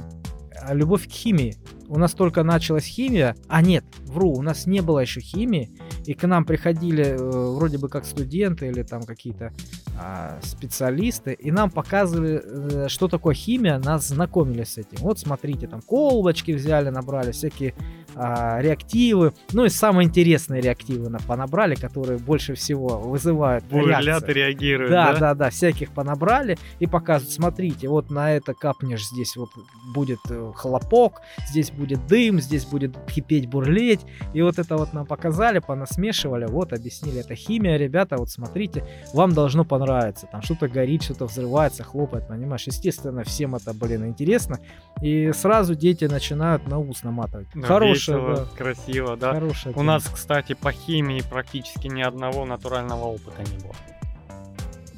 а, 0.63 0.73
любовь 0.73 1.07
к 1.07 1.11
химии. 1.11 1.57
У 1.88 1.99
нас 1.99 2.13
только 2.13 2.43
началась 2.43 2.85
химия, 2.85 3.35
а 3.47 3.61
нет, 3.61 3.84
вру, 4.05 4.31
у 4.31 4.41
нас 4.41 4.65
не 4.65 4.81
было 4.81 4.99
еще 4.99 5.19
химии, 5.19 5.69
и 6.05 6.13
к 6.13 6.25
нам 6.25 6.45
приходили 6.45 7.03
э, 7.03 7.17
вроде 7.17 7.77
бы 7.77 7.89
как 7.89 8.05
студенты 8.05 8.67
или 8.67 8.84
там 8.84 9.03
какие-то 9.03 9.51
а, 9.99 10.39
специалисты, 10.41 11.34
и 11.34 11.51
нам 11.51 11.69
показывали, 11.69 12.41
э, 12.43 12.88
что 12.88 13.07
такое 13.07 13.35
химия, 13.35 13.77
нас 13.80 14.07
знакомили 14.07 14.63
с 14.63 14.77
этим. 14.77 14.97
Вот 14.99 15.19
смотрите, 15.19 15.67
там 15.67 15.81
колбочки 15.81 16.51
взяли, 16.51 16.89
набрали, 16.89 17.31
всякие 17.31 17.75
а, 18.15 18.60
реактивы, 18.61 19.34
ну 19.53 19.65
и 19.65 19.69
самые 19.69 20.07
интересные 20.07 20.61
реактивы 20.61 21.10
на- 21.10 21.19
понабрали, 21.19 21.76
которые 21.76 22.18
больше 22.19 22.56
всего 22.56 22.99
вызывают 22.99 23.64
Бурлят 23.65 24.30
реагируют, 24.30 24.91
Да, 24.91 25.14
да? 25.14 25.19
да, 25.19 25.34
да, 25.35 25.49
всяких 25.49 25.91
понабрали 25.91 26.57
и 26.80 26.88
показывают, 26.88 27.34
смотрите, 27.34 27.88
вот 27.88 28.11
на 28.11 28.31
это 28.34 28.53
капнешь, 28.53 29.06
здесь 29.07 29.35
вот 29.35 29.49
будет 29.94 30.19
э, 30.30 30.52
хлопок, 30.56 31.22
здесь 31.49 31.72
будет 31.72 32.06
дым, 32.07 32.40
здесь 32.40 32.65
будет 32.65 32.95
кипеть, 33.07 33.48
бурлеть, 33.49 34.02
и 34.34 34.41
вот 34.41 34.60
это 34.60 34.77
вот 34.77 34.94
нам 34.94 35.06
показали, 35.06 35.60
понасмешивали, 35.60 36.45
вот, 36.45 36.73
объяснили, 36.73 37.19
это 37.22 37.35
химия, 37.35 37.77
ребята, 37.77 38.18
вот 38.18 38.30
смотрите, 38.30 38.85
вам 39.14 39.34
должно 39.34 39.65
понравиться, 39.65 40.27
там 40.31 40.41
что-то 40.41 40.68
горит, 40.68 41.03
что-то 41.03 41.26
взрывается, 41.26 41.84
хлопает, 41.84 42.27
понимаешь, 42.27 42.64
естественно, 42.68 43.23
всем 43.23 43.56
это, 43.56 43.73
блин, 43.73 44.06
интересно, 44.07 44.60
и 45.02 45.31
сразу 45.34 45.76
дети 45.76 46.06
начинают 46.06 46.68
на 46.68 46.80
ус 46.80 47.03
наматывать. 47.03 47.48
Ну, 47.53 47.64
Весело, 48.11 48.35
да, 48.35 48.45
красиво, 48.57 49.17
да. 49.17 49.34
хорошая 49.34 49.71
У 49.73 49.75
тема. 49.75 49.84
нас, 49.85 50.03
кстати, 50.05 50.53
по 50.53 50.71
химии 50.71 51.21
практически 51.30 51.88
ни 51.88 52.01
одного 52.01 52.45
натурального 52.45 53.05
опыта 53.05 53.41
не 53.43 53.57
было. 53.63 53.75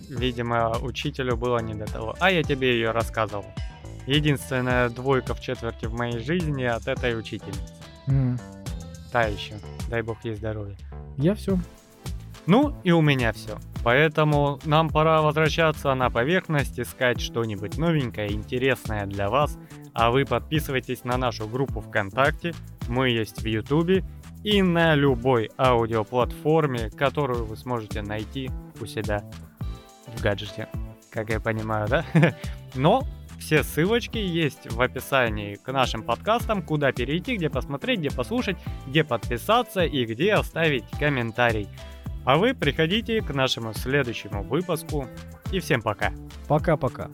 Видимо, 0.09 0.77
учителю 0.81 1.35
было 1.35 1.59
не 1.59 1.73
до 1.73 1.85
того. 1.85 2.15
А 2.19 2.31
я 2.31 2.43
тебе 2.43 2.73
ее 2.73 2.91
рассказывал. 2.91 3.45
Единственная 4.05 4.89
двойка 4.89 5.33
в 5.33 5.41
четверти 5.41 5.85
в 5.87 5.93
моей 5.93 6.19
жизни 6.19 6.63
от 6.63 6.87
этой 6.87 7.17
учительницы. 7.17 7.73
М, 8.07 8.39
Та 9.11 9.23
еще. 9.23 9.55
Дай 9.89 10.01
бог 10.01 10.17
ей 10.23 10.35
здоровья. 10.35 10.75
Я 11.17 11.33
все. 11.35 11.57
Ну 12.45 12.75
и 12.83 12.91
у 12.91 13.01
меня 13.01 13.33
все. 13.33 13.57
Поэтому 13.83 14.59
нам 14.65 14.89
пора 14.89 15.21
возвращаться 15.21 15.93
на 15.95 16.09
поверхность, 16.11 16.79
искать 16.79 17.19
что-нибудь 17.19 17.77
новенькое, 17.77 18.31
интересное 18.31 19.05
для 19.07 19.29
вас. 19.29 19.57
А 19.93 20.11
вы 20.11 20.25
подписывайтесь 20.25 21.03
на 21.03 21.17
нашу 21.17 21.47
группу 21.47 21.81
ВКонтакте, 21.81 22.53
мы 22.87 23.09
есть 23.09 23.41
в 23.41 23.45
Ютубе 23.45 24.03
и 24.43 24.61
на 24.61 24.95
любой 24.95 25.49
аудиоплатформе, 25.57 26.89
которую 26.91 27.45
вы 27.45 27.57
сможете 27.57 28.01
найти 28.01 28.49
у 28.79 28.85
себя 28.85 29.23
в 30.07 30.21
гаджете. 30.21 30.67
Как 31.09 31.29
я 31.29 31.39
понимаю, 31.39 31.87
да? 31.87 32.05
Но 32.75 33.03
все 33.39 33.63
ссылочки 33.63 34.17
есть 34.17 34.71
в 34.71 34.81
описании 34.81 35.55
к 35.55 35.71
нашим 35.71 36.03
подкастам, 36.03 36.61
куда 36.61 36.91
перейти, 36.91 37.37
где 37.37 37.49
посмотреть, 37.49 37.99
где 37.99 38.11
послушать, 38.11 38.57
где 38.87 39.03
подписаться 39.03 39.83
и 39.85 40.05
где 40.05 40.33
оставить 40.33 40.85
комментарий. 40.99 41.67
А 42.25 42.37
вы 42.37 42.53
приходите 42.53 43.21
к 43.21 43.33
нашему 43.33 43.73
следующему 43.73 44.43
выпуску. 44.43 45.07
И 45.51 45.59
всем 45.59 45.81
пока. 45.81 46.11
Пока-пока. 46.47 47.09